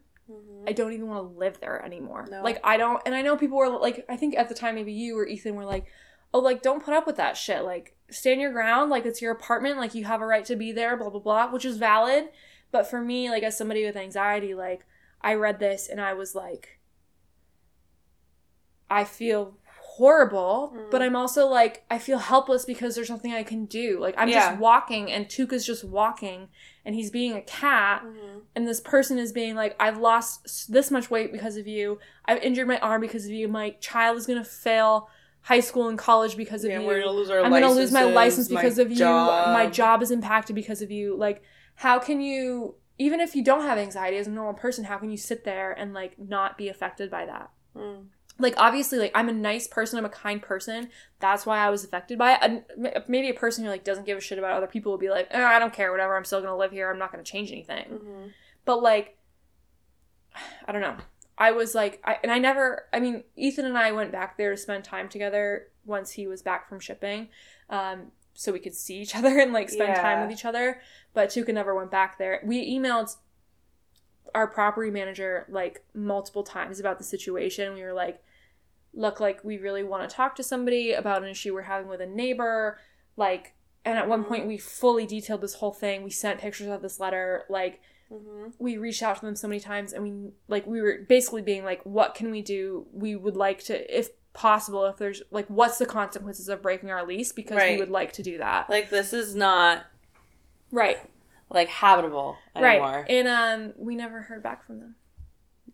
[0.68, 2.28] I don't even want to live there anymore.
[2.30, 2.44] No.
[2.44, 4.92] Like, I don't, and I know people were like, I think at the time, maybe
[4.92, 5.86] you or Ethan were like,
[6.34, 7.64] oh, like, don't put up with that shit.
[7.64, 8.90] Like, stand your ground.
[8.90, 9.78] Like, it's your apartment.
[9.78, 12.30] Like, you have a right to be there, blah, blah, blah, which is valid.
[12.72, 14.86] But for me, like, as somebody with anxiety, like,
[15.22, 16.80] I read this and I was like,
[18.90, 19.58] I feel
[19.98, 20.92] horrible, Mm.
[20.92, 24.00] but I'm also like, I feel helpless because there's nothing I can do.
[24.00, 24.50] Like, I'm Yeah.
[24.50, 26.50] just walking and Tuka's just walking
[26.86, 28.40] and he's being a cat Mm-hmm.
[28.56, 32.00] and this person is being like, I've lost this much weight because of you.
[32.26, 33.48] I've injured my arm because of you.
[33.48, 35.10] My child is gonna fail
[35.42, 36.88] high school and college because of Yeah, you.
[36.88, 38.98] we're gonna lose our I'm gonna lose my license licenses, my because of you.
[38.98, 39.54] job.
[39.54, 41.16] My job is impacted because of you.
[41.16, 41.42] Like,
[41.76, 45.10] how can you, even if you don't have anxiety as a normal person, how can
[45.10, 47.50] you sit there and like not be affected by that?
[47.76, 48.08] Mm.
[48.40, 49.98] Like, obviously, like I'm a nice person.
[49.98, 50.90] I'm a kind person.
[51.20, 52.40] That's why I was affected by it.
[52.42, 52.64] And
[53.08, 55.28] maybe a person who like doesn't give a shit about other people will be like,
[55.32, 56.16] eh, I don't care, whatever.
[56.16, 56.90] I'm still gonna live here.
[56.92, 58.32] I'm not gonna change anything Mhm.
[58.66, 59.18] but like
[60.68, 60.96] i don't know
[61.38, 64.52] i was like I, and i never i mean ethan and i went back there
[64.52, 67.30] to spend time together once he was back from shipping
[67.72, 70.80] um so we could see each other and like spend time with each other
[71.16, 73.16] but tuka never went back there we emailed
[74.36, 78.22] our property manager like multiple times about the situation we were like
[78.94, 82.02] look like we really want to talk to somebody about an issue we're having with
[82.02, 82.80] a neighbor
[83.16, 83.54] like
[83.86, 84.28] and at one Mhm.
[84.28, 86.04] point we fully detailed this whole thing.
[86.04, 87.80] We sent pictures of this letter like
[88.12, 88.54] Mhm.
[88.60, 91.64] we reached out to them so many times and we like we were basically being
[91.64, 92.88] like what can we do?
[92.92, 97.06] We would like to if possible if there's like what's the consequences of breaking our
[97.06, 97.32] lease?
[97.32, 98.70] Because we would like to do that.
[98.70, 99.86] Like this is not
[100.72, 100.98] right.
[101.50, 102.88] like habitable anymore.
[102.92, 104.96] right and um we never heard back from them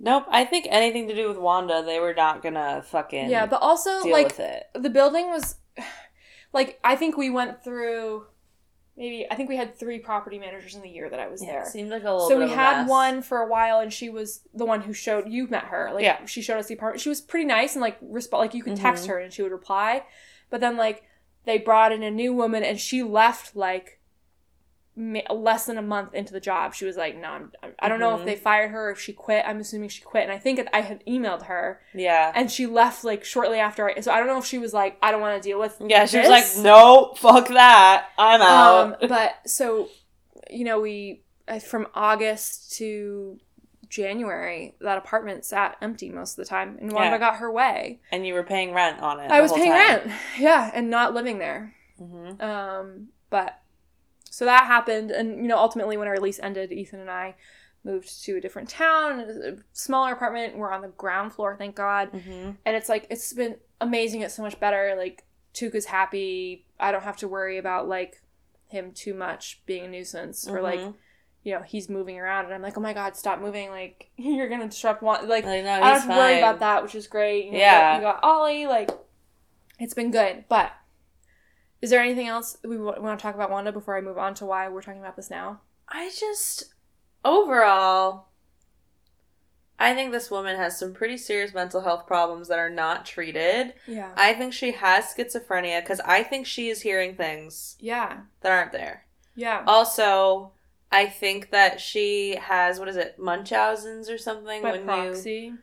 [0.04, 0.26] Nope.
[0.30, 4.04] I think anything to do with Wanda, they were not gonna fucking yeah but also
[4.04, 5.56] like the building was
[6.54, 8.26] like i think we went through
[8.96, 11.52] maybe i think we had three property managers in the year that i was Yeah,
[11.54, 12.90] there it seemed like a little so bit we of a had mess.
[12.90, 16.04] one for a while and she was the one who showed you met her like
[16.04, 16.24] Yeah.
[16.26, 18.76] she showed us the apartment she was pretty nice and like resp- like you could
[18.76, 19.10] text Mhm.
[19.10, 20.04] her and she would reply
[20.52, 21.04] but then like
[21.46, 24.00] they brought in a new woman and she left like
[24.96, 28.16] less than a month into the job she was like no I'm, i don't know
[28.16, 30.60] if they fired her or if she quit i'm assuming she quit and i think
[30.72, 32.32] i had emailed her Yeah.
[32.36, 34.98] and she left like shortly after I, so i don't know if she was like
[35.02, 38.10] i don't want to deal with Yeah, she was like, No, fuck that.
[38.20, 38.94] I'm out.
[38.94, 39.90] Um, but so,
[40.52, 41.24] you know, we
[41.66, 43.40] from August to
[43.90, 47.18] January, that apartment sat empty most of the time, and Wanda Yeah.
[47.20, 48.00] got her way.
[48.12, 49.30] and you were paying rent on it.
[49.32, 51.76] I was paying rent, yeah, and not living there.
[51.98, 53.60] hmm Um, but
[54.34, 57.36] so that happened, and you know, ultimately, when our lease ended, Ethan and I
[57.84, 60.58] moved to a different town, a smaller apartment.
[60.58, 64.34] We're on the ground floor, thank God hmm and it's like it's been amazing it's
[64.36, 68.22] so much better like tuka's happy i don't have to worry about like
[68.70, 70.94] him too much being a nuisance or like Mhm.
[71.44, 74.48] you know he's moving around and i'm like oh my god stop moving like you're
[74.48, 77.08] gonna disrupt one like Like, no, i don't have to worry about that which is
[77.08, 77.96] great you know, Yeah.
[77.96, 78.90] you got, you got ollie like
[79.80, 80.72] it's been good but
[81.84, 84.46] is there anything else we want to talk about wanda before i move on to
[84.46, 86.74] why we're talking about this now I just
[87.24, 88.30] overall
[89.78, 93.74] I think this woman has some pretty serious mental health problems that are not treated.
[93.86, 98.52] yeah I think she has schizophrenia because I think she is hearing things yeah that
[98.52, 99.06] aren't there.
[99.36, 100.54] yeah Also,
[100.92, 104.62] I think that she has what is it, Munchausen's or something?
[104.62, 105.58] by when proxy you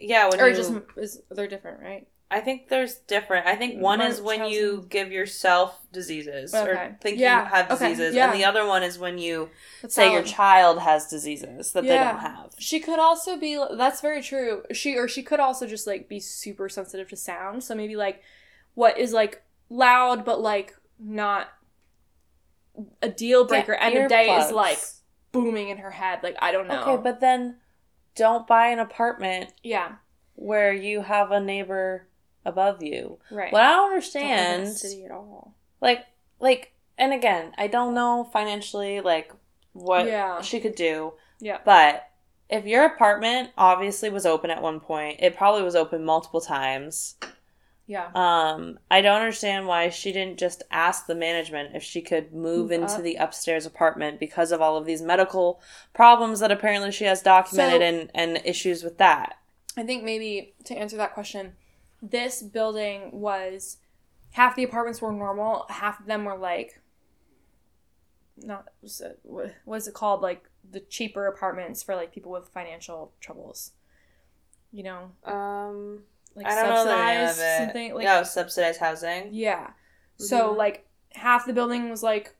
[0.00, 2.06] yeah, when or you just is they're different, right?
[2.30, 3.46] I think there's different.
[3.46, 6.70] I think one is when you give yourself diseases Okay.
[6.70, 8.30] or think Yeah, you have okay, diseases, yeah.
[8.30, 9.48] and the other one is when you
[9.80, 12.52] That's say your child has diseases that they don't have.
[12.58, 13.58] She could also be.
[13.76, 14.62] That's very true.
[14.72, 17.64] She or she could also just like be super sensitive to sound.
[17.64, 18.22] So maybe like
[18.74, 21.48] what is like loud but like not
[23.02, 23.72] a deal breaker.
[23.72, 24.78] Get End of day is like
[25.32, 26.20] booming in her head.
[26.22, 26.82] Like I don't know.
[26.82, 27.56] okay, but then
[28.14, 29.92] don't buy an apartment yeah,
[30.34, 32.07] where you have a neighbor
[32.48, 33.18] above you.
[33.30, 33.52] right.
[33.52, 35.54] What I don't Don't understand, city at all.
[35.80, 36.04] like,
[36.40, 39.32] like, and again, I don't know financially, like,
[39.72, 40.40] what Yeah.
[40.40, 41.12] she could do.
[41.38, 41.58] Yeah.
[41.64, 42.08] But
[42.48, 47.16] if your apartment obviously was open at one point, it probably was open multiple times.
[47.86, 48.10] Yeah.
[48.14, 52.70] Um, I don't understand why she didn't just ask the management if she could move,
[52.70, 55.60] into the upstairs apartment because of all of these medical
[55.94, 59.38] problems that apparently she has documented So- and, and issues with that.
[59.76, 61.54] I think maybe to answer that question,
[62.02, 63.78] this building was
[64.32, 66.80] half the apartments were normal, half of them were like
[68.36, 68.68] not
[69.22, 73.72] what is it called like the cheaper apartments for like people with financial troubles.
[74.70, 76.02] You know, Um,
[76.34, 77.64] like I don't know the name of subsidized it.
[77.64, 79.28] something like yeah, subsidized housing.
[79.32, 79.70] yeah.
[80.18, 80.56] So Mhm.
[80.56, 82.36] like half the building was like,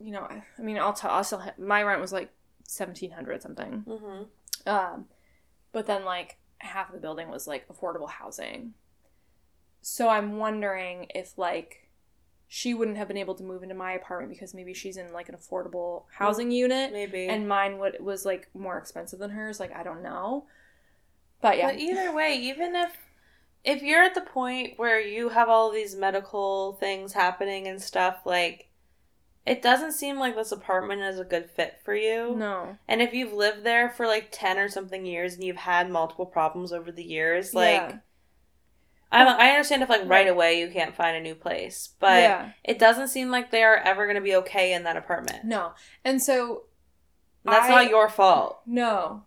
[0.00, 1.10] you know, I mean, I'll tell.
[1.10, 1.42] I'll still.
[1.58, 2.30] My rent was like
[2.64, 3.84] seventeen hundred something.
[3.86, 4.68] Mm-hmm.
[4.68, 5.08] Um,
[5.72, 8.74] but then like half of the building was like affordable housing.
[9.82, 11.88] So I'm wondering if like
[12.48, 15.28] she wouldn't have been able to move into my apartment because maybe she's in like
[15.28, 17.26] an affordable housing unit Maybe.
[17.26, 19.58] and mine would was like more expensive than hers.
[19.58, 20.46] Like I don't know.
[21.40, 21.66] But yeah.
[21.68, 22.96] But either way, even if
[23.64, 28.18] if you're at the point where you have all these medical things happening and stuff,
[28.24, 28.65] like
[29.46, 32.34] it doesn't seem like this apartment is a good fit for you.
[32.36, 32.76] no.
[32.88, 36.26] And if you've lived there for like 10 or something years and you've had multiple
[36.26, 37.98] problems over the years, like Yeah.
[39.12, 40.28] I I understand if like right Right.
[40.28, 42.50] away you can't find a new place, but yeah.
[42.64, 45.44] it doesn't seem like they are ever going to be okay in that apartment.
[45.44, 45.72] No.
[46.04, 46.64] And so
[47.44, 48.60] And that's I- not your fault.
[48.66, 49.22] No.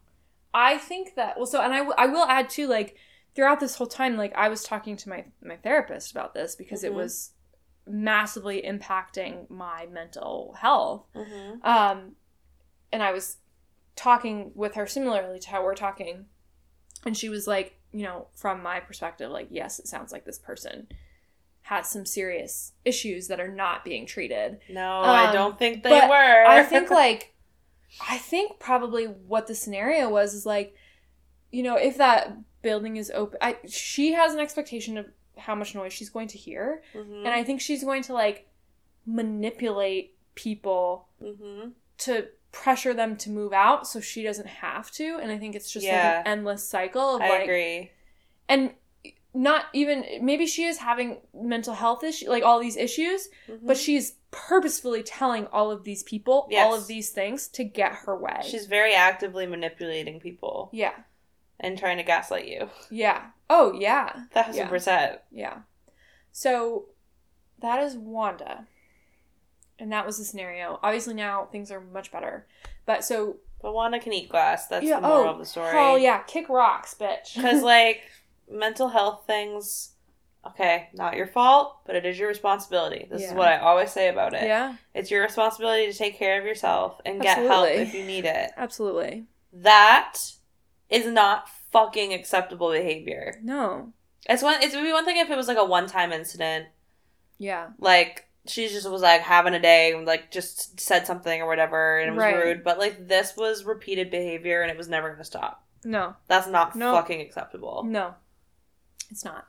[0.54, 2.98] I think that well so and I, w- I will add too like
[3.36, 6.84] throughout this whole time like I was talking to my my therapist about this because
[6.84, 6.96] it Mhm.
[6.96, 7.32] was
[7.90, 11.06] massively impacting my mental health.
[11.16, 11.66] Mm-hmm.
[11.66, 12.14] Um
[12.92, 13.38] and I was
[13.96, 16.26] talking with her similarly to how we're talking
[17.06, 20.40] and she was like, you know, from my perspective like yes, it sounds like this
[20.40, 20.88] person
[21.64, 24.60] has some serious issues that are not being treated.
[24.70, 26.46] No, I Um, don't think they were.
[26.48, 27.34] I think like
[28.08, 30.76] I think probably what the scenario was is like,
[31.52, 35.08] you know, if that building is open, I she has an expectation of
[35.40, 37.20] how much noise she's going to hear, Mhm.
[37.26, 38.48] and I think she's going to like
[39.06, 41.74] manipulate people Mhm.
[42.00, 45.72] to pressure them to move out so she doesn't have to, and I think it's
[45.72, 47.92] just like an endless cycle of I like agree.
[48.48, 48.74] and
[49.34, 53.86] not even maybe she is having mental health issues like all these issues but Mhm.
[53.86, 58.40] she's purposefully telling all of these people all of these things to get her way.
[58.44, 60.96] she's very actively manipulating people yeah,
[61.60, 62.70] and trying to gaslight you.
[62.90, 63.28] yeah.
[63.50, 64.68] Oh yeah, Thousand Yeah.
[64.70, 65.20] percent.
[65.32, 65.58] yeah.
[66.32, 66.86] So
[67.60, 68.68] that is Wanda,
[69.80, 70.80] and that was the scenario.
[70.84, 72.46] Obviously now things are much better,
[72.86, 74.68] but so But Wanda can eat glass.
[74.68, 75.00] That's yeah.
[75.02, 75.72] the moral Oh, of the story.
[75.74, 77.36] Oh, yeah, kick rocks, bitch.
[77.36, 78.04] Because like
[78.50, 79.92] mental health things,
[80.48, 83.06] okay, not your fault, but it is your responsibility.
[83.12, 84.44] This is what I always say about it.
[84.44, 88.24] yeah, It's your responsibility to take care of yourself and get help if you need
[88.26, 88.52] it.
[88.56, 89.26] absolutely.
[89.52, 90.18] That
[90.90, 93.40] is not fucking acceptable behavior.
[93.44, 93.94] No.
[94.28, 94.62] It's one.
[94.62, 96.68] It's would be one thing if it was like a one time incident,
[97.38, 97.70] Yeah.
[97.80, 102.00] like she just was like having a day, and, like just said something or whatever,
[102.00, 102.36] and it was Right.
[102.36, 102.64] rude.
[102.64, 105.66] But like this was repeated behavior, and it was never gonna stop.
[105.84, 106.16] No.
[106.28, 106.94] That's not No.
[106.94, 107.84] fucking acceptable.
[107.84, 108.16] No,
[109.10, 109.46] it's not.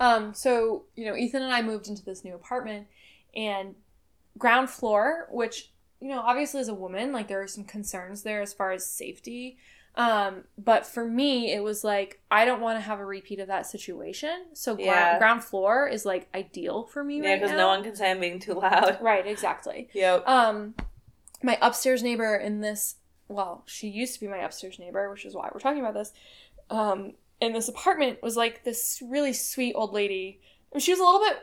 [0.00, 2.86] Um, so, you know, Ethan and I moved into this new apartment
[3.34, 3.74] and
[4.38, 8.40] ground floor, which, you know, obviously as a woman, like there are some concerns there
[8.42, 9.58] as far as safety.
[9.94, 13.48] Um, but for me, it was like, I don't want to have a repeat of
[13.48, 14.46] that situation.
[14.54, 15.18] So gra- Yeah.
[15.18, 17.56] ground floor is like ideal for me Yeah, because now.
[17.58, 18.98] no one can say I'm being too loud.
[19.02, 19.88] Right, exactly.
[19.92, 20.26] Yep.
[20.26, 20.74] Um,
[21.42, 22.94] my upstairs neighbor in this,
[23.28, 26.12] well, she used to be my upstairs neighbor, which is why we're talking about this.
[26.70, 30.40] Um, in this apartment was like this really sweet old lady.
[30.72, 31.36] I mean, she was a little bit,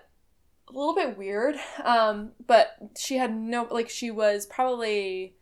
[0.70, 1.56] a little bit weird.
[1.84, 5.36] Um, but she had no like she was probably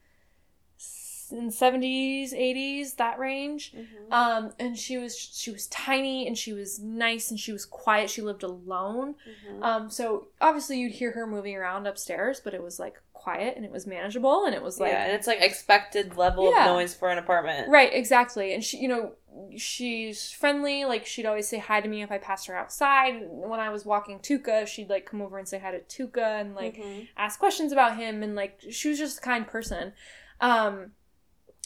[1.31, 3.73] in seventies, eighties, that range.
[3.73, 4.11] Mhm.
[4.11, 8.09] Um, and she was she was tiny and she was nice and she was quiet.
[8.09, 9.15] She lived alone.
[9.49, 9.63] Mhm.
[9.63, 13.65] Um, so obviously you'd hear her moving around upstairs, but it was like quiet and
[13.65, 16.69] it was manageable and it was like yeah, and it's like expected level Yeah.
[16.69, 17.67] of noise for an apartment.
[17.69, 18.53] right, exactly.
[18.53, 19.13] And she, you know,
[19.57, 20.85] she's friendly.
[20.85, 23.15] Like she'd always say hi to me if I passed her outside.
[23.29, 26.55] When I was walking Tuka, she'd like come over and say hi to Tuka and
[26.55, 27.07] like Mhm.
[27.17, 29.93] ask questions about him and like she was just a kind person.
[30.39, 30.91] Um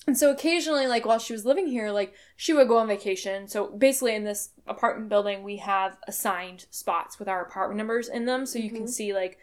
[0.07, 3.47] and so occasionally like while she was living here like she would go on vacation.
[3.47, 8.25] So basically in this apartment building we have assigned spots with our apartment numbers in
[8.25, 8.89] them so you can Mhm.
[8.89, 9.37] see like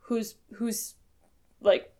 [0.00, 0.94] who's who's
[1.60, 1.92] like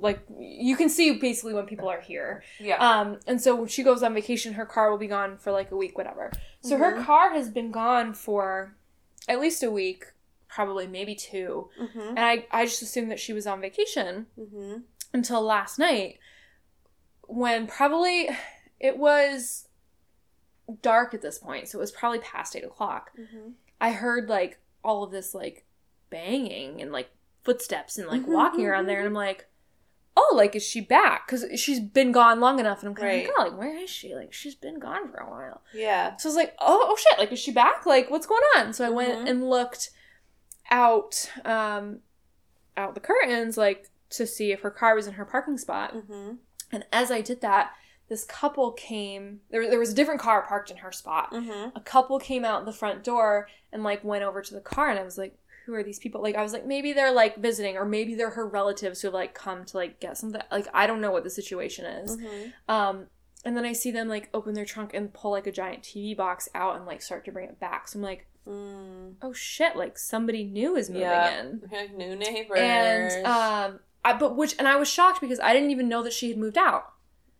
[0.00, 2.42] like you can see basically when people are here.
[2.60, 2.76] Yeah.
[2.76, 5.72] Um, and so when she goes on vacation, her car will be gone for like
[5.72, 6.30] a week, whatever.
[6.62, 7.04] So her Mhm.
[7.04, 8.76] car has been gone for
[9.28, 10.06] at least a week,
[10.48, 11.68] probably maybe two.
[11.80, 12.08] Mhm.
[12.10, 14.84] And I, I just assumed that she was on vacation Mhm.
[15.12, 16.18] until last night
[17.32, 18.28] when probably
[18.80, 19.68] it was
[20.82, 21.68] dark at this point.
[21.68, 23.10] So it was probably past eight o'clock.
[23.18, 23.52] Mhm.
[23.80, 25.64] I heard like all of this like
[26.10, 27.10] banging and like
[27.42, 29.46] footsteps and like Mhm, walking around there, and I'm like,
[30.16, 31.26] oh, like is she back?
[31.26, 33.24] Because she's been gone long enough, and I'm kind Right.
[33.24, 34.14] of like, oh, like where is she?
[34.14, 35.62] Like she's been gone for a while.
[35.72, 36.16] Yeah.
[36.16, 37.86] So I was like, oh, oh shit, like is she back?
[37.86, 38.72] Like what's going on?
[38.72, 39.90] So I went and looked
[40.70, 42.00] out, um,
[42.76, 45.94] out the curtains, like to see if her car was in her parking spot.
[45.94, 46.38] Mhm.
[46.72, 47.72] And as I did that,
[48.08, 49.40] this couple came.
[49.50, 51.72] There, there was a different car parked in her spot Mhm.
[51.76, 54.98] a couple came out the front door and like went over to the car and
[54.98, 55.36] I was like,
[55.66, 56.20] who are these people?
[56.20, 59.14] Like I was like, maybe they're like visiting or maybe they're her relatives who have
[59.14, 60.40] like come to like get something.
[60.50, 62.16] Like I don't know what the situation is.
[62.16, 62.52] Mhm.
[62.68, 63.06] Um
[63.44, 66.16] and then I see them like open their trunk and pull like a giant TV
[66.16, 67.86] box out and like start to bring it back.
[67.88, 69.16] So I'm like, Mm.
[69.22, 71.40] oh shit, like somebody new is moving Yeah.
[71.40, 71.62] in.
[71.96, 72.58] New neighbors.
[72.58, 76.12] And um I but which and I was shocked because I didn't even know that
[76.12, 76.92] she had moved out.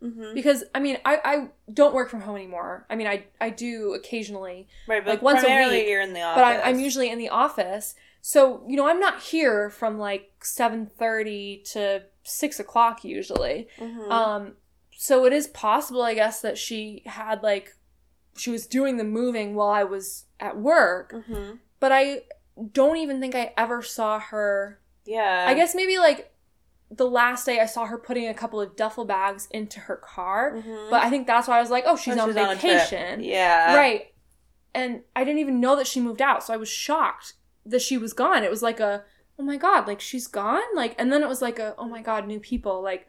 [0.03, 0.32] Mhm.
[0.35, 2.87] Because I mean I, I don't work from home anymore.
[2.89, 6.23] I mean I I do occasionally right, but like, once a week, you're in the
[6.23, 6.41] office.
[6.41, 10.31] but I'm, I'm usually in the office so you know i'm not here from like
[10.43, 14.11] 7.30 to 6 o'clock usually Mhm.
[14.11, 14.53] um
[14.97, 17.77] so it is possible i guess that she had like
[18.37, 21.59] she was doing the moving while i was at work Mhm.
[21.78, 22.23] but i
[22.73, 25.47] don't even think i ever saw her Yeah.
[25.49, 26.31] i guess maybe like
[26.91, 30.55] the last day i saw her putting a couple of duffel bags into her car
[30.57, 30.91] Mhm.
[30.91, 33.77] but i think that's why i was like oh she's Oh, on vacation Yeah.
[33.77, 34.12] right
[34.75, 37.35] and i didn't even know that she moved out so i was shocked
[37.65, 39.05] that she was gone it was like a
[39.39, 42.03] oh my god like she's gone like and then it was like a oh my
[42.03, 43.07] god new people like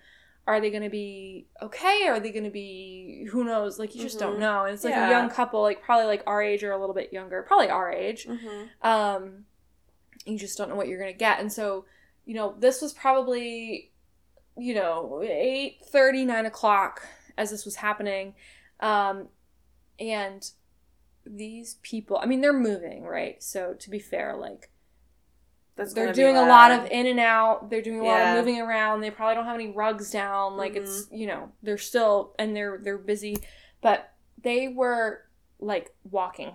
[0.48, 4.22] are they gonna be okay are they gonna be who knows like you just Mhm.
[4.22, 5.08] don't know and it's like Yeah.
[5.08, 7.92] a young couple like probably like our age or a little bit younger probably our
[7.92, 8.70] age Mhm.
[8.84, 9.46] um
[10.26, 11.86] you just don't know what you're gonna get and so
[12.26, 13.92] you know this was probably
[14.58, 17.08] you know eight thirty, nine o'clock
[17.38, 18.34] as this was happening.
[18.80, 19.28] Um
[20.00, 20.50] and
[21.24, 23.42] these people i mean they're moving right?
[23.44, 24.72] So to be fair like
[25.76, 27.70] That's they're doing a lot of in and out.
[27.70, 29.02] They're doing a lot of moving around.
[29.02, 30.58] They probably don't have any rugs down.
[30.58, 33.38] Like it's you know they're still and they're they're busy.
[33.82, 34.12] But
[34.42, 35.22] they were
[35.60, 36.52] like walking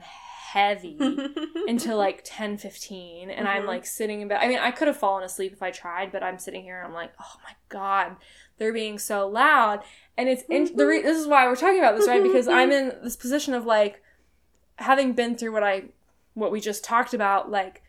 [0.56, 0.96] heavy
[1.68, 3.66] until like 10 15 and i'm Mhm.
[3.66, 4.38] like sitting in bed.
[4.40, 6.86] I mean i could have fallen asleep if i tried but i'm sitting here and
[6.86, 8.16] i'm like oh my god
[8.58, 9.82] they're being so loud.
[10.16, 12.22] And it's in- the re- this is why we're talking about this right?
[12.22, 14.02] Because i'm in this position of like
[14.76, 15.84] having been through what i
[16.34, 17.82] what we just talked about like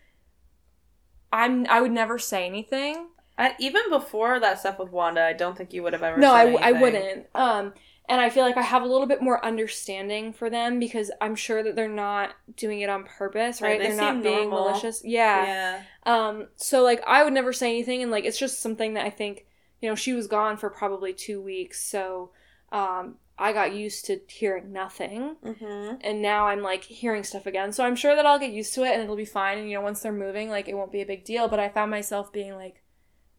[1.31, 3.07] i'm i would never say anything.
[3.39, 6.17] I, even before that stuff with Wanda, I don't think you would have ever.
[6.17, 7.27] no said I, I wouldn't.
[7.35, 7.73] Um
[8.09, 11.35] and i feel like i have a little bit more understanding for them because i'm
[11.35, 14.69] sure that they're not doing it on purpose Right, right, they they're not being normal.
[14.69, 15.45] malicious yeah.
[15.45, 15.81] Yeah.
[16.05, 19.09] um so like i would never say anything and like it's just something that i
[19.09, 19.45] think
[19.81, 22.31] you know she was gone for probably two weeks so
[22.71, 25.95] um i got used to hearing nothing Mm-hmm.
[26.01, 28.83] and now i'm like hearing stuff again so i'm sure that i'll get used to
[28.83, 31.01] it and it'll be fine and you know once they're moving like it won't be
[31.01, 32.81] a big deal but i found myself being like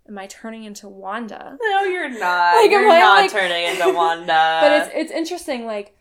[0.09, 2.55] am i turning into wanda No, you're not.
[2.63, 4.59] Like, you're not like- turning into Wanda.
[4.63, 5.95] but it's it's interesting like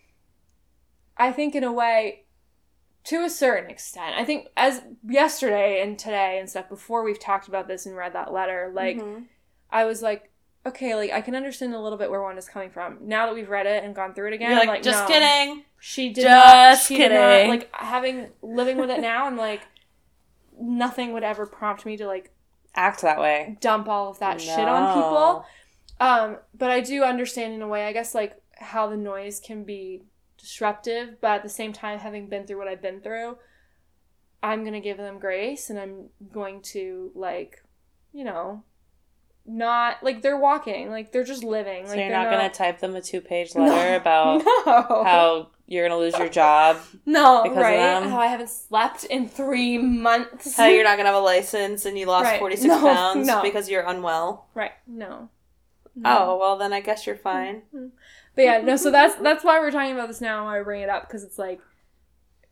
[1.17, 2.23] i think in a way
[3.05, 7.47] to a certain extent i think as yesterday and today and stuff before we've talked
[7.47, 9.25] about this and read that letter like Mhm.
[9.71, 10.31] i was like
[10.65, 13.49] okay like i can understand a little bit where wanda's coming from now that we've
[13.49, 15.07] read it and gone through it again I'm like, just no.
[15.07, 15.63] kidding.
[15.79, 17.49] she did Just not she did not kidding.
[17.49, 19.61] like having living with it now i'm like
[20.59, 22.31] nothing would ever prompt me to like
[22.77, 23.57] Act that way.
[23.59, 25.45] dump all of that shit on people
[25.99, 29.63] Um, but I do understand in a way, I guess, like how the noise can
[29.63, 30.03] be
[30.37, 33.37] disruptive, but at the same time, having been through what I've been through,
[34.43, 37.63] I'm gonna give them grace and I'm going to like,
[38.13, 38.63] you know,
[39.45, 41.85] not like they're walking, like they're just living.
[41.85, 45.03] So like you're they're not, gonna type them a two-page letter about no.
[45.03, 49.77] how you're gonna lose your job, no because right how I haven't slept in three
[49.77, 50.55] months.
[50.55, 52.39] how you're not gonna have a license, and you lost Right.
[52.39, 53.41] 46 No, pounds no.
[53.41, 54.47] because you're unwell.
[54.53, 54.71] right.
[54.87, 55.29] No.
[56.05, 57.63] Oh well, then I guess you're fine.
[57.75, 57.87] Mm-hmm.
[58.35, 58.75] But yeah, no.
[58.77, 60.45] So that's that's why we're talking about this now.
[60.45, 61.59] Why I bring it up because it's like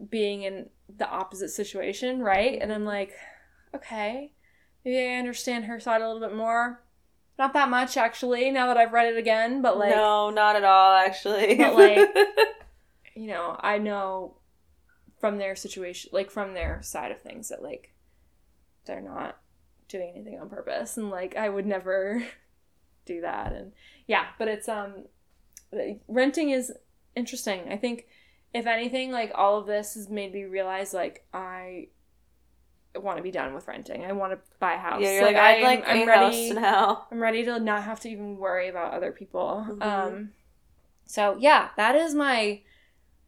[0.09, 2.57] being in the opposite situation, right?
[2.59, 3.13] And I'm like,
[3.75, 4.31] okay,
[4.83, 6.81] maybe I understand her side a little bit more.
[7.37, 8.49] Not that much actually.
[8.49, 11.55] Now that I've read it again, but like, no, not at all, actually.
[11.55, 12.15] But, like-
[13.15, 14.37] you know, I know
[15.19, 17.93] from their situation, like from their side of things, that like
[18.85, 19.37] they're not
[19.87, 22.23] doing anything on purpose, and like I would never
[23.05, 23.53] do that.
[23.53, 23.71] And
[24.07, 25.05] yeah, but it's um,
[26.07, 26.73] renting is
[27.15, 27.71] interesting.
[27.71, 28.07] I think
[28.53, 31.87] if anything, like all of this has made me realize like I
[32.95, 34.05] want to be done with renting.
[34.05, 35.01] I want to buy a house.
[35.01, 36.53] yeah, you're like, I'd I'm- like I'm ready.
[36.53, 37.07] now.
[37.11, 39.65] I'm ready to not have to even worry about other people.
[39.69, 39.81] Mhm.
[39.85, 40.29] Um,
[41.05, 42.61] so yeah, that is my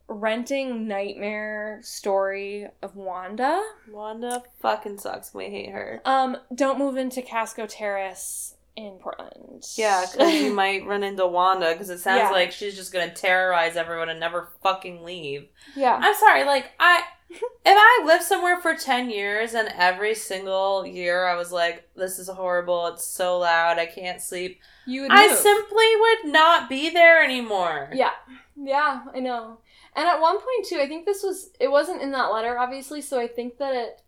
[0.07, 3.61] renting nightmare story of Wanda.
[3.91, 5.33] Wanda fucking sucks.
[5.33, 6.01] We hate her.
[6.05, 9.63] Um, don't move into Casco Terrace in Portland.
[9.75, 12.29] Yeah, because you might run into Wanda because it sounds Yeah.
[12.31, 15.47] like she's just gonna terrorize everyone and never fucking leave.
[15.75, 20.85] yeah, I'm sorry, like I if I lived somewhere for 10 years and every single
[20.85, 24.59] year I was like this is horrible, it's so loud, I can't sleep.
[24.85, 25.11] you would.
[25.11, 27.89] I simply would not be there anymore.
[27.93, 28.11] Yeah,
[28.55, 29.57] yeah, I know.
[29.97, 33.01] And at one point too, I think this was it wasn't in that letter, obviously.
[33.01, 34.01] So I think that it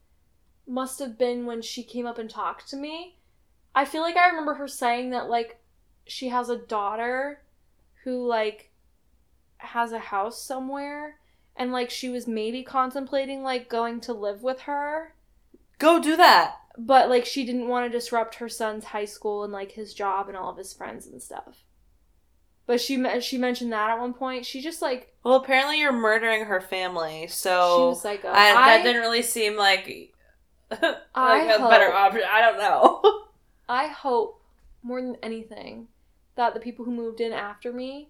[0.67, 3.17] must have been when she came up and talked to me.
[3.73, 5.59] I feel like I remember her saying that like
[6.05, 7.41] she has a daughter
[8.03, 8.71] who like
[9.57, 11.17] has a house somewhere
[11.55, 15.15] and like she was maybe contemplating like going to live with her
[15.79, 16.55] Go do that.
[16.77, 20.27] but like she didn't want to disrupt her son's high school and like his job
[20.27, 21.63] and all of his friends and stuff
[22.69, 26.45] but she she mentioned that at one point she just like Well, apparently you're murdering
[26.45, 30.13] her family, so she was like Oh, I, I, that didn't really seem like
[30.69, 30.81] like
[31.15, 32.21] I a better hope- option.
[32.29, 33.23] I don't know.
[33.69, 34.41] I hope
[34.83, 35.87] more than anything
[36.35, 38.09] that the people who moved in after me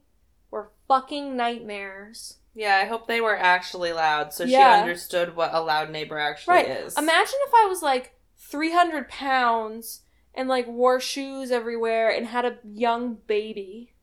[0.52, 2.38] were fucking nightmares.
[2.53, 6.56] yeah, I hope they were actually loud, so she understood what a loud neighbor actually
[6.56, 6.68] Right.
[6.69, 6.98] is.
[6.98, 10.02] Imagine if I was like 300 pounds
[10.36, 13.94] and like wore shoes everywhere and had a young baby.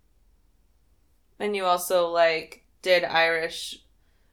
[1.38, 3.78] And you also like did Irish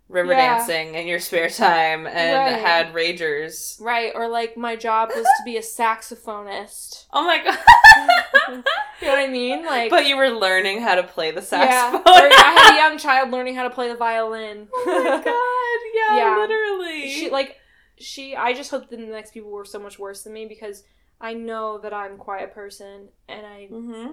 [0.10, 0.58] river Yeah.
[0.58, 2.60] dancing in your spare time and Right.
[2.60, 3.80] had ragers.
[3.82, 4.12] Right.
[4.14, 7.06] Or like my job was to be a saxophonist.
[7.14, 7.58] Oh my god!
[9.02, 9.66] You know what I mean?
[9.66, 11.44] Like, but you were learning how to play the yeah.
[11.92, 12.02] saxophone.
[12.02, 14.68] Or I had a young child learning how to play the violin.
[14.74, 16.16] oh my god!
[16.16, 16.38] Yeah, Yeah.
[16.42, 17.10] literally.
[17.10, 17.58] she like
[18.00, 20.84] she i just hope that the next people were so much worse than me because
[21.22, 24.08] i know that i'm quite a person and i hmm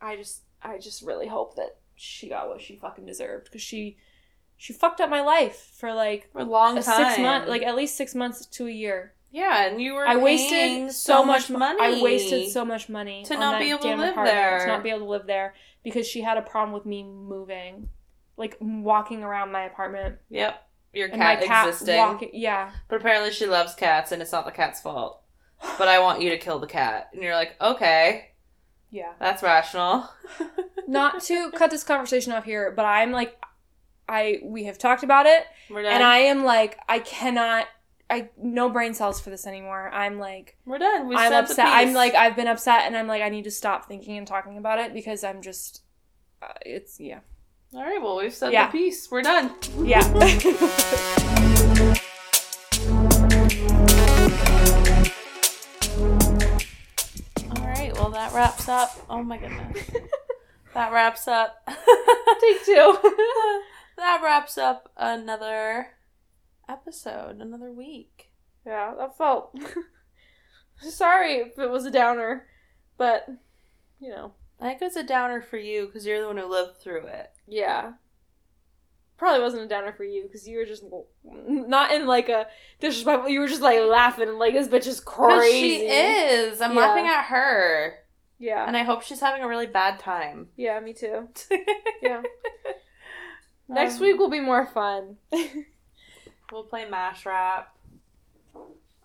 [0.00, 3.96] i just i just really hope that she got what she fucking deserved because she
[4.56, 7.06] she fucked up my life for like For a long a time.
[7.08, 10.06] six month like at least six months to a year yeah, and you were.
[10.06, 11.78] i wasted so, much money.
[11.80, 14.58] i wasted so much money To not be able to live apartment, there.
[14.60, 17.88] to not be able to live there because she had a problem with me moving
[18.36, 20.60] like walking around my apartment Yep,
[20.92, 21.96] your and cat, my cat existing.
[21.96, 25.20] walking yeah But apparently she loves cats, and it's not the cat's fault.
[25.78, 28.31] But I want you to kill the cat, and you're like, okay,
[28.92, 30.08] yeah that's rational.
[30.86, 33.36] not to cut this conversation off here, but I'm like,
[34.08, 35.92] I we have talked about it, We're done.
[35.94, 37.66] and I am like, I cannot,
[38.10, 39.90] I no brain cells for this anymore.
[39.92, 41.08] I'm like, We're done.
[41.08, 41.66] We I'm upset.
[41.66, 44.58] I'm like, I've been upset, and I'm like, I need to stop thinking and talking
[44.58, 45.82] about it because I'm just,
[46.42, 47.20] uh, it's yeah,
[47.74, 48.66] All right, well, we've said Yeah.
[48.66, 49.10] the piece.
[49.10, 49.54] We're done.
[49.82, 51.48] yeah.
[58.32, 58.90] that wraps up.
[59.10, 59.90] Oh my goodness.
[60.74, 61.66] that wraps up.
[61.68, 62.96] Take two.
[63.96, 65.88] that wraps up another
[66.68, 68.30] episode, another week.
[68.66, 69.56] yeah, that felt.
[70.80, 72.46] Sorry if it was a downer,
[72.96, 73.26] but
[74.00, 76.78] you know, I think it's a downer for you because you're the one who lived
[76.78, 77.30] through it.
[77.46, 77.92] Yeah.
[79.18, 80.82] Probably wasn't a downer for you because you were just
[81.22, 82.48] not in like a
[82.80, 83.30] disrespectful.
[83.30, 85.78] You were just like laughing and like this bitch is crazy.
[85.78, 86.60] she is.
[86.60, 86.80] I'm Yeah.
[86.80, 87.94] laughing at her.
[88.38, 88.66] Yeah.
[88.66, 90.48] And I hope she's having a really bad time.
[90.56, 91.28] yeah, me too.
[92.02, 92.18] Yeah.
[92.18, 92.24] Um,
[93.68, 95.16] Next week will be more fun.
[96.50, 97.74] We'll play Mash Rap.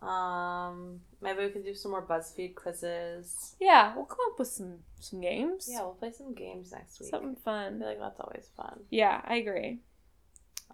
[0.02, 3.56] Um, maybe we can do some more BuzzFeed quizzes.
[3.60, 5.68] yeah, we'll come up with some some games.
[5.72, 7.10] Yeah, we'll play some games next week.
[7.10, 7.80] Something I fun.
[7.80, 8.82] feel like that's always fun.
[8.90, 9.80] Yeah, I agree.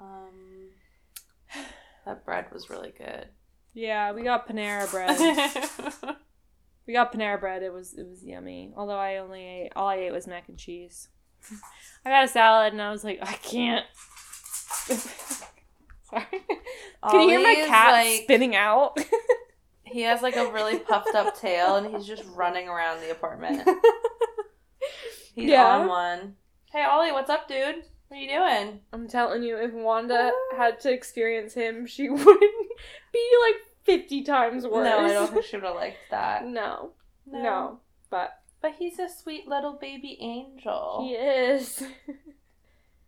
[0.02, 0.70] Um,
[2.08, 3.28] that bread was really good.
[3.76, 6.16] Yeah, we got Panera bread.
[6.86, 7.64] we got Panera bread.
[7.64, 8.74] It was it was yummy.
[8.76, 11.10] Although I only ate all I ate was mac and cheese.
[12.06, 13.86] I got a salad and I was like, I can't.
[16.10, 16.26] Sorry.
[17.10, 18.98] Can you hear my cat like- spinning out?
[19.86, 23.62] He has like a really puffed up tail, and he's just running around the apartment.
[25.36, 25.68] He's Yeah.
[25.68, 26.36] on one.
[26.72, 27.84] Hey Ollie, what's up, dude?
[28.08, 28.80] What are you doing?
[28.92, 30.56] I'm telling you, if Wanda ah.
[30.58, 34.86] had to experience him, she would be like 50 times worse.
[34.86, 36.46] No, I don't think she would have liked that.
[36.48, 36.92] No,
[37.26, 37.80] no,
[38.10, 41.06] but But he's a sweet little baby angel.
[41.08, 41.84] he is.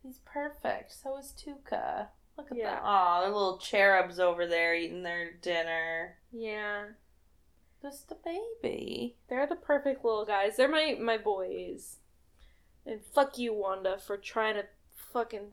[0.03, 0.93] He's perfect.
[0.93, 2.07] So is Tuka.
[2.37, 2.75] Look at Yeah.
[2.75, 2.81] that.
[2.83, 6.17] Aw, they're little cherubs over there eating their dinner.
[6.31, 6.83] yeah,
[7.81, 9.15] Just a baby.
[9.29, 10.57] they're the perfect little guys.
[10.57, 11.97] They're my my boys.
[12.85, 14.65] And fuck you, Wanda, for trying to
[15.11, 15.47] fucking.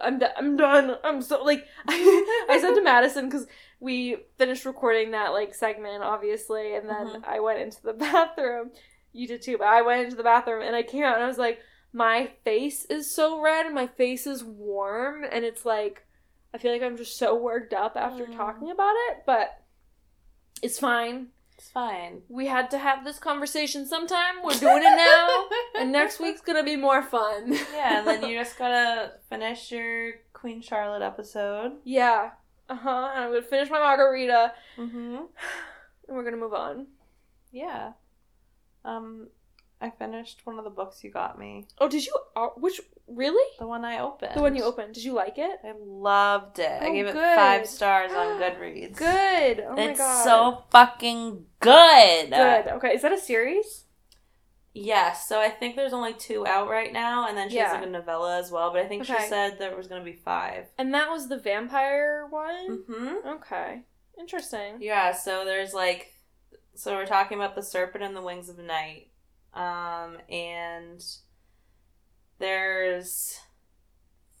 [0.00, 0.96] I'm do- I'm done.
[1.04, 3.46] I'm so like I, I said to Madison because
[3.80, 7.24] we finished recording that like segment, obviously, and then Mhm.
[7.26, 8.70] I went into the bathroom.
[9.12, 11.28] You did too, but I went into the bathroom and I came out and I
[11.28, 11.60] was like,
[11.92, 16.04] my face is so red and my face is warm, and it's like
[16.54, 18.36] I feel like I'm just so worked up after Mm.
[18.36, 19.60] talking about it, but
[20.62, 21.28] it's fine.
[21.58, 22.22] It's fine.
[22.28, 24.42] We had to have this conversation sometime.
[24.42, 25.48] We're doing it now,
[25.80, 27.52] and next week's gonna be more fun.
[27.74, 31.78] Yeah, and then you just gotta finish your Queen Charlotte episode.
[31.84, 32.30] yeah.
[32.68, 33.10] Uh huh.
[33.14, 35.14] And I'm gonna finish my margarita, Mm-hmm.
[36.08, 36.86] and we're gonna move on.
[37.52, 37.92] Yeah.
[38.84, 39.28] Um,
[39.80, 41.66] I finished one of the books you got me.
[41.78, 42.14] Oh, did you?
[42.34, 43.44] Uh, which really?
[43.58, 44.32] The one I opened.
[44.34, 44.94] The one you opened.
[44.94, 45.58] Did you like it?
[45.64, 46.82] I loved it.
[46.82, 48.96] I Oh, gave it five stars on Goodreads.
[48.96, 49.60] Good.
[49.66, 50.24] Oh my it's god.
[50.24, 52.30] so fucking good.
[52.30, 52.66] good.
[52.68, 53.84] Okay, is that a series?
[54.78, 57.78] Yes, so I think there's only two out right now, and then she has Yeah.
[57.78, 58.70] like a novella as well.
[58.72, 59.22] But I think Okay.
[59.22, 60.68] she said there was gonna be five.
[60.76, 62.84] And that was the vampire one.
[62.84, 63.28] Mm-hmm.
[63.28, 63.82] Okay,
[64.18, 64.76] interesting.
[64.80, 66.12] Yeah, so there's like,
[66.74, 69.10] so we're talking about the serpent and the wings of night,
[69.54, 71.02] um, and
[72.38, 73.40] there's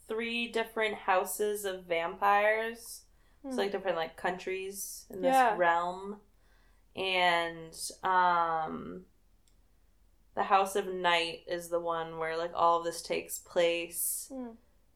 [0.08, 3.04] three different houses of vampires.
[3.44, 3.58] It's Hmm.
[3.58, 5.56] like different like countries in this Yeah.
[5.56, 6.20] realm,
[6.94, 9.06] and um,
[10.36, 14.50] the House of Night is the one where like all of this takes place, Hmm.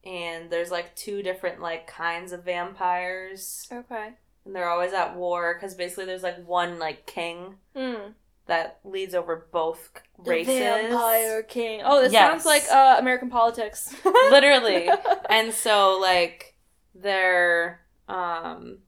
[0.05, 4.13] and there's like two different like kinds of vampires, Okay.
[4.45, 8.11] and they're always at war because basically there's like one like king Hmm.
[8.45, 9.89] that leads over both
[10.23, 11.81] The races, Vampire King.
[11.83, 12.29] Oh, this Yes.
[12.29, 13.93] sounds like uh, American politics.
[14.05, 14.89] literally.
[15.29, 16.55] and so like
[16.95, 18.79] they're um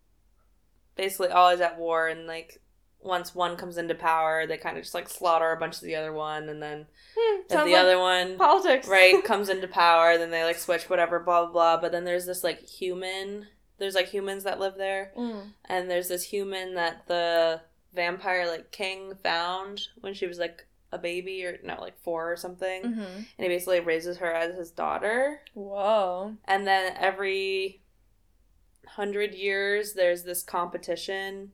[0.95, 2.61] basically always at war and like
[3.03, 5.95] once one comes into power they kind of just like slaughter a bunch of the
[5.95, 6.85] other one and then
[7.17, 8.87] Hmm, if the like other one politics.
[8.87, 12.25] right comes into power then they like switch whatever blah blah blah but then there's
[12.25, 13.47] this like human
[13.77, 15.51] there's like humans that live there Mm.
[15.65, 17.61] and there's this human that the
[17.93, 22.37] vampire like king found when she was like a baby or no like four or
[22.37, 23.01] something Mm-hmm.
[23.01, 26.35] and he basically raises her as his daughter Whoa.
[26.45, 27.81] and then every
[28.85, 31.51] hundred years, there's this competition.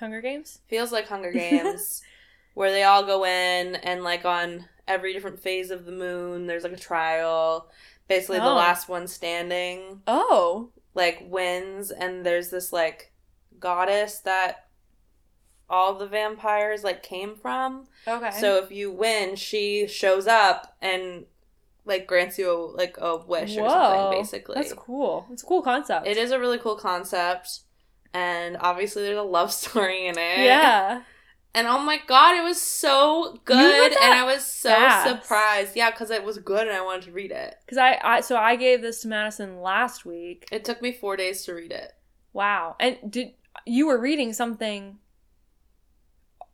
[0.00, 0.60] Hunger Games.
[0.68, 2.02] Feels like Hunger Games,
[2.54, 6.62] where they all go in and like on every different phase of the moon, there's
[6.64, 7.70] like a trial.
[8.08, 8.54] Basically, the Oh.
[8.54, 10.70] last one standing Oh.
[10.94, 13.12] like wins, and there's this like
[13.60, 14.66] goddess that
[15.70, 17.86] all the vampires like came from.
[18.06, 18.30] Okay.
[18.40, 21.26] So if you win, she shows up and
[21.84, 24.18] like grants you a, like a wish or something.
[24.18, 25.26] Basically, That's cool.
[25.30, 26.06] It's a cool concept.
[26.06, 27.60] It is a really cool concept.
[28.14, 30.38] And obviously there's a love story in it.
[30.44, 31.02] Yeah.
[31.54, 35.08] And oh my god, it was so good and I was so fast.
[35.08, 35.76] surprised.
[35.76, 37.56] Yeah, cuz it was good and I wanted to read it.
[37.64, 40.46] Because I, I, so I gave this to Madison last week.
[40.52, 41.94] It took me 4 days to read it.
[42.32, 42.76] Wow.
[42.78, 43.32] And did
[43.66, 44.98] you were reading something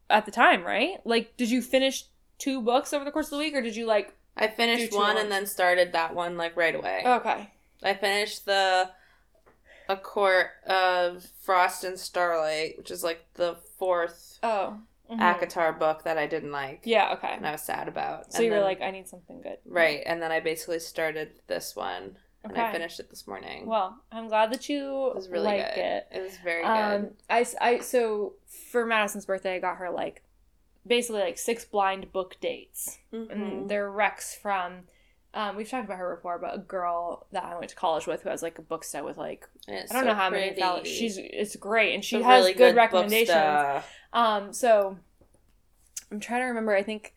[0.08, 0.98] at the time, right?
[1.04, 2.04] Like, did you finish
[2.38, 4.14] two books over the course of the week, or did you like?
[4.36, 5.22] I finished one more.
[5.22, 7.02] and then started that one like right away.
[7.04, 7.50] Okay.
[7.82, 8.90] I finished the
[9.88, 14.78] A Court of Frost and Starlight, which is like the fourth Oh.
[15.10, 15.20] Mhm.
[15.20, 17.12] ACOTAR book that I didn't like Yeah.
[17.12, 17.34] Okay.
[17.34, 18.32] and I was sad about.
[18.32, 19.58] So And you were like, I need something good.
[19.66, 23.66] Right, and then I basically started this one, and I finished it this morning.
[23.66, 25.84] Well, I'm glad that you it was really liked good.
[25.84, 26.08] it.
[26.10, 27.16] It was very Um, good.
[27.28, 28.34] I so
[28.70, 30.22] for Madison's birthday, I got her like
[30.86, 33.30] basically like six blind book dates, Mhm.
[33.30, 34.88] and they're recs from.
[35.34, 38.22] Um, we've talked about her before, but a girl that I went to college with
[38.22, 40.60] who has like a book set with like I don't so know how many pretty.
[40.60, 43.84] thou- she's it's great and she It's has really good, book recommendations.
[44.12, 44.96] Um, so
[46.12, 46.74] I'm trying to remember.
[46.74, 47.14] I think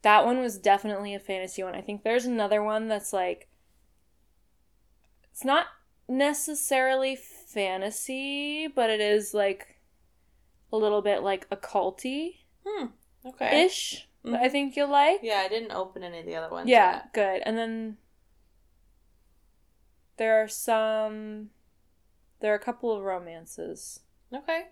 [0.00, 1.74] that one was definitely a fantasy one.
[1.74, 3.48] I think there's another one that's like
[5.30, 5.66] it's not
[6.08, 9.78] necessarily fantasy, but it is like
[10.72, 12.86] a little bit like occulty Hmm.
[13.26, 13.64] Okay.
[13.66, 14.08] ish.
[14.24, 14.36] Mhm.
[14.36, 15.20] I think you'll like.
[15.22, 16.68] Yeah, I didn't open any of the other ones.
[16.68, 17.12] Yeah, yet.
[17.12, 17.42] good.
[17.44, 17.96] And then
[20.16, 21.50] there are some.
[22.40, 24.00] There are a couple of romances
[24.32, 24.66] Okay.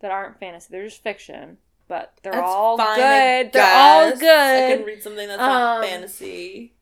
[0.00, 0.68] that aren't fantasy.
[0.70, 1.58] They're just fiction,
[1.88, 3.52] but they're That's all fine, good.
[3.52, 4.72] They're all good.
[4.72, 6.74] I can read something that's not Um, fantasy.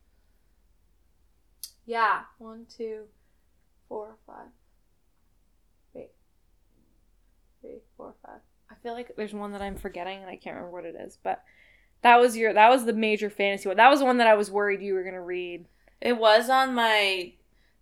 [1.85, 2.23] Yeah.
[2.37, 3.07] One, two,
[3.87, 4.47] four, five.
[5.93, 6.11] Wait.
[7.61, 8.41] Three, four, five.
[8.69, 11.17] I feel like there's one that I'm forgetting and I can't remember what it is,
[11.21, 11.43] but
[12.01, 13.77] that was your that was the major fantasy one.
[13.77, 15.65] That was the one that I was worried you were gonna read.
[16.01, 17.33] It was on my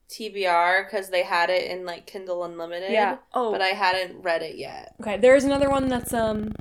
[0.10, 2.91] TBR because they had it in like Kindle Unlimited.
[2.91, 3.18] Yeah.
[3.34, 3.52] Oh.
[3.52, 4.95] But I hadn't read it yet.
[5.02, 6.52] Okay, there's another one that's um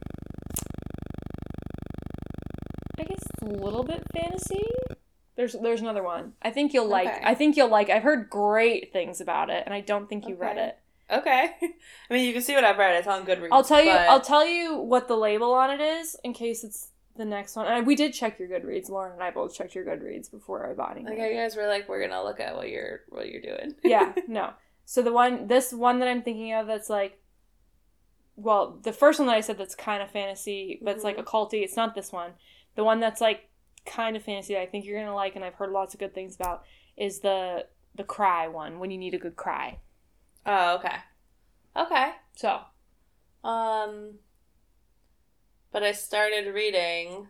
[2.98, 4.64] I guess a little bit fantasy.
[5.36, 6.34] There's there's another one.
[6.42, 7.08] I think you'll like.
[7.08, 7.20] Okay.
[7.24, 7.90] I think you'll like.
[7.90, 10.78] I've heard great things about it, and I don't think you read it.
[11.10, 11.50] Okay.
[11.62, 12.96] I mean, you can see what I've read.
[12.96, 13.48] It's on Goodreads.
[13.50, 13.92] I'll tell you.
[13.92, 17.56] but- I'll tell you what the label on it is in case it's the next
[17.56, 17.66] one.
[17.66, 18.88] And we did check your Goodreads.
[18.88, 21.18] Lauren and I both checked your Goodreads before I bought anything.
[21.18, 23.74] Like you guys were like, we're gonna look at what you're what you're doing.
[23.84, 24.50] yeah, no.
[24.84, 27.18] So the one, this one that I'm thinking of, that's like,
[28.36, 31.24] well, the first one that I said that's kind of fantasy, but it's like Mhm.
[31.24, 31.62] occulty.
[31.62, 32.32] It's not this one.
[32.74, 33.48] The one that's like
[33.84, 36.14] kind of fantasy that I think you're gonna like, and I've heard lots of good
[36.14, 36.64] things about,
[36.96, 38.78] is the the cry one.
[38.78, 39.78] When you need a good cry.
[40.46, 40.96] Oh, okay.
[41.76, 42.12] Okay.
[42.36, 42.60] So
[43.44, 44.18] Um.
[45.72, 47.28] But I started reading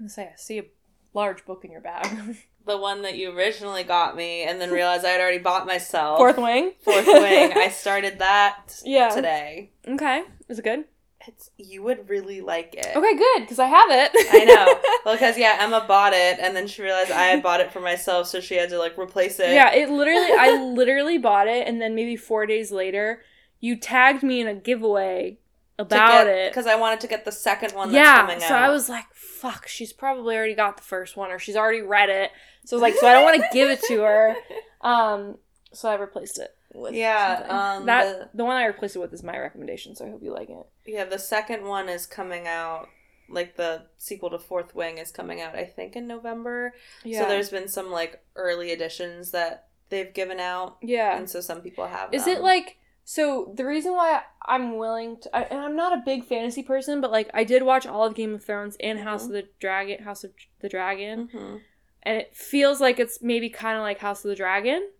[0.00, 0.64] I'm say I see a
[1.12, 2.36] large book in your bag.
[2.66, 6.18] the one that you originally got me, and then realized I had already bought myself.
[6.18, 6.72] Fourth wing.
[6.82, 7.52] Fourth wing.
[7.56, 9.10] I started that Yeah.
[9.10, 9.72] today.
[9.86, 10.24] Okay.
[10.48, 10.84] Is it good?
[11.26, 12.96] It's you would really like it.
[12.96, 14.10] Okay, good because I have it.
[14.32, 14.80] I know.
[15.02, 17.80] Well, because yeah, Emma bought it, and then she realized I had bought it for
[17.80, 19.50] myself, so she had to like replace it.
[19.50, 23.22] Yeah, it literally I literally bought it and then maybe 4 days later
[23.60, 25.38] you tagged me in a giveaway
[25.80, 26.50] about it.
[26.50, 27.92] because I wanted to get the second one.
[27.92, 28.62] That's Yeah, so out.
[28.62, 32.08] I was like, fuck, she's probably already got the first one or she's already read
[32.08, 32.30] it.
[32.64, 34.36] So I was like, so I don't want to give it to her.
[34.82, 35.36] Um
[35.74, 38.44] so I replaced it with Yeah, um, that the...
[38.44, 40.66] one I replaced it with is my recommendation, so I hope you like it.
[40.86, 42.88] Yeah, the second one is coming out.
[43.28, 46.74] Like the sequel to Fourth Wing is coming out, I think, in November.
[47.04, 47.22] Yeah.
[47.22, 51.16] So there's been some like early editions that they've given out, yeah.
[51.16, 52.12] and so some people have.
[52.12, 52.38] Is them.
[52.38, 53.52] it like so?
[53.54, 57.10] The reason why I'm willing to, I, and I'm not a big fantasy person, but
[57.10, 60.24] like I did watch all of Game of Thrones and House of the Dragon, House
[60.24, 61.60] of the Dragon, Mhm.
[62.02, 64.90] and it feels like it's maybe kind of like House of the Dragon.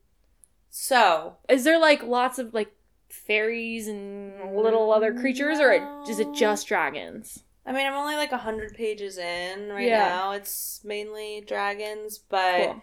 [0.70, 2.72] So Is there like lots of like
[3.08, 5.72] fairies and little other creatures, or
[6.08, 7.42] is it just dragons?
[7.66, 10.08] I mean, I'm only like hundred pages in right Yeah.
[10.08, 10.32] now.
[10.32, 12.82] It's mainly dragons, but Cool.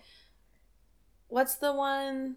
[1.29, 2.35] what's the one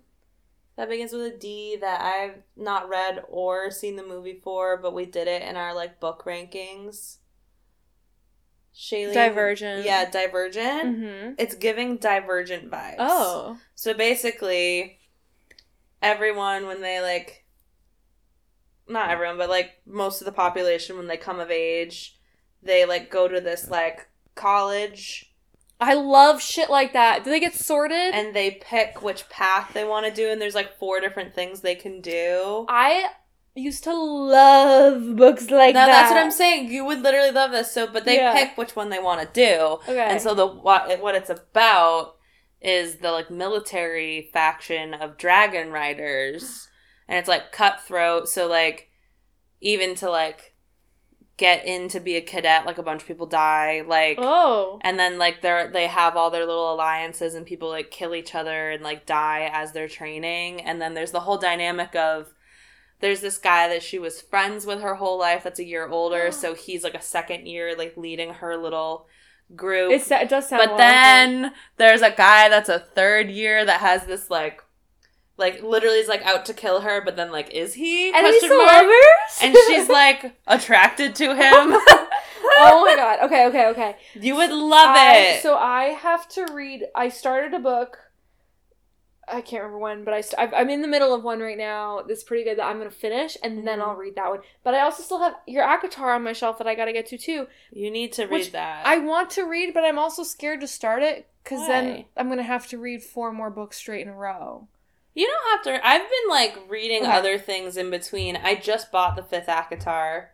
[0.81, 4.94] that begins with a D that I've not read or seen the movie for, but
[4.94, 7.19] we did it in our like book rankings?
[8.74, 9.85] Shailene, Divergent.
[9.85, 10.97] Yeah, Divergent.
[10.97, 11.32] Mm-hmm.
[11.36, 12.97] It's giving Divergent vibes.
[12.98, 13.59] Oh.
[13.74, 15.01] So basically,
[16.01, 17.44] everyone, when they like,
[18.89, 22.19] not everyone, but like most of the population, when they come of age,
[22.62, 25.30] they like go to this like college
[25.81, 27.24] I love shit like that.
[27.24, 28.15] Do they get sorted?
[28.15, 31.61] and they pick which path they want to do, and there's like four different things
[31.61, 32.66] they can do.
[32.69, 33.07] I
[33.55, 35.81] used to love books like that.
[35.81, 35.93] now that.
[36.02, 36.70] that's what I'm saying.
[36.70, 37.73] You would literally love this.
[37.73, 38.32] So, but they Yeah.
[38.32, 39.78] pick which one they want to do.
[39.89, 39.98] Okay.
[39.98, 42.16] And so the what what it's about
[42.61, 46.69] is the like military faction of dragon riders,
[47.09, 48.28] and it's like cutthroat.
[48.28, 48.89] So like
[49.61, 50.49] even to like
[51.40, 53.82] get in to be a cadet, like a bunch of people die.
[53.86, 54.78] Like oh.
[54.82, 58.34] and then like they're they have all their little alliances and people like kill each
[58.34, 60.60] other and like die as they're training.
[60.60, 62.34] And then there's the whole dynamic of
[63.00, 66.30] there's this guy that she was friends with her whole life that's a year older,
[66.32, 69.06] so he's like a second year like leading her little
[69.56, 69.92] group.
[69.92, 73.30] It's, it does sound but a lot like then there's a guy that's a third
[73.30, 74.62] year that has this like
[75.40, 78.08] like literally is like out to kill her, but then like is he?
[78.10, 78.14] it.
[78.14, 78.72] Enemies Question to mark.
[78.82, 79.38] lovers?
[79.42, 81.74] And she's like attracted to him.
[82.58, 83.18] oh my god.
[83.26, 83.96] Okay, okay, okay.
[84.14, 85.42] you would love I- it.
[85.42, 86.84] so I have to read.
[86.94, 87.98] I started a book.
[89.32, 92.00] I can't remember when, but I st- I'm in the middle of one right now.
[92.06, 93.82] That's pretty good that I'm gonna finish, and then Mhm.
[93.82, 94.40] I'll read that one.
[94.64, 97.18] But I also still have your ACOTAR on my shelf that I gotta get to
[97.18, 97.46] too.
[97.70, 98.84] You need to read that.
[98.84, 102.42] I want to read, but I'm also scared to start it because then I'm gonna
[102.42, 104.66] have to read four more books straight in a row.
[105.14, 105.86] You don't have to.
[105.86, 107.12] I've been like reading Okay.
[107.12, 108.36] other things in between.
[108.36, 110.26] I just bought the fifth ACOTAR.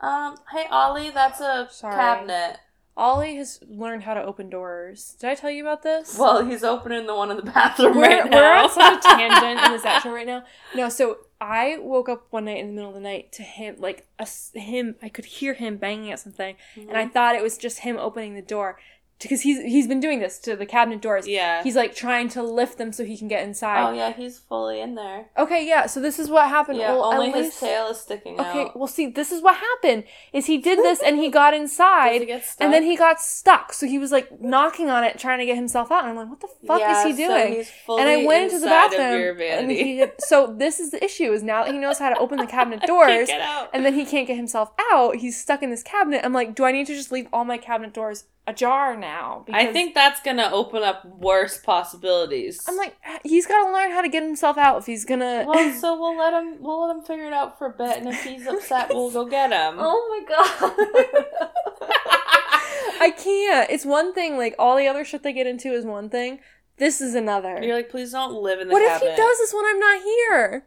[0.00, 0.36] Um.
[0.52, 1.94] Hey Ollie, that's a Sorry.
[1.94, 2.58] cabinet.
[2.96, 5.16] Ollie has learned how to open doors.
[5.20, 6.16] Did I tell you about this?
[6.18, 8.36] Well, he's opening the one in the bathroom we're, right now.
[8.36, 8.52] we're
[8.84, 10.42] on a tangent in this outro right now.
[10.74, 13.76] No, so I woke up one night in the middle of the night to him,
[13.78, 14.26] like a,
[14.58, 14.96] him.
[15.00, 18.34] I could hear him banging at something, and I thought it was just him opening
[18.34, 18.78] the door.
[19.20, 21.26] Because he's he's been doing this to the cabinet doors.
[21.26, 21.62] Yeah.
[21.62, 23.88] He's like trying to lift them so he can get inside.
[23.88, 25.26] oh yeah, he's fully in there.
[25.36, 25.86] Okay, yeah.
[25.86, 26.78] So this is what happened.
[26.78, 28.56] Yeah, Well, only his tail is sticking Okay, out.
[28.56, 30.04] Okay, well, see, this is what happened.
[30.32, 33.72] Is he did this and he got inside, he get and then he got stuck.
[33.72, 36.00] So he was like knocking on it, trying to get himself out.
[36.04, 37.52] And I'm like, what the fuck Yeah, is he so doing?
[37.54, 40.04] he's fully and I went into the bathroom, and he.
[40.20, 42.80] So this is the issue: is now that he knows how to open the cabinet
[42.80, 43.70] Can't doors, get out.
[43.74, 45.16] and then he can't get himself out.
[45.16, 46.20] He's stuck in this cabinet.
[46.24, 49.44] I'm like, do I need to just leave all my cabinet doors ajar now?
[49.52, 52.64] I think that's gonna open up worse possibilities.
[52.66, 55.44] I'm like, ah, he's got to learn how to get himself out if he's gonna.
[55.46, 56.56] well, so we'll let him.
[56.60, 59.26] We'll let him figure it out for a bit, and if he's upset, we'll go
[59.26, 59.76] get him.
[59.78, 60.74] oh my god.
[63.00, 63.70] I can't.
[63.70, 64.36] It's one thing.
[64.36, 66.40] Like all the other shit they get into is one thing.
[66.78, 67.60] This is another.
[67.62, 69.10] You're like, please don't live in the what cabinet.
[69.10, 70.66] if he does this when I'm not here?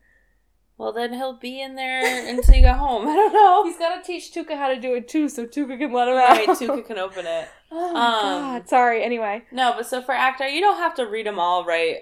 [0.82, 3.08] Well, then he'll be in there until you go home.
[3.08, 3.64] I don't know.
[3.66, 6.16] He's got to teach Tuka how to do it too, so Tuka can let him
[6.16, 6.30] out.
[6.30, 7.48] right, Tuka can open it.
[7.74, 8.68] Oh Um, god.
[8.68, 9.04] Sorry.
[9.04, 9.44] Anyway.
[9.52, 12.00] No, but so for ACOTAR, you don't have to read them all right.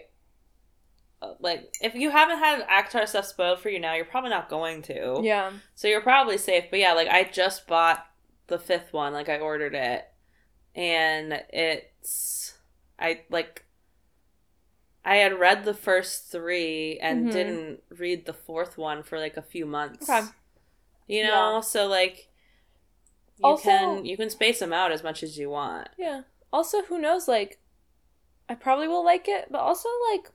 [1.22, 4.50] Uh, Like, if you haven't had ACOTAR stuff spoiled for you now, you're probably not
[4.50, 5.20] going to.
[5.22, 5.52] Yeah.
[5.76, 6.66] So you're probably safe.
[6.72, 8.04] But yeah, like I just bought
[8.48, 9.12] the fifth one.
[9.14, 10.06] Like I ordered it,
[10.74, 12.54] and it's
[12.98, 13.66] I like.
[15.06, 17.32] I had read the first three and Mhm.
[17.32, 20.10] didn't read the fourth one for like a few months.
[20.10, 20.28] Okay.
[21.08, 21.60] You know, Yeah.
[21.62, 22.28] so like
[23.38, 25.88] you Also- can you can space them out as much as you want.
[25.98, 26.24] Yeah.
[26.52, 27.28] Also, who knows?
[27.28, 27.60] Like,
[28.50, 30.32] I probably will like it, but also like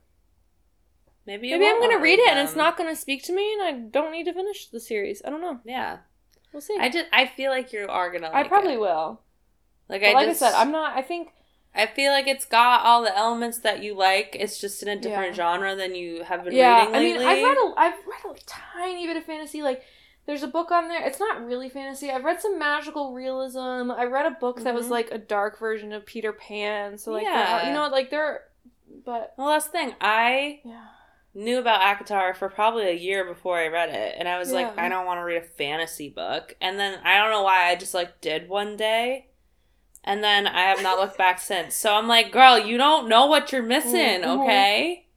[1.27, 3.71] Maybe maybe I'm gonna read it and it's not gonna speak to me, and I
[3.71, 5.23] don't need to finish the series.
[5.25, 5.59] I don't know.
[5.65, 5.99] Yeah,
[6.53, 6.77] We'll see.
[6.79, 8.29] I just I feel like you are gonna.
[8.31, 8.79] I probably it.
[8.79, 9.21] will.
[9.89, 10.95] Like But I like just, I said, I'm not.
[10.95, 11.33] I think
[11.75, 14.35] I feel like it's got all the elements that you like.
[14.39, 15.43] It's just in a different Yeah.
[15.51, 16.85] genre than you have been yeah.
[16.85, 17.17] reading I mean.
[17.17, 17.93] I've read a, I've
[18.25, 19.61] read a tiny bit of fantasy.
[19.61, 19.83] Like,
[20.25, 21.05] there's a book on there.
[21.05, 22.09] It's not really fantasy.
[22.09, 23.91] I've read some magical realism.
[23.91, 24.91] I read a book that was Mhm.
[24.91, 26.97] like a dark version of Peter Pan.
[26.97, 27.67] So like, Yeah.
[27.67, 28.45] you know, like there.
[29.05, 29.95] But well, that's the thing.
[30.01, 30.85] I yeah.
[31.35, 34.77] knew about ACOTAR for probably a year before I read it, and I was like,
[34.79, 36.55] I don't want to read a fantasy book.
[36.61, 39.27] And then I don't know why I just like did one day.
[40.07, 41.73] And then I have not looked back since.
[41.75, 44.43] So I'm like, girl, you don't know what you're missing, Mhm.
[44.43, 45.07] okay?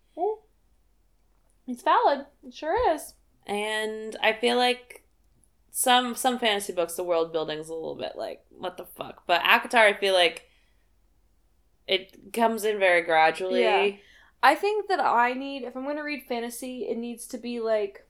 [1.67, 2.25] It's valid.
[2.43, 3.13] It sure is.
[3.47, 5.05] And I feel like
[5.71, 9.25] some some fantasy books, the world building's a little bit like what the fuck.
[9.27, 10.47] But ACOTAR, I feel like
[11.87, 13.63] it comes in very gradually.
[13.65, 13.91] Yeah.
[14.43, 17.61] I think that I need if I'm going to read fantasy, it needs to be
[17.61, 18.07] like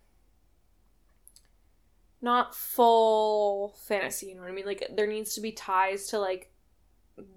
[2.21, 4.67] not full fantasy, you know what I mean?
[4.67, 6.53] Like there needs to be ties to like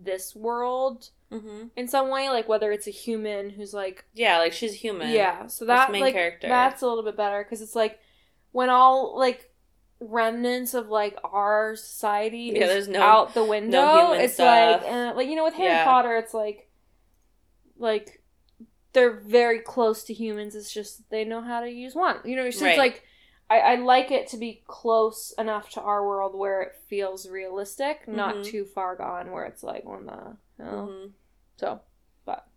[0.02, 4.54] this world hmm in some way, like whether it's a human who's like Yeah, like
[4.54, 5.10] she's human.
[5.12, 6.48] yeah, so That's that main like character.
[6.48, 8.00] that's a little bit better cuz it's like
[8.52, 9.50] when all like
[10.00, 14.82] remnants of like our society Yeah, there's no- out the window human it's stuff.
[14.84, 15.86] like uh, like you know with Harry Yeah.
[15.86, 16.68] Potter it's like
[17.78, 18.22] like
[18.94, 22.50] they're very close to humans it's just they know how to use one you know
[22.50, 22.72] so Right.
[22.72, 23.04] it's like
[23.52, 28.08] I, I like it to be close enough to our world where it feels realistic
[28.08, 28.46] not Mhm.
[28.46, 31.12] too far gone where it's like what the hell Mhm.
[31.58, 31.82] so
[32.26, 32.48] but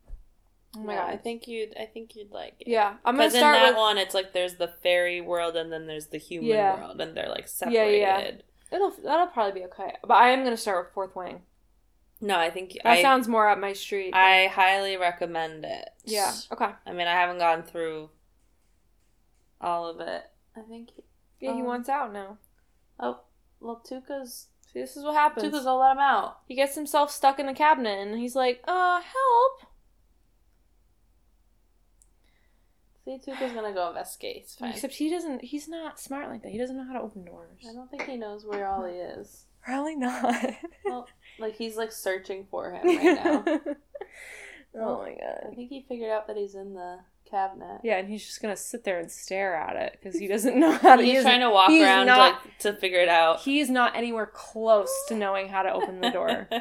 [0.76, 1.76] oh my Yeah, god I think you'd.
[1.76, 2.68] I think you'd like it.
[2.68, 5.72] yeah i'm gonna Because in that with one, it's like there's the fairy world and
[5.72, 6.76] then there's the human Yeah.
[6.78, 7.98] world, and they're like Yeah, separated.
[8.00, 8.30] yeah, yeah.
[8.76, 9.96] It'll that'll probably be okay.
[10.02, 11.42] But I am gonna start with Fourth Wing.
[12.20, 13.02] No, I think That I.
[13.02, 14.12] sounds more up my street.
[14.12, 15.90] than- I highly recommend it.
[16.04, 16.32] yeah.
[16.52, 16.70] Okay.
[16.86, 18.10] I mean, I haven't gone through
[19.60, 20.24] all of it.
[20.56, 20.90] I think.
[21.40, 22.38] Yeah, he Um, wants out now.
[22.98, 23.20] Oh,
[23.60, 24.48] well, Tuka's.
[24.72, 25.44] See, this is what happens.
[25.44, 26.40] Tuka's will let him out.
[26.46, 29.70] he gets himself stuck in the cabinet, and he's like, "Uh, help!"
[33.04, 34.36] See, Tuka's gonna go investigate.
[34.44, 34.70] It's fine.
[34.72, 35.42] Except he doesn't.
[35.44, 36.52] He's not smart like that.
[36.52, 37.58] He doesn't know how to open doors.
[37.68, 39.44] I don't think he knows where Ollie is.
[39.64, 40.54] Probably not.
[40.84, 41.06] Well,
[41.38, 43.44] like he's like searching for him right now.
[44.76, 45.48] oh my god!
[45.50, 47.00] I think he figured out that he's in the
[47.34, 47.80] cabinet.
[47.82, 50.72] Yeah, and he's just gonna sit there and stare at it because he doesn't know
[50.72, 51.02] how to.
[51.02, 53.40] He's he trying to walk around not- like to figure it out.
[53.40, 56.48] He's not anywhere close to knowing how to open the door.
[56.52, 56.60] All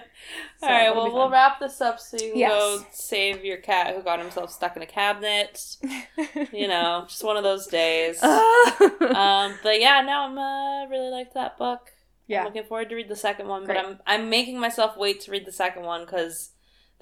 [0.62, 2.52] So right, it'll well, we'll wrap this up so you can Yes.
[2.52, 5.60] go save your cat who got himself stuck in a cabinet.
[6.52, 8.22] You know, just one of those days.
[8.24, 11.82] um, but yeah, no, I'm uh, really liked that book.
[11.86, 11.92] I'm
[12.28, 12.44] yeah.
[12.46, 13.76] looking forward to read the second one, Great.
[13.76, 16.52] but I'm I'm making myself wait to read the second one because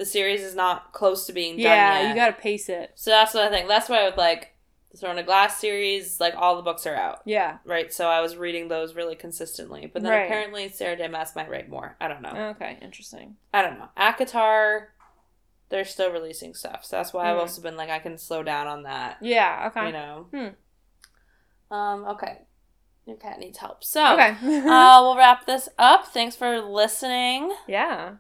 [0.02, 2.10] the series is not close to being done Yeah, yet.
[2.10, 2.92] you gotta pace it.
[2.96, 3.68] So that's what I think.
[3.68, 4.56] That's why I with like
[4.90, 7.60] the Throne of Glass series, like all the books are out, Yeah.
[7.66, 7.94] right?
[7.94, 9.86] So I was reading those really consistently.
[9.86, 10.26] But then Right.
[10.26, 11.08] apparently Sarah J.
[11.08, 11.96] Maas might write more.
[12.02, 12.34] I don't know.
[12.56, 13.38] Okay, interesting.
[13.54, 13.90] I don't know.
[13.96, 14.88] ACOTAR,
[15.70, 17.42] they're still releasing stuff, so that's why I've Hmm.
[17.42, 19.18] also been like, I can slow down on that.
[19.22, 19.86] Yeah, okay.
[19.86, 20.28] You know.
[20.34, 21.74] Hmm.
[21.74, 22.06] Um.
[22.06, 22.40] Okay.
[23.06, 23.84] Your cat needs help.
[23.84, 24.14] So.
[24.14, 24.30] Okay.
[24.68, 26.08] uh, we'll wrap this up.
[26.08, 27.54] Thanks for listening.
[27.68, 28.16] yeah.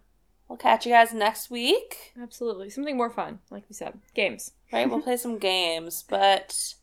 [0.51, 2.11] We'll catch you guys next week.
[2.21, 2.69] Absolutely.
[2.69, 3.97] Something more fun, like we said.
[4.13, 4.51] Games.
[4.73, 4.89] Right?
[4.89, 6.03] We'll play some games.
[6.05, 6.75] But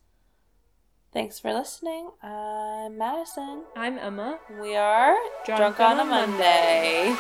[1.13, 2.09] thanks for listening.
[2.23, 3.65] I'm Madison.
[3.77, 4.39] I'm Emma.
[4.59, 5.15] We are
[5.45, 7.15] Drunk Drunk, on, on a a Monday.